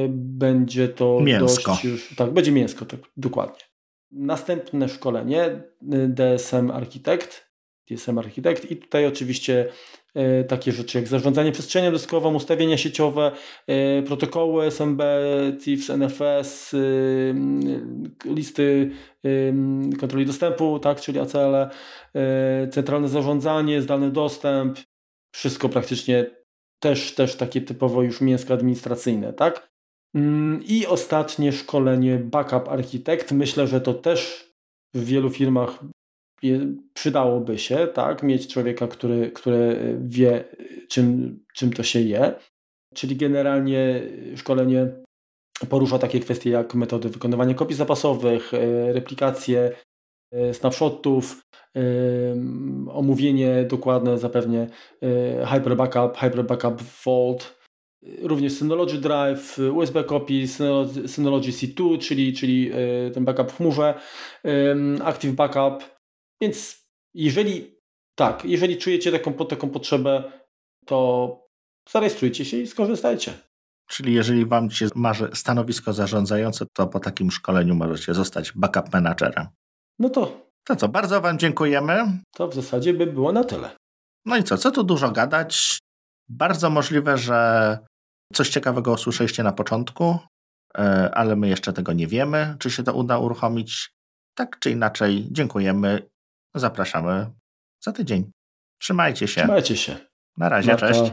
[0.09, 1.70] będzie to mięsko.
[1.70, 3.70] dość już, tak, będzie mięsko, tak, dokładnie.
[4.12, 5.62] Następne szkolenie y,
[6.09, 7.51] DSM Architect,
[7.91, 9.69] DSM Architect i tutaj oczywiście
[10.16, 13.32] y, takie rzeczy jak zarządzanie przestrzenią dyskową, ustawienia sieciowe,
[14.07, 15.03] protokoły SMB,
[15.65, 16.77] CIFS, NFS,
[18.24, 18.91] listy
[20.01, 21.69] kontroli dostępu, tak, czyli ACL,
[22.70, 24.78] centralne zarządzanie, zdalny dostęp,
[25.32, 26.27] wszystko praktycznie
[26.78, 29.70] też, też takie typowo już mięsko administracyjne, tak?
[30.15, 33.32] Mm, I ostatnie szkolenie Backup Architect.
[33.32, 34.51] Myślę, że to też
[34.95, 35.78] w wielu firmach
[36.95, 38.23] przydałoby się, tak?
[38.23, 40.45] Mieć człowieka, który, który wie,
[40.89, 42.35] czym, czym to się je.
[42.95, 44.03] Czyli generalnie
[44.37, 44.89] szkolenie
[45.69, 49.73] porusza takie kwestie jak metody wykonywania kopii zapasowych, e, replikacje
[50.32, 51.41] e, snapshotów,
[52.89, 54.66] omówienie dokładne zapewnie
[55.03, 57.60] e, Hyper Backup, Hyper Backup Vault,
[58.23, 60.49] również Synology Drive, USB Copy,
[61.07, 63.95] Synology C2, czyli, czyli e, ten backup w chmurze,
[65.05, 65.85] Active Backup.
[66.43, 67.75] Więc jeżeli
[68.15, 70.33] tak, jeżeli czujecie taką, taką potrzebę,
[70.87, 71.47] to
[71.91, 73.33] zarejestrujcie się i skorzystajcie.
[73.89, 79.47] Czyli jeżeli Wam się marzy stanowisko zarządzające, to po takim szkoleniu możecie zostać backup managerem.
[79.99, 82.19] No to, To co, bardzo Wam dziękujemy.
[82.35, 83.71] to w zasadzie by było na tyle.
[84.27, 85.79] No i co, co tu dużo gadać?
[86.29, 87.79] Bardzo możliwe, że
[88.32, 90.19] coś ciekawego usłyszeliście na początku,
[90.78, 93.90] e, ale my jeszcze tego nie wiemy, czy się to uda uruchomić.
[94.35, 96.11] Tak czy inaczej, dziękujemy.
[96.55, 97.31] Zapraszamy
[97.81, 98.31] za tydzień.
[98.81, 99.40] Trzymajcie się.
[99.40, 99.97] Trzymajcie się.
[100.36, 100.89] Na razie, Marta.
[100.89, 101.12] cześć.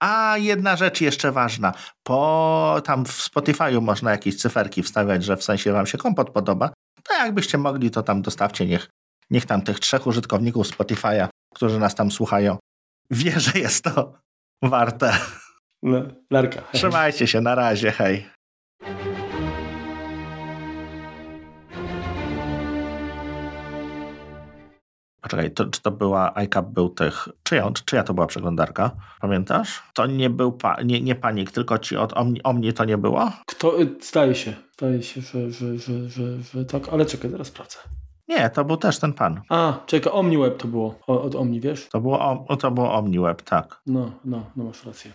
[0.00, 1.72] A jedna rzecz jeszcze ważna.
[2.02, 6.72] Po tam w Spotify'u można jakieś cyferki wstawiać, że w sensie wam się kompot podoba.
[7.02, 8.66] To jakbyście mogli, to tam dostawcie.
[8.66, 8.88] Niech,
[9.30, 12.58] niech tam tych trzech użytkowników Spotify'a, którzy nas tam słuchają,
[13.10, 14.14] wie, że jest to
[14.62, 15.18] warte.
[15.82, 16.62] No, Larka.
[16.72, 18.26] Trzymajcie się, na razie, hej.
[25.20, 27.28] Poczekaj, to, czy to była iCap był tych.
[27.42, 28.90] Czyja, czyja to była przeglądarka?
[29.20, 29.82] Pamiętasz?
[29.94, 33.30] To nie był pa, nie, nie panik, tylko ci od Omni, Omni to nie było?
[33.46, 37.46] Kto, y, zdaje się, zdaje się, że, że, że, że, że tak, ale czekaj, zaraz
[37.46, 37.78] sprawdzę.
[38.28, 39.40] Nie, to był też ten pan.
[39.48, 41.88] A, czekaj, OmniWeb to było, o- od Omni, wiesz?
[41.88, 43.80] To było, to było OmniWeb, tak.
[43.86, 45.10] No, no, no masz rację.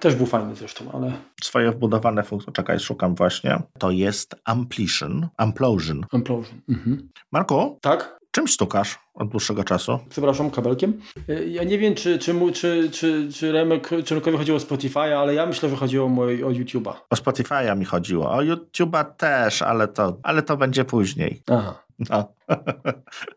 [0.00, 1.12] Też był fajny zresztą, ale
[1.42, 2.52] Swoje wbudowane funkcje.
[2.52, 3.62] Czekaj, szukam właśnie.
[3.78, 5.28] To jest Ampletion.
[5.36, 6.06] Amplosion.
[6.12, 6.60] Implosion.
[6.68, 7.08] Mhm.
[7.32, 8.20] Marku, Tak?
[8.30, 9.98] czym stukasz od dłuższego czasu?
[10.08, 11.00] Przepraszam, kabelkiem.
[11.30, 15.00] Y, Ja nie wiem, czy, czy, czy, czy, czy Remek, czy Remkowi chodziło o Spotify'a,
[15.00, 16.92] ale ja myślę, że chodziło mu o, YouTube'a.
[17.10, 18.30] O Spotify'a mi chodziło.
[18.32, 21.42] O YouTube'a też, ale to, ale to będzie później.
[21.50, 21.82] Aha.
[22.10, 22.32] No.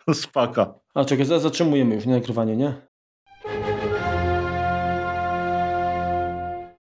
[0.13, 0.79] Spoko.
[0.93, 2.73] A czekaj, zatrzymujemy już, nie nagrywanie, nie?